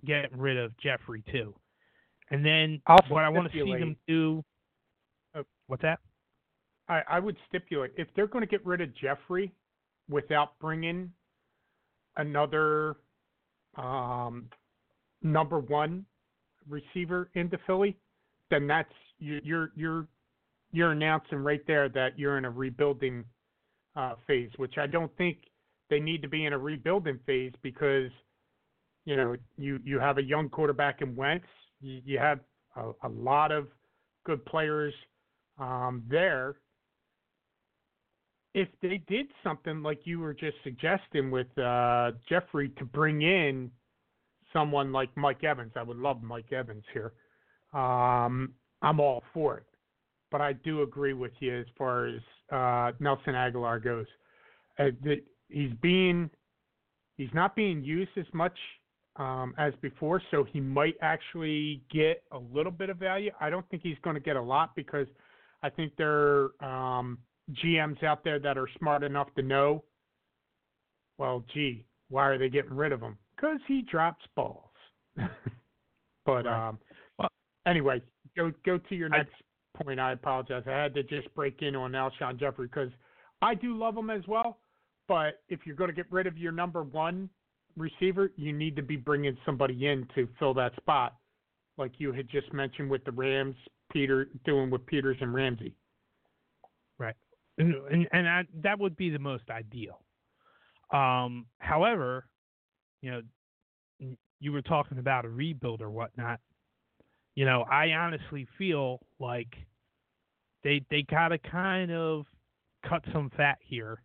[0.06, 1.54] getting rid of Jeffery too.
[2.30, 4.44] And then I'll what I want to see them do.
[5.36, 5.44] Oh.
[5.68, 6.00] what's that?
[6.88, 9.54] I, I would stipulate if they're going to get rid of Jeffery
[10.10, 11.12] without bringing
[12.18, 12.98] another
[13.78, 14.50] um,
[15.22, 16.06] number one
[16.68, 17.98] receiver into Philly,
[18.50, 20.08] then that's you, you're you're
[20.72, 23.26] you're announcing right there that you're in a rebuilding
[23.96, 25.38] uh, phase, which I don't think
[25.90, 28.10] they need to be in a rebuilding phase because
[29.06, 31.46] you know you you have a young quarterback in Wentz,
[31.80, 32.40] you, you have
[32.76, 33.68] a, a lot of
[34.26, 34.94] good players
[35.60, 36.56] um, there.
[38.54, 43.72] If they did something like you were just suggesting with uh, Jeffery to bring in
[44.52, 47.14] someone like Mike Evans, I would love Mike Evans here.
[47.74, 49.66] Um, I'm all for it,
[50.32, 52.20] but I do agree with you as far as
[52.52, 54.08] uh, Nelson Agholor goes.
[54.78, 56.30] Uh, that he's being
[57.16, 58.58] he's not being used as much
[59.22, 63.32] um, as before, so he might actually get a little bit of value.
[63.40, 65.06] I don't think he's going to get a lot because
[65.62, 67.20] I think there are um,
[67.64, 69.84] GMs out there that are smart enough to know.
[71.20, 73.16] Well, gee, why are they getting rid of him?
[73.36, 74.70] Because he drops balls.
[76.26, 76.68] but Right.
[76.70, 76.80] um,
[77.20, 77.30] Well-
[77.68, 78.02] anyway,
[78.36, 79.36] go go to your I- next
[79.76, 80.00] point.
[80.00, 80.64] I apologize.
[80.66, 82.92] I had to just break in on Alshon Jeffery because
[83.44, 84.58] I do love him as well.
[85.08, 87.30] But if you're going to get rid of your number one
[87.76, 91.16] receiver, you need to be bringing somebody in to fill that spot,
[91.78, 93.56] like you had just mentioned with the Rams,
[93.92, 95.76] Peter doing with Peters and Ramsey.
[97.58, 100.02] and and, and I, that would be the most ideal.
[100.92, 102.26] Um, however,
[103.02, 103.22] you know,
[104.40, 106.40] you were talking about a rebuild or whatnot.
[107.36, 109.54] You know, I honestly feel like
[110.64, 112.26] they they gotta kind of
[112.88, 114.02] cut some fat here.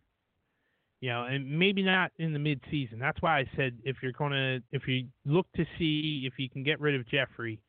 [0.99, 2.97] You know, and maybe not in the mid season.
[2.97, 6.63] That's why I said if you're gonna if you look to see if you can
[6.63, 7.59] get rid of Jeffery,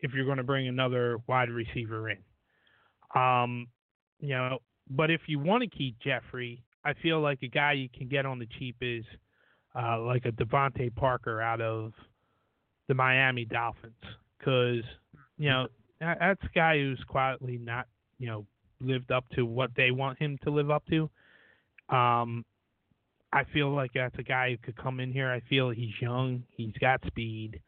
[0.00, 2.18] if you're gonna bring another wide receiver in.
[3.14, 3.66] Um,
[4.18, 4.58] you know,
[4.88, 8.24] but if you want to keep Jeffery, I feel like a guy you can get
[8.24, 9.04] on the cheap is
[9.74, 11.92] uh, like a DeVante Parker out of
[12.88, 13.92] the Miami Dolphins,
[14.38, 14.82] because
[15.36, 15.68] you know
[16.00, 17.86] that, that's a guy who's quietly not
[18.18, 18.46] you know
[18.80, 21.10] lived up to what they want him to live up to.
[21.94, 22.44] Um,
[23.32, 25.30] I feel like that's a guy who could come in here.
[25.30, 27.60] I feel he's young, he's got speed,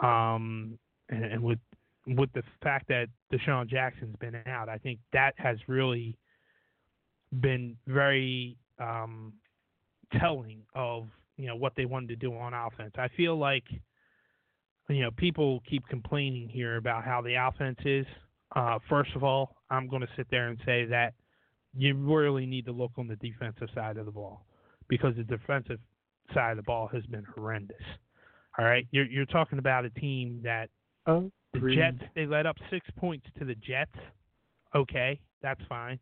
[0.00, 0.78] um,
[1.10, 1.58] and, and with
[2.06, 6.16] with the fact that DeSean Jackson's been out, I think that has really
[7.40, 9.32] been very um,
[10.18, 12.94] telling of you know what they wanted to do on offense.
[12.96, 13.64] I feel like
[14.88, 18.06] you know people keep complaining here about how the offense is.
[18.54, 21.12] Uh, first of all, I'm going to sit there and say that
[21.76, 24.46] you really need to look on the defensive side of the ball
[24.88, 25.80] because the defensive
[26.34, 27.76] side of the ball has been horrendous.
[28.58, 30.70] All right, you're you're talking about a team that
[31.06, 33.94] Oh, the Jets, they let up six points to the Jets.
[34.74, 35.98] Okay, that's fine.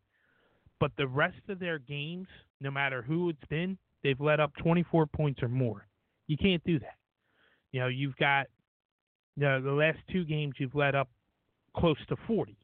[0.79, 2.27] But the rest of their games,
[2.59, 5.87] no matter who it's been, they've let up 24 points or more.
[6.27, 6.95] You can't do that.
[7.71, 8.47] You know, you've got
[9.35, 11.09] you know, the last two games you've let up
[11.75, 12.57] close to 40,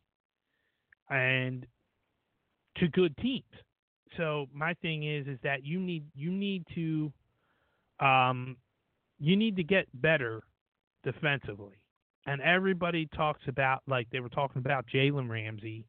[1.10, 1.66] and
[2.78, 3.44] to good teams.
[4.18, 7.12] So my thing is, is that you need you need to,
[8.00, 8.58] um,
[9.20, 10.42] you need to get better
[11.04, 11.82] defensively
[12.26, 15.86] and everybody talks about like they were talking about Jalen Ramsey,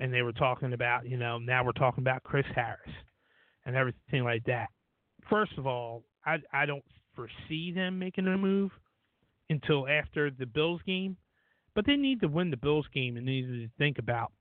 [0.00, 2.90] and they were talking about you know now we're talking about Chris Harris,
[3.66, 4.68] and everything like that.
[5.28, 6.84] First of all, I I don't
[7.14, 8.70] foresee them making a move
[9.50, 11.16] until after the Bills game,
[11.74, 14.32] but they need to win the Bills game and they need to think about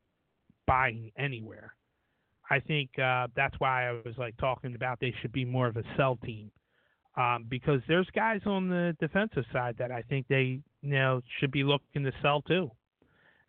[0.66, 1.76] buying anywhere.
[2.53, 5.75] I think uh, that's why I was like talking about they should be more of
[5.75, 6.51] a sell team.
[7.15, 11.51] Um, because there's guys on the defensive side that I think they you know should
[11.51, 12.69] be looking to sell too.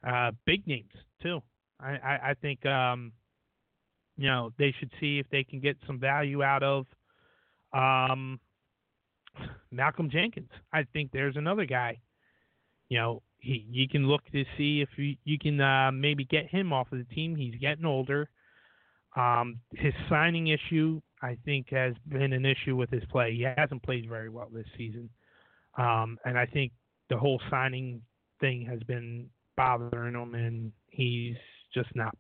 [0.07, 1.43] Uh, big names too.
[1.81, 3.13] I, I, I think um,
[4.17, 6.87] you know they should see if they can get some value out of
[7.73, 8.41] um,
[9.71, 10.51] Malcolm Jenkins.
[10.73, 12.01] I think there's another guy.
[12.89, 16.47] You know, he you can look to see if you, you can uh, maybe get
[16.47, 17.37] him off of the team.
[17.37, 18.29] He's getting older.
[19.17, 23.35] Um, his signing issue, I think, has been an issue with his play.
[23.35, 25.09] He hasn't played very well this season,
[25.79, 26.73] um, and I think
[27.11, 28.03] the whole signing
[28.41, 31.37] thing has been bothering him, and he's
[31.73, 32.17] just not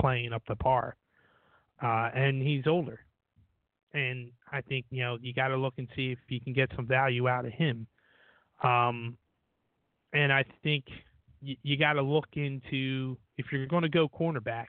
[0.00, 0.96] playing up to par.
[1.82, 3.00] Uh, and he's older,
[3.92, 6.70] and I think you know you got to look and see if you can get
[6.76, 7.86] some value out of him.
[8.62, 9.18] Um,
[10.12, 10.84] and I think
[11.40, 14.66] you, you got to look into if you're going to go cornerback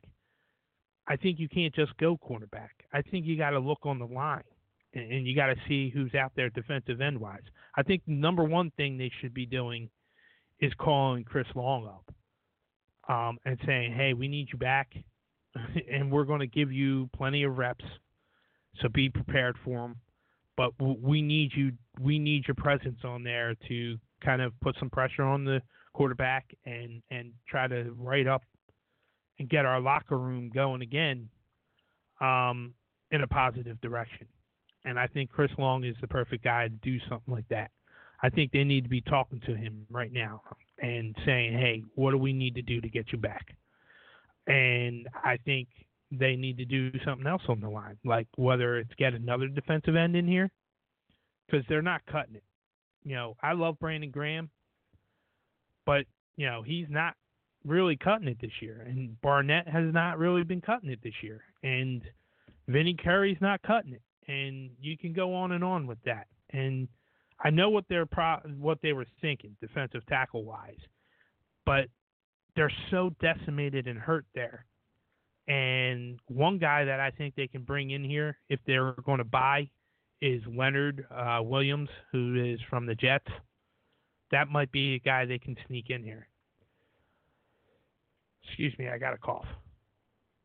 [1.07, 2.69] I think you can't just go cornerback.
[2.93, 4.43] I think you got to look on the line
[4.93, 7.41] and, and you got to see who's out there defensive end wise.
[7.75, 9.89] I think the number one thing they should be doing
[10.59, 14.93] is calling Chris Long up um, and saying, "Hey, we need you back,
[15.91, 17.85] and we're going to give you plenty of reps,
[18.81, 19.97] so be prepared for them.
[20.55, 21.71] But we need you.
[21.99, 25.61] We need your presence on there to kind of put some pressure on the
[25.93, 28.43] quarterback and and try to write up
[29.39, 31.30] and get our locker room going again
[32.22, 32.73] um,
[33.11, 34.27] in a positive direction.
[34.85, 37.72] And I think Chris Long is the perfect guy to do something like that.
[38.22, 40.41] I think they need to be talking to him right now
[40.80, 43.55] and saying, "Hey, what do we need to do to get you back?"
[44.47, 45.68] And I think
[46.11, 49.95] they need to do something else on the line, like whether it's get another defensive
[49.95, 50.49] end in here,
[51.45, 52.43] because they're not cutting it.
[53.03, 54.49] You know, I love Brandon Graham,
[55.85, 56.05] but
[56.38, 57.15] you know he's not
[57.65, 61.41] really cutting it this year, and Barnett has not really been cutting it this year,
[61.64, 62.02] and
[62.68, 66.27] Vinny Curry's not cutting it, and you can go on and on with that.
[66.52, 66.88] And
[67.44, 70.80] I know what they're pro- what they were thinking defensive tackle wise,
[71.65, 71.88] but
[72.56, 74.65] they're so decimated and hurt there.
[75.48, 79.26] And one guy that I think they can bring in here if they're going to
[79.26, 79.69] buy
[80.22, 83.27] is Leonard uh, Williams, who is from the Jets.
[84.31, 86.27] That might be a guy they can sneak in here.
[88.45, 89.45] Excuse me, I got a cough.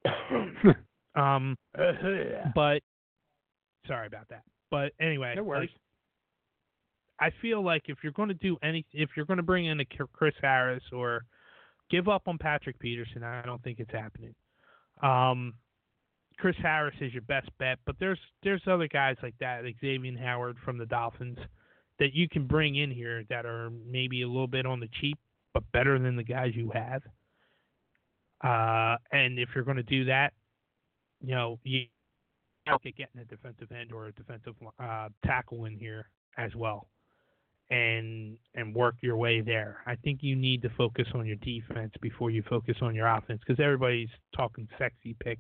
[1.14, 1.56] um,
[2.54, 2.82] but
[3.86, 4.42] sorry about that.
[4.70, 5.70] But anyway, no worries.
[5.72, 5.80] Like,
[7.20, 9.80] I feel like if you're going to do any, if you're going to bring in
[9.80, 11.22] a Chris Harris or
[11.90, 14.34] give up on Patrick Peterson, I don't think it's happening.
[15.02, 15.54] Um,
[16.38, 20.16] Chris Harris is your best bet, but there's there's other guys like that, like Xavier
[20.18, 21.38] Howard from the Dolphins,
[21.98, 25.18] that you can bring in here that are maybe a little bit on the cheap,
[25.52, 27.02] but better than the guys you have.
[28.42, 30.32] Uh, and if you're going to do that,
[31.20, 31.86] you know, you
[32.70, 36.88] look at getting a defensive end or a defensive uh, tackle in here as well,
[37.70, 39.78] and and work your way there.
[39.86, 43.40] I think you need to focus on your defense before you focus on your offense
[43.44, 45.38] because everybody's talking sexy pick,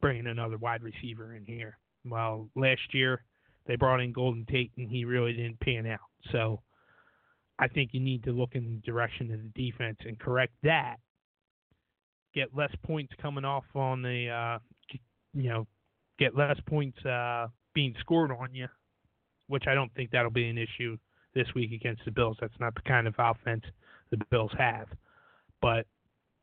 [0.00, 1.78] bringing another wide receiver in here.
[2.04, 3.22] Well, last year
[3.66, 6.00] they brought in Golden Tate and he really didn't pan out.
[6.32, 6.62] So
[7.58, 10.96] I think you need to look in the direction of the defense and correct that
[12.36, 14.58] get less points coming off on the, uh,
[15.34, 15.66] you know,
[16.18, 18.68] get less points uh, being scored on you,
[19.48, 20.98] which I don't think that'll be an issue
[21.34, 22.36] this week against the Bills.
[22.40, 23.64] That's not the kind of offense
[24.10, 24.86] the Bills have.
[25.62, 25.86] But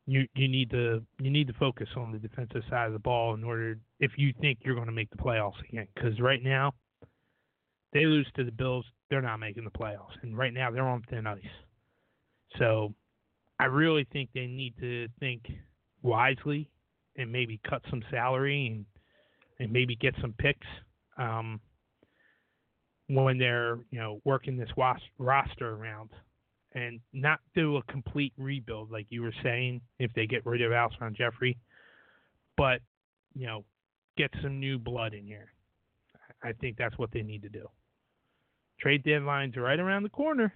[0.06, 3.36] you you need to you need to focus on the defensive side of the ball
[3.36, 5.88] in order if you think you're going to make the playoffs again.
[5.94, 6.74] Because right now,
[7.94, 11.03] they lose to the Bills, they're not making the playoffs, and right now they're on
[11.10, 11.40] thin ice.
[12.57, 12.94] So,
[13.60, 15.44] I really think they need to think
[16.03, 16.69] wisely
[17.17, 18.85] and maybe cut some salary and
[19.59, 20.67] and maybe get some picks
[21.17, 21.59] um,
[23.07, 26.09] when they're you know working this was- roster around
[26.75, 30.71] and not do a complete rebuild like you were saying if they get rid of
[30.71, 31.57] Alshon Jeffery,
[32.57, 32.81] but
[33.35, 33.63] you know
[34.17, 35.51] get some new blood in here.
[36.43, 37.67] I think that's what they need to do.
[38.80, 40.53] Trade deadline's right around the corner.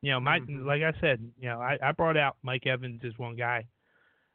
[0.00, 0.66] You know, my mm-hmm.
[0.66, 3.66] like I said, you know, I, I brought out Mike Evans as one guy.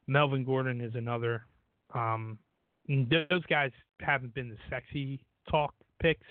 [0.08, 1.46] Melvin Gordon is another.
[1.94, 2.38] Um,
[2.88, 5.20] those guys haven't been the sexy
[5.50, 6.26] talk picks.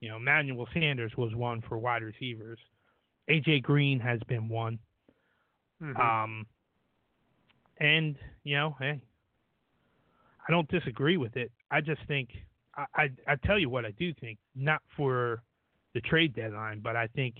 [0.00, 2.58] You know, Emmanuel Sanders was one for wide receivers.
[3.28, 4.78] AJ Green has been one.
[5.82, 6.00] Mm-hmm.
[6.00, 6.46] Um,
[7.78, 9.00] and you know, hey,
[10.46, 11.50] I don't disagree with it.
[11.70, 12.30] I just think
[12.76, 15.42] I, I I tell you what I do think, not for
[15.94, 17.34] the trade deadline, but I think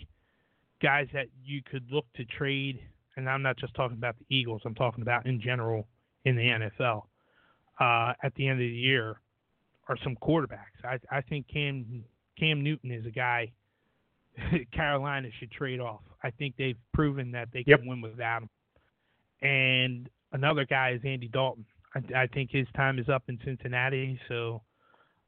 [0.83, 2.81] guys that you could look to trade
[3.21, 5.87] and I'm not just talking about the Eagles, I'm talking about in general
[6.25, 7.03] in the NFL,
[7.81, 9.21] uh, at the end of the year
[9.89, 10.85] are some quarterbacks.
[10.85, 12.05] I, I think Cam
[12.39, 13.53] Cam Newton is a guy
[14.73, 16.01] Carolina should trade off.
[16.23, 18.49] I think they've proven that they can win without him.
[19.43, 21.65] And another guy is Andy Dalton.
[21.95, 24.21] I, I think his time is up in Cincinnati.
[24.29, 24.63] So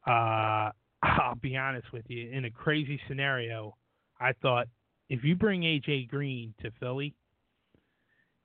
[0.06, 0.70] uh,
[1.02, 2.30] I'll be honest with you.
[2.30, 3.76] In a crazy scenario,
[4.20, 4.68] I thought
[5.08, 7.14] if you bring AJ Green to Philly,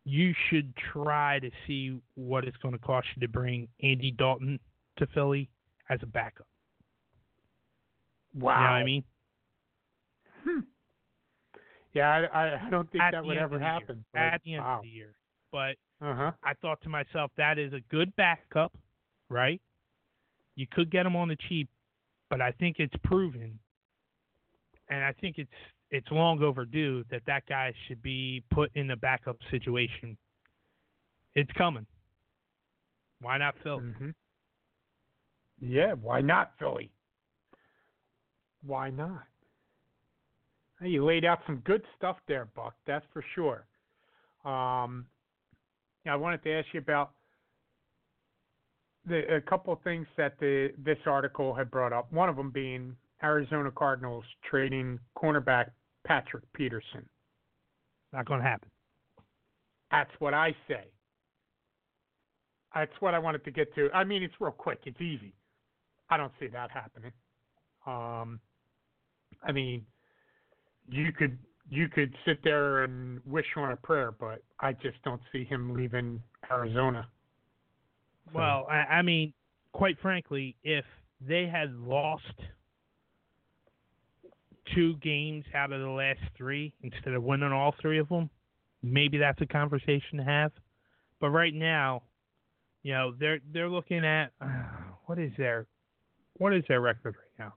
[0.07, 4.57] you should try to see what it's going to cost you to bring Andy Dalton
[4.97, 5.49] to Philly
[5.89, 6.47] as a backup.
[8.34, 8.53] Wow.
[8.53, 9.03] You know what I mean?
[10.45, 10.59] Hmm.
[11.93, 14.05] Yeah, I, I don't think At that would ever happen.
[14.15, 14.77] At the end wow.
[14.77, 15.15] of the year.
[15.51, 16.31] But uh-huh.
[16.41, 18.71] I thought to myself, that is a good backup,
[19.29, 19.59] right?
[20.55, 21.67] You could get him on the cheap,
[22.29, 23.59] but I think it's proven,
[24.89, 25.49] and I think it's
[25.91, 30.18] it's long overdue that that guy should be put in a backup situation.
[31.35, 31.85] It's coming.
[33.22, 33.80] Why not Phil?
[33.80, 34.09] Mm-hmm.
[35.59, 36.91] Yeah, why not, Philly?
[38.65, 39.23] Why not?
[40.80, 42.76] Hey, you laid out some good stuff there, Buck.
[42.85, 43.65] That's for sure.
[44.45, 45.05] Um,
[46.05, 47.11] yeah, I wanted to ask you about
[49.07, 52.11] the, a couple of things that the this article had brought up.
[52.11, 55.72] One of them being Arizona Cardinals trading cornerback
[56.06, 57.07] Patrick Peterson.
[58.14, 58.69] Not going to happen.
[59.91, 60.85] That's what I say.
[62.73, 63.89] That's what I wanted to get to.
[63.94, 64.80] I mean, it's real quick.
[64.85, 65.34] It's easy.
[66.10, 67.11] I don't see that happening.
[67.85, 68.39] Um,
[69.44, 69.85] I mean,
[70.89, 71.38] you could
[71.69, 75.73] you could sit there and wish on a prayer, but I just don't see him
[75.73, 77.07] leaving Arizona.
[78.27, 79.34] So, Well, I, I mean,
[79.73, 80.85] quite frankly, if
[81.19, 82.23] they had lost
[84.76, 88.30] two games out of the last three instead of winning all three of them,
[88.81, 90.52] maybe that's a conversation to have.
[91.19, 92.03] But right now,
[92.84, 94.48] you know, they're they're looking at uh,
[95.06, 95.65] what is their
[96.38, 97.53] what is their record right now?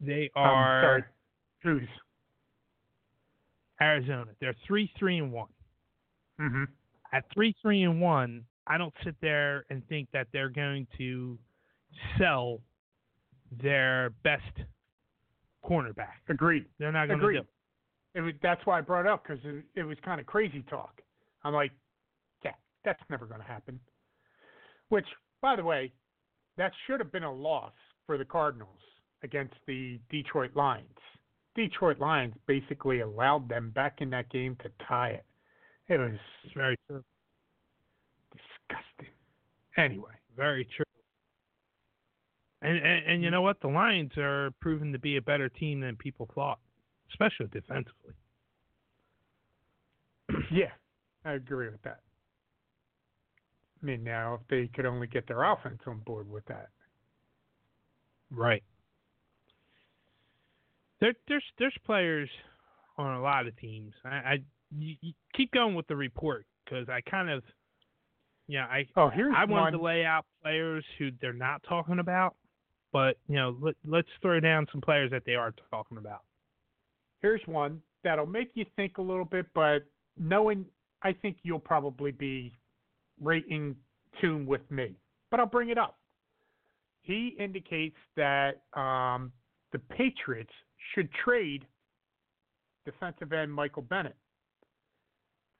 [0.00, 1.04] They um, are sorry,
[1.62, 1.88] who's?
[3.80, 4.30] Arizona.
[4.40, 5.48] They're three three and one.
[6.40, 6.64] Mm-hmm.
[7.12, 11.38] at three three and one, I don't sit there and think that they're going to
[12.18, 12.60] sell
[13.62, 14.42] their best
[15.64, 16.20] cornerback.
[16.28, 16.66] Agreed.
[16.78, 17.44] They're not going to do.
[18.14, 18.20] it.
[18.20, 21.00] Was, that's why I brought it up because it, it was kind of crazy talk.
[21.42, 21.72] I'm like,
[22.44, 22.52] yeah,
[22.84, 23.80] that's never going to happen.
[24.88, 25.06] Which,
[25.42, 25.92] by the way,
[26.56, 27.72] that should have been a loss
[28.06, 28.78] for the Cardinals
[29.22, 30.86] against the Detroit Lions.
[31.56, 35.24] Detroit Lions basically allowed them back in that game to tie it.
[35.88, 36.18] It was
[36.54, 37.02] very true.
[38.32, 39.14] disgusting.
[39.76, 40.84] Anyway, Very true.
[42.64, 43.34] And, and and you mm-hmm.
[43.34, 43.60] know what?
[43.60, 46.58] The Lions are proven to be a better team than people thought,
[47.10, 48.14] especially defensively.
[50.50, 50.70] yeah,
[51.26, 52.00] I agree with that.
[53.82, 56.70] I mean, now if they could only get their offense on board with that.
[58.30, 58.62] Right.
[61.00, 62.30] There, there's there's players
[62.96, 63.92] on a lot of teams.
[64.06, 64.38] I, I
[64.74, 67.42] you, you keep going with the report because I kind of,
[68.48, 69.72] yeah, I Oh, here's I wanted one.
[69.74, 72.36] to lay out players who they're not talking about,
[72.94, 76.22] but you know, let, let's throw down some players that they are talking about.
[77.20, 79.80] Here's one that'll make you think a little bit, but
[80.16, 80.64] knowing,
[81.02, 82.54] I think you'll probably be
[83.20, 83.74] right in
[84.20, 84.94] tune with me.
[85.30, 85.98] But I'll bring it up.
[87.02, 89.32] He indicates that um,
[89.72, 90.52] the Patriots
[90.94, 91.66] should trade
[92.84, 94.16] defensive end Michael Bennett.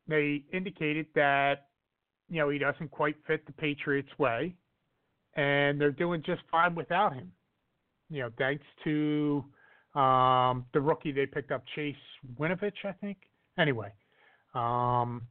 [0.07, 1.67] They indicated that
[2.31, 4.55] you know he doesn't quite fit the Patriots way,
[5.37, 7.33] and they're doing just fine without him.
[8.11, 9.45] You know, thanks to
[9.95, 11.97] um, the rookie they picked up, Chase
[12.39, 13.19] Winovich, I think.
[13.59, 13.93] Anyway,
[14.55, 15.23] um,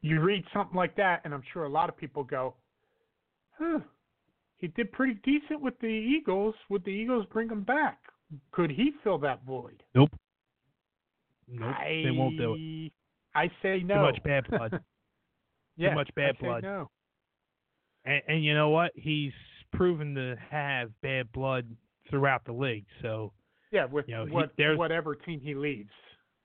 [0.00, 2.54] you read something like that, and I'm sure a lot of people go,
[3.58, 3.80] huh,
[4.58, 6.54] he did pretty decent with the Eagles.
[6.70, 7.98] Would the Eagles bring him back?
[8.52, 9.82] Could he fill that void?
[9.94, 10.10] Nope.
[11.48, 11.74] Nope.
[11.78, 12.92] I, they won't do it.
[13.34, 13.94] I say no.
[13.94, 14.80] Too much bad blood.
[15.76, 16.62] yeah, Too much bad I say blood.
[16.62, 16.90] No.
[18.04, 18.92] And, and you know what?
[18.94, 19.32] He's
[19.72, 21.66] proven to have bad blood
[22.10, 22.86] throughout the league.
[23.02, 23.32] So
[23.70, 25.90] Yeah, with You know, what, there's- whatever team he leads,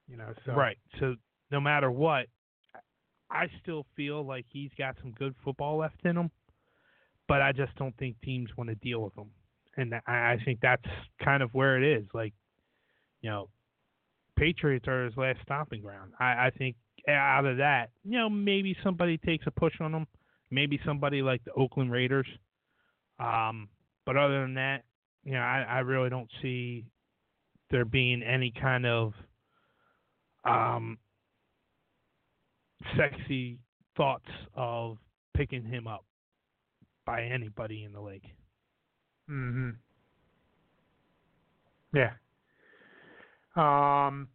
[0.08, 0.78] You know, so right.
[1.00, 1.16] So
[1.52, 2.28] no matter what,
[3.30, 6.32] I still feel like he's got some good football left in him,
[7.28, 9.30] but I just don't think teams want to deal with him,
[9.78, 10.86] and I, I think that's
[11.24, 12.08] kind of where it is.
[12.14, 12.34] Like,
[13.22, 13.50] you know,
[14.36, 16.14] Patriots are his last stomping ground.
[16.20, 16.76] I, I think
[17.08, 20.08] out of that, you know, maybe somebody takes a push on him,
[20.52, 22.28] maybe somebody like the Oakland Raiders.
[23.20, 23.70] Um,
[24.06, 24.84] but other than that,
[25.24, 26.86] you know, I, I really don't see
[27.70, 29.14] there being any kind of
[30.46, 30.98] um,
[32.98, 33.60] sexy
[33.96, 34.98] thoughts of
[35.36, 36.06] picking him up
[37.06, 38.26] by anybody in the league.
[39.28, 39.72] hmm
[41.94, 42.12] Yeah.
[43.56, 44.28] Um,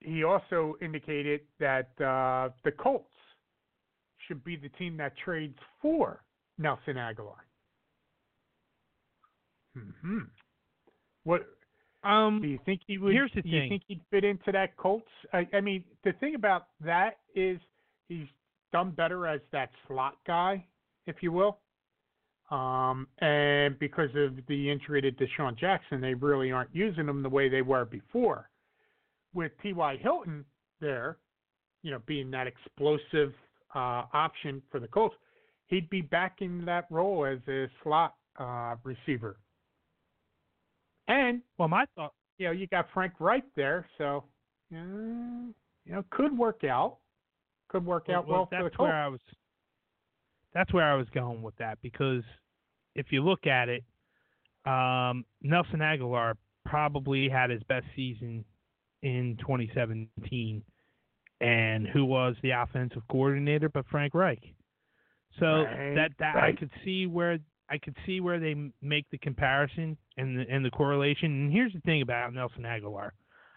[0.00, 3.07] he also indicated that uh, the Colts
[4.28, 6.22] should be the team that trades for
[6.58, 7.34] Nelson Agholor.
[9.74, 10.18] hmm
[11.24, 11.48] What
[12.04, 13.12] Um, do you think he would?
[13.12, 15.08] here's the do you think he'd fit into that Colts?
[15.32, 17.58] I, I mean, the thing about that is
[18.08, 18.26] he's
[18.72, 20.64] done better as that slot guy,
[21.06, 21.58] if you will.
[22.50, 27.28] Um, and because of the injury to DeSean Jackson, they really aren't using him the
[27.28, 28.48] way they were before.
[29.34, 29.98] With T.Y.
[29.98, 30.44] Hilton
[30.80, 31.18] there,
[31.82, 33.34] you know, being that explosive
[33.74, 35.14] uh, option for the Colts,
[35.66, 39.36] he'd be back in that role as a slot uh, receiver.
[41.08, 42.12] And well, my thought.
[42.38, 44.24] you know, you got Frank Reich there, so
[44.72, 45.54] uh, you
[45.92, 46.98] know, could work out.
[47.68, 48.88] Could work out well, for the that's Colts.
[48.88, 49.20] where I was.
[50.54, 52.22] That's where I was going with that because
[52.94, 53.84] if you look at it,
[54.64, 56.34] um, Nelson Agholor
[56.64, 58.44] probably had his best season
[59.02, 60.62] in 2017,
[61.40, 64.42] and who was the offensive coordinator but Frank Reich.
[65.38, 66.54] So Right, that that right.
[66.54, 67.38] I could see where
[67.70, 71.30] I could see where they make the comparison and the and the correlation.
[71.30, 73.10] And here's the thing about Nelson Agholor,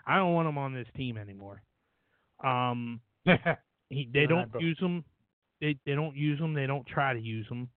[0.06, 1.62] I don't want him on this team anymore.
[2.44, 3.02] Um,
[3.90, 5.03] he, they You and I don't use them.
[5.60, 6.53] They they don't use them.
[6.53, 7.70] They don't try to use them.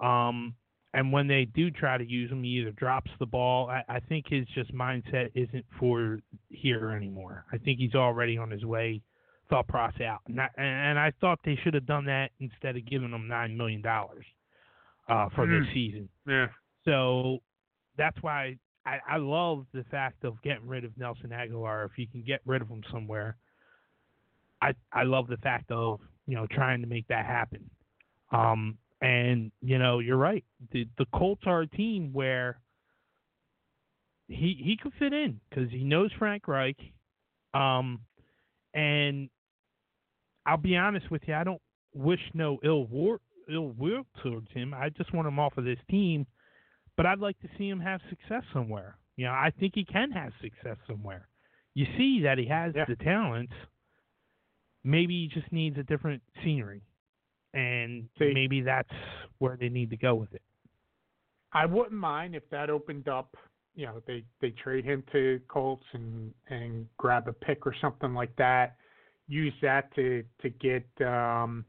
[0.00, 0.54] Um,
[0.94, 3.68] and when they do try to use him, he either drops the ball.
[3.68, 7.44] I, I think his just mindset isn't for here anymore.
[7.52, 9.02] I think he's already on his way,
[9.48, 10.20] thought process out.
[10.26, 13.56] And I, and I thought they should have done that instead of giving them nine
[13.56, 14.24] million dollars
[15.08, 15.74] uh, for this Mm.
[15.74, 16.08] season.
[16.26, 16.48] yeah.
[16.84, 17.38] So
[17.96, 21.86] that's why I, I love the fact of getting rid of Nelson Agholor.
[21.86, 23.36] If you can get rid of him somewhere,
[24.62, 27.68] I I love the fact of you know trying to make that happen.
[28.32, 30.44] Um, and you know you're right.
[30.72, 32.58] The the Colts are a team where
[34.28, 36.78] he he could fit in because he knows Frank Reich.
[37.54, 38.00] Um,
[38.74, 39.28] and
[40.46, 41.60] I'll be honest with you, I don't
[41.94, 44.74] wish no ill war ill will towards him.
[44.74, 46.26] I just want him off of this team,
[46.96, 48.96] but I'd like to see him have success somewhere.
[49.16, 51.28] You know, I think he can have success somewhere.
[51.74, 52.84] You see that he has Yeah.
[52.86, 53.52] the talents.
[54.84, 56.82] Maybe he just needs a different scenery,
[57.54, 58.92] and See- maybe that's
[59.38, 60.42] where they need to go with it.
[61.52, 63.36] I wouldn't mind if that opened up.
[63.74, 68.14] You know, they they trade him to Colts and and grab a pick or something
[68.14, 68.76] like that.
[69.28, 71.64] Use that to to get um,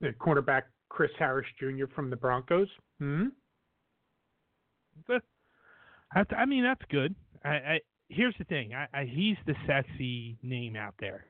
[0.00, 1.84] the cornerback Chris Harris Jr.
[1.94, 2.68] from the Broncos.
[2.98, 3.26] Hmm.
[6.14, 7.14] I mean, that's good.
[7.44, 8.72] I, I here's the thing.
[8.74, 11.26] I, I he's the sexy name out there.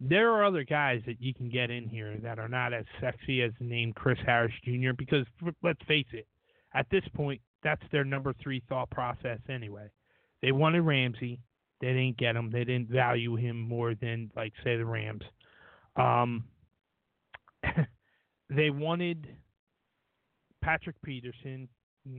[0.00, 3.42] There are other guys that you can get in here that are not as sexy
[3.42, 4.92] as the name Chris Harris Jr.
[4.96, 5.26] Because
[5.62, 6.26] let's face it,
[6.74, 9.90] at this point, that's their number three thought process anyway.
[10.40, 11.40] They wanted Ramsey,
[11.80, 12.50] they didn't get him.
[12.50, 15.22] They didn't value him more than like say the Rams.
[15.96, 16.44] Um,
[18.50, 19.26] they wanted
[20.62, 21.68] Patrick Peterson.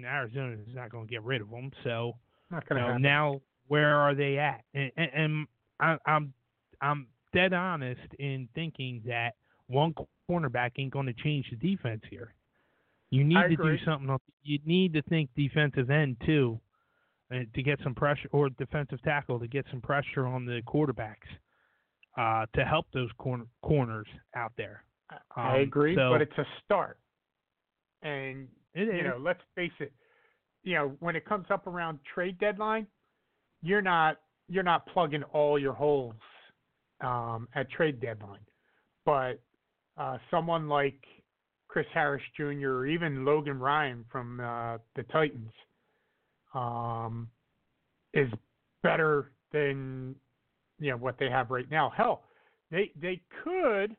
[0.04, 1.72] Arizona is not going to get rid of him.
[1.84, 2.14] So
[2.50, 4.64] Not you know, now where are they at?
[4.74, 5.48] And, and, and
[5.80, 6.34] I, I'm
[6.82, 9.36] I'm dead honest in thinking that
[9.68, 9.94] one
[10.30, 12.34] cornerback ain't going to change the defense here.
[13.10, 13.78] You need I to agree.
[13.78, 14.10] do something.
[14.10, 14.22] else.
[14.44, 16.60] You need to think defensive end too,
[17.32, 21.16] to get some pressure, or defensive tackle to get some pressure on the quarterbacks
[22.18, 24.84] uh, to help those corner, corners out there.
[25.36, 26.98] I Um, agree, so- but it's a start.
[28.02, 29.94] And It you know, let's face it.
[30.64, 32.88] You know, when it comes up around trade deadline,
[33.62, 34.18] you're not
[34.48, 36.16] you're not plugging all your holes
[37.02, 38.46] um, at trade deadline.
[39.06, 39.40] But
[39.98, 41.00] uh, someone like
[41.68, 42.70] Chris Harris Jr.
[42.70, 45.54] or even Logan Ryan from uh, the Titans
[46.54, 47.28] um,
[48.14, 48.30] is
[48.84, 50.16] better than
[50.80, 51.92] you know what they have right now.
[51.96, 52.24] Hell,
[52.72, 53.96] they they could.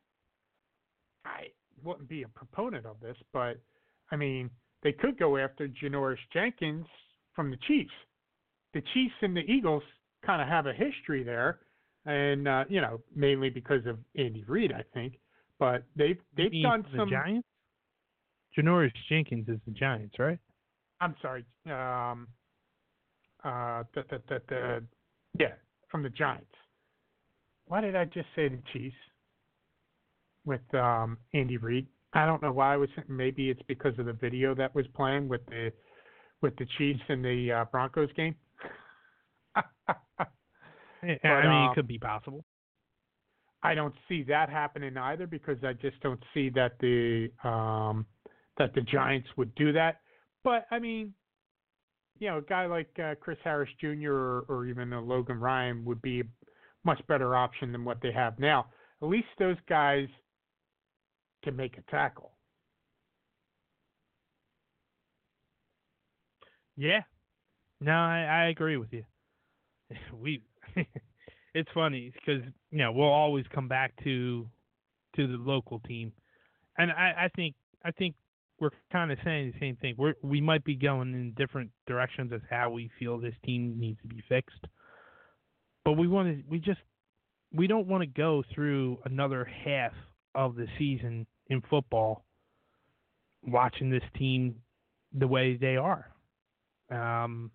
[1.25, 1.47] I
[1.85, 3.61] wouldn't be a proponent of this, but
[4.11, 4.51] I mean
[4.83, 6.87] they could go after Janoris Jenkins
[7.35, 7.93] from the Chiefs.
[8.75, 9.83] The Chiefs and the Eagles
[10.25, 11.61] kind of have a history there,
[12.07, 15.19] and uh, you know mainly because of Andy Reid, I think.
[15.59, 17.11] But they've they've mean done the some.
[17.11, 17.47] Giants.
[18.57, 20.39] Janoris Jenkins is the Giants, right?
[21.01, 21.45] I'm sorry.
[21.67, 22.29] Um,
[23.45, 24.83] uh, the, the, the, the,
[25.39, 25.55] yeah,
[25.91, 26.47] from the Giants.
[27.67, 28.97] Why did I just say the Chiefs
[30.45, 31.87] with um, Andy Reid?
[32.13, 32.91] I don't know why I was.
[33.09, 35.73] Maybe it's because of the video that was playing with the
[36.43, 38.35] with the Chiefs and the uh, Broncos game.
[39.57, 39.65] I
[41.03, 42.45] But, I mean, um, it could be possible.
[43.63, 48.07] I don't see that happening either because I just don't see that the um,
[48.59, 50.01] that the Giants would do that.
[50.45, 51.15] But I mean,
[52.23, 54.13] you know, a guy like uh, Chris Harris Jr.
[54.13, 56.25] or, or even a Logan Ryan would be a
[56.85, 58.67] much better option than what they have now.
[59.03, 60.07] At least those guys
[61.43, 62.31] can make a tackle.
[66.77, 67.01] Yeah.
[67.81, 69.03] No, I, I agree with you.
[70.15, 70.43] We,
[71.55, 74.49] it's funny because you know we'll always come back to
[75.17, 76.13] to the local team,
[76.79, 78.15] and I, I think I think
[78.63, 79.97] we're kind of saying the same thing.
[79.99, 84.01] We're we might be going in different directions as how we feel this team needs
[84.03, 84.65] to be fixed,
[85.85, 86.79] but we want to we just
[87.53, 89.93] we don't want to go through another half
[90.37, 92.25] of the season in football
[93.43, 94.55] watching this team
[95.13, 96.07] the way they are.
[96.89, 97.51] Um,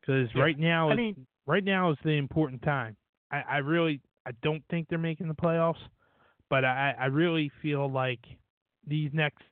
[0.00, 0.42] because Yeah.
[0.42, 2.96] right now, I mean, right now is the important time.
[3.32, 5.82] I, I really, I don't think they're making the playoffs,
[6.48, 8.20] but I, I really feel like
[8.86, 9.42] these next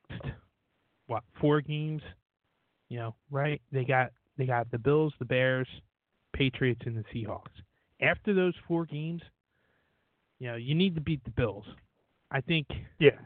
[1.07, 2.01] what four games.
[2.89, 3.61] You know, right?
[3.71, 5.67] They got they got the Bills, the Bears,
[6.33, 7.51] Patriots, and the Seahawks.
[8.01, 9.21] After those four games,
[10.39, 11.65] you know, you need to beat the Bills.
[12.31, 12.67] I think
[12.99, 13.19] Yeah.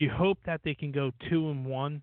[0.00, 2.02] you hope that they can go two and one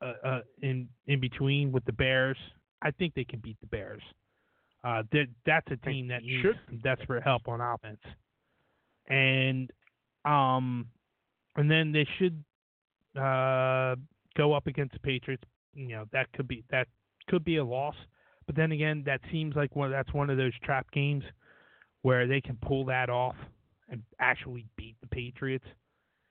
[0.00, 2.38] uh, uh, in in between with the Bears.
[2.82, 4.02] I think they can beat the Bears.
[4.82, 8.00] Uh, that that's a team that needs some desperate help on offense,
[9.08, 9.70] and
[10.26, 10.86] um,
[11.56, 12.42] and then they should
[13.20, 13.94] uh
[14.36, 15.44] go up against the Patriots.
[15.74, 16.88] You know that could be that
[17.28, 17.96] could be a loss,
[18.46, 21.24] but then again, that seems like one that's one of those trap games
[22.02, 23.36] where they can pull that off
[23.88, 25.64] and actually beat the Patriots.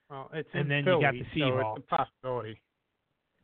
[0.09, 1.61] Well, it's And then Philly, you got the Seahawks.
[1.63, 2.61] so it's a possibility.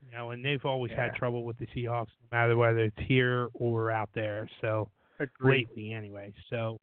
[0.06, 3.49] You know, and they've always had trouble with the Seahawks, no matter whether it's here
[3.53, 4.49] or out there.
[4.61, 4.89] So
[5.19, 5.68] Agreed.
[5.69, 6.34] lately, anyway.
[6.49, 6.80] So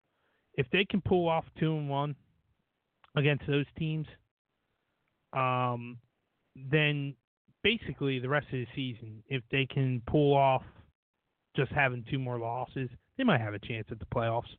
[0.54, 2.14] if they can pull off two and one
[3.16, 4.06] against those teams,
[5.32, 5.98] um,
[6.54, 7.14] then
[7.62, 10.62] basically the rest of the season, if they can pull off
[11.56, 12.88] just having two more losses,
[13.18, 14.54] they might have a chance at the playoffs.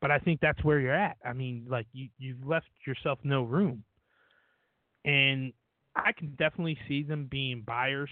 [0.00, 1.16] But I think that's where you're at.
[1.24, 3.84] I mean, like you you've left yourself no room,
[5.04, 5.52] and
[5.96, 8.10] I can definitely see them being buyers,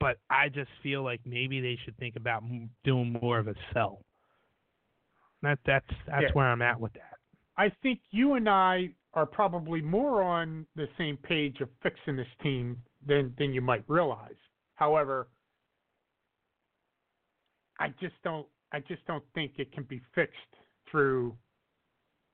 [0.00, 2.42] but I just feel like maybe they should think about
[2.84, 4.00] doing more of a sell.
[5.42, 6.32] That that's that's Yeah.
[6.32, 7.18] where I'm at with that.
[7.56, 12.28] I think you and I are probably more on the same page of fixing this
[12.42, 12.76] team
[13.06, 14.34] than than you might realize.
[14.74, 15.28] However,
[17.78, 20.34] I just don't I just don't think it can be fixed
[20.90, 21.36] through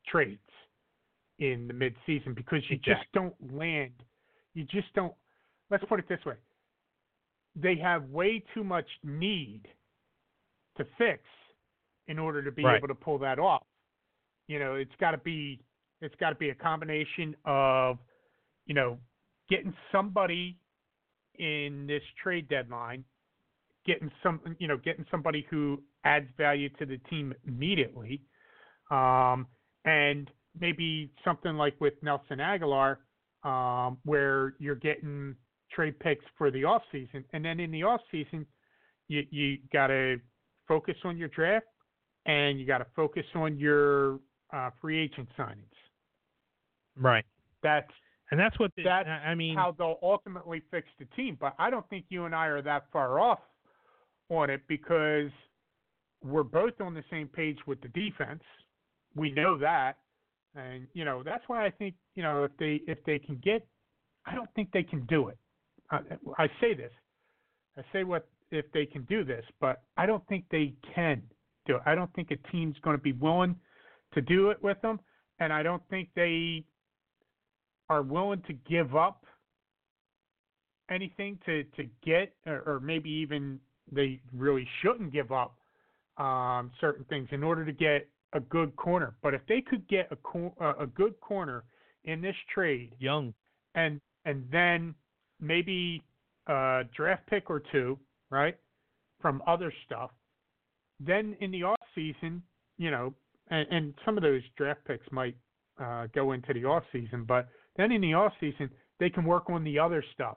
[0.06, 0.40] trades
[1.38, 3.92] in the midseason because you just don't land.
[4.54, 5.14] You just don't.
[5.70, 6.36] Let's put it this way:
[7.54, 9.62] they have way too much need
[10.76, 11.22] to fix
[12.08, 12.76] in order to be Right.
[12.76, 13.66] able to pull that off.
[14.48, 15.60] You know, it's got to be
[16.00, 17.98] it's got to be a combination of,
[18.66, 18.98] you know,
[19.48, 20.56] getting somebody
[21.38, 23.04] in this trade deadline,
[23.86, 28.22] getting some, you know, getting somebody who adds value to the team immediately,
[28.90, 29.46] um,
[29.84, 32.96] and maybe something like with Nelson Agholor,
[33.44, 35.34] um, where you're getting
[35.72, 38.46] trade picks for the off season, and then in the off season,
[39.08, 40.20] you you got to
[40.68, 41.66] focus on your draft,
[42.26, 44.20] and you got to focus on your
[44.52, 45.79] uh, free agent signings.
[46.96, 47.24] Right.
[47.62, 47.90] That's
[48.30, 49.56] And that's what the, That's I mean.
[49.56, 51.36] how they'll ultimately fix the team.
[51.40, 53.40] But I don't think you and I are that far off
[54.28, 55.30] on it because
[56.22, 58.42] we're both on the same page with the defense.
[59.14, 59.98] We know that,
[60.54, 63.66] and you know that's why I think you know if they if they can get,
[64.26, 65.38] I don't think they can do it.
[65.90, 65.98] I,
[66.38, 66.92] I say this,
[67.76, 71.22] I say what if they can do this, but I don't think they can
[71.66, 71.82] do it.
[71.86, 73.56] I don't think a team's going to be willing
[74.14, 75.00] to do it with them,
[75.40, 76.64] and I don't think they
[77.90, 79.26] are willing to give up
[80.90, 83.60] anything to to get, or, or maybe even
[83.92, 85.56] they really shouldn't give up
[86.16, 89.14] um, certain things in order to get a good corner.
[89.22, 91.64] But if they could get a cor- a a good corner
[92.04, 93.34] in this trade, young.
[93.74, 94.94] and and then
[95.40, 96.02] maybe
[96.46, 97.98] a draft pick or two,
[98.30, 98.56] right,
[99.20, 100.10] from other stuff.
[101.00, 102.42] Then in the off season,
[102.76, 103.14] you know,
[103.48, 105.36] and, and some of those draft picks might
[105.82, 109.48] uh, go into the off season, but then in the off season they can work
[109.48, 110.36] on the other stuff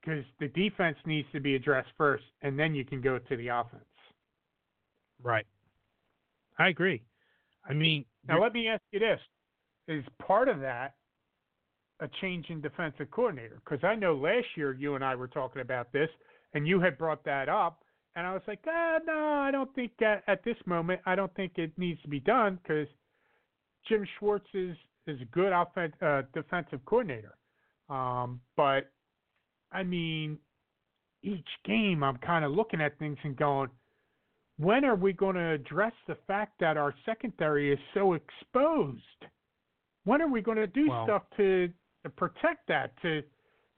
[0.00, 3.48] because the defense needs to be addressed first, and then you can go to the
[3.48, 3.84] offense.
[5.22, 5.46] Right.
[6.58, 7.02] I agree.
[7.68, 9.20] I mean, Now let me ask you this:
[9.88, 10.94] Is part of that
[12.00, 13.60] a change in defensive coordinator?
[13.64, 16.08] Because I know last year you and I were talking about this,
[16.54, 17.82] and you had brought that up,
[18.16, 21.34] and I was like, ah, no, I don't think that at this moment, I don't
[21.34, 22.88] think it needs to be done because
[23.88, 24.48] Jim Schwartz
[25.10, 27.36] is a good offen- uh, defensive coordinator,
[27.88, 28.90] um, but
[29.72, 30.38] I mean,
[31.22, 33.68] each game I'm kind of looking at things and going,
[34.58, 39.02] when are we going to address the fact that our secondary is so exposed?
[40.04, 41.72] When are we going to do Well- stuff to
[42.02, 43.22] to protect that to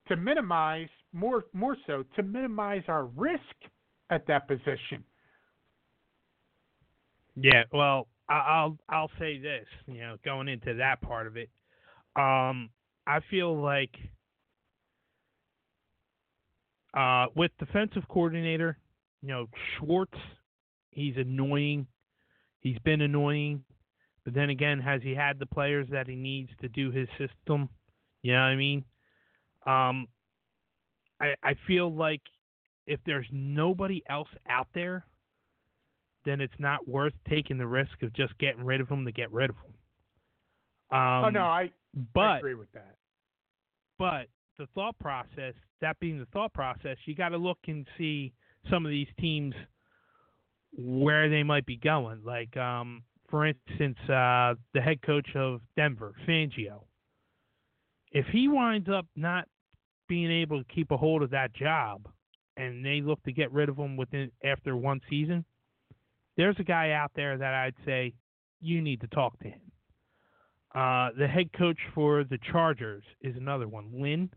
[0.09, 3.57] to minimize more more so to minimize our risk
[4.11, 5.05] at that position?
[7.35, 11.51] Yeah, well, I'll I'll say this, you know, going into that part of it,
[12.17, 12.71] um,
[13.07, 13.95] I feel like
[16.95, 18.79] uh, with defensive coordinator,
[19.23, 19.47] you know,
[19.77, 20.19] Schwartz,
[20.91, 21.87] he's annoying.
[22.61, 23.65] He's been annoying,
[24.25, 27.69] but then again, has he had the players that he needs to do his system?
[28.23, 28.85] You know what I mean?
[29.67, 30.09] Um,
[31.21, 32.21] I I feel like
[32.87, 35.05] if there's nobody else out there
[36.25, 39.33] then it's not worth taking the risk of just getting rid of them to get
[39.33, 40.99] rid of them.
[40.99, 41.71] Um, oh no, I,
[42.17, 42.97] I agree with that.
[43.99, 44.27] but
[44.59, 48.33] the thought process, that being the thought process, you got to look and see
[48.71, 49.55] some of these teams
[50.77, 52.21] where they might be going.
[52.25, 56.85] Like, um, for instance, uh, the head coach of Denver, Fangio.
[58.13, 59.49] If he winds up not
[60.09, 62.07] being able to keep a hold of that job,
[62.57, 65.45] and they look to get rid of him within after one season,
[66.37, 68.15] there's a guy out there that I'd say
[68.61, 69.61] you need to talk to him.
[70.75, 74.31] Uh, the head coach for the Chargers is another one, Lynn.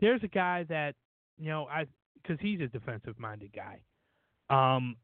[0.00, 0.94] There's a guy that
[1.38, 1.86] you know I
[2.20, 3.80] because he's a defensive-minded guy.
[4.50, 4.96] Um,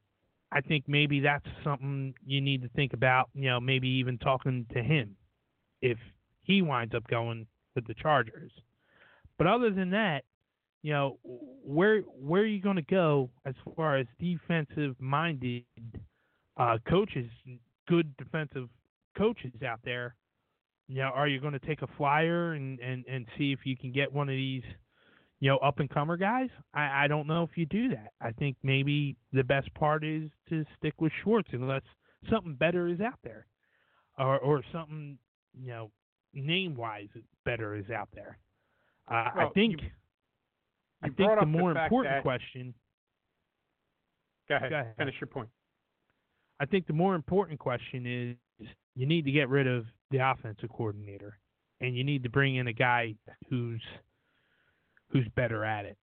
[0.50, 3.30] I think maybe that's something you need to think about.
[3.32, 5.16] You know, maybe even talking to him
[5.80, 5.98] if
[6.42, 8.52] he winds up going with the Chargers.
[9.38, 10.24] But other than that,
[10.82, 15.64] you know, where where are you going to go as far as defensive-minded
[16.56, 17.30] uh, coaches,
[17.88, 18.68] good defensive
[19.16, 20.16] coaches out there?
[20.88, 23.76] You know, are you going to take a flyer and, and, and see if you
[23.76, 24.64] can get one of these,
[25.40, 26.50] you know, up and comer guys?
[26.74, 28.12] I, I don't know if you do that.
[28.20, 31.82] I think maybe the best part is to stick with Schwartz unless
[32.28, 33.46] something better is out there,
[34.18, 35.18] or or something
[35.54, 35.90] you know
[36.34, 37.08] name wise
[37.44, 38.38] better is out there.
[39.08, 39.90] Uh, Well, I think you-
[41.02, 42.74] I you think the up the more important that- question.
[44.48, 44.70] Go ahead.
[44.70, 44.94] Go ahead.
[44.96, 45.48] Finish your point.
[46.60, 50.68] I think the more important question is you need to get rid of the offensive
[50.70, 51.38] coordinator,
[51.80, 53.14] and you need to bring in a guy
[53.48, 53.82] who's
[55.08, 55.96] who's better at it.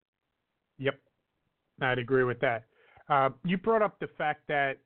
[0.79, 0.99] Yep,
[1.81, 2.65] I'd agree with that.
[3.09, 4.79] Uh, you brought up the fact that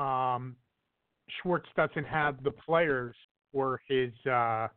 [0.00, 0.56] um,
[1.42, 3.14] Schwartz doesn't have the players
[3.52, 4.68] for his uh,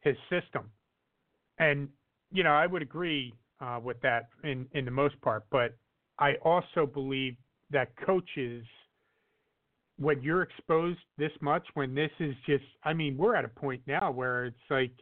[0.00, 0.70] his system,
[1.58, 1.88] and
[2.30, 5.44] you know I would agree uh, with that in in the most part.
[5.50, 5.76] But
[6.18, 7.36] I also believe
[7.70, 8.64] that coaches,
[9.98, 13.82] when you're exposed this much, when this is just, I mean, we're at a point
[13.86, 14.92] now where it's like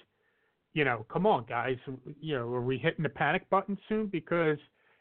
[0.74, 1.76] you know, come on, guys.
[2.20, 4.06] You know, are we hitting the panic button soon?
[4.06, 4.58] Because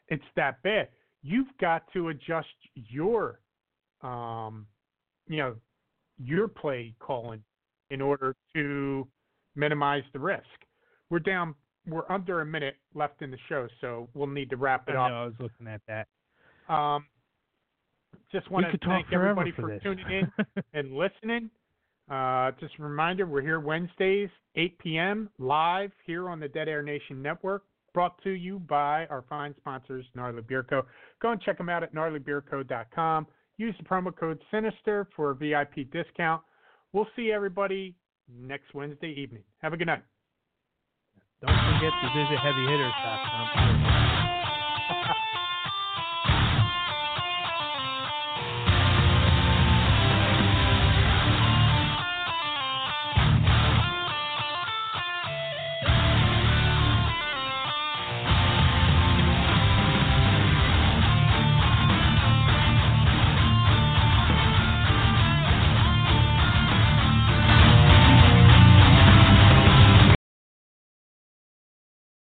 [0.08, 0.88] it's that bad.
[1.22, 3.40] You've got to adjust your,
[4.02, 4.66] um,
[5.28, 5.54] you know,
[6.18, 7.42] your play calling
[7.90, 9.06] in order to
[9.54, 10.44] minimize the risk.
[11.10, 11.54] We're down.
[11.86, 14.94] We're under a minute left in the show, so we'll need to wrap I it
[14.94, 15.10] know up.
[15.10, 16.06] I was looking at that.
[16.72, 17.06] Um,
[18.30, 21.50] just want to thank everybody for for tuning in and listening.
[22.10, 25.30] Uh, just a reminder, we're here Wednesdays, 8 p.m.
[25.38, 27.64] live here on the Dead Air Nation Network,
[27.94, 30.82] brought to you by our fine sponsors, Gnarly Beard Co.
[31.20, 33.26] Go and check them out at gnarlybeardco.com.
[33.56, 36.42] Use the promo code Sinister for a VIP discount.
[36.92, 37.94] We'll see everybody
[38.28, 39.42] next Wednesday evening.
[39.58, 40.02] Have a good night.
[41.44, 44.11] Don't forget to visit heavyhitters.com.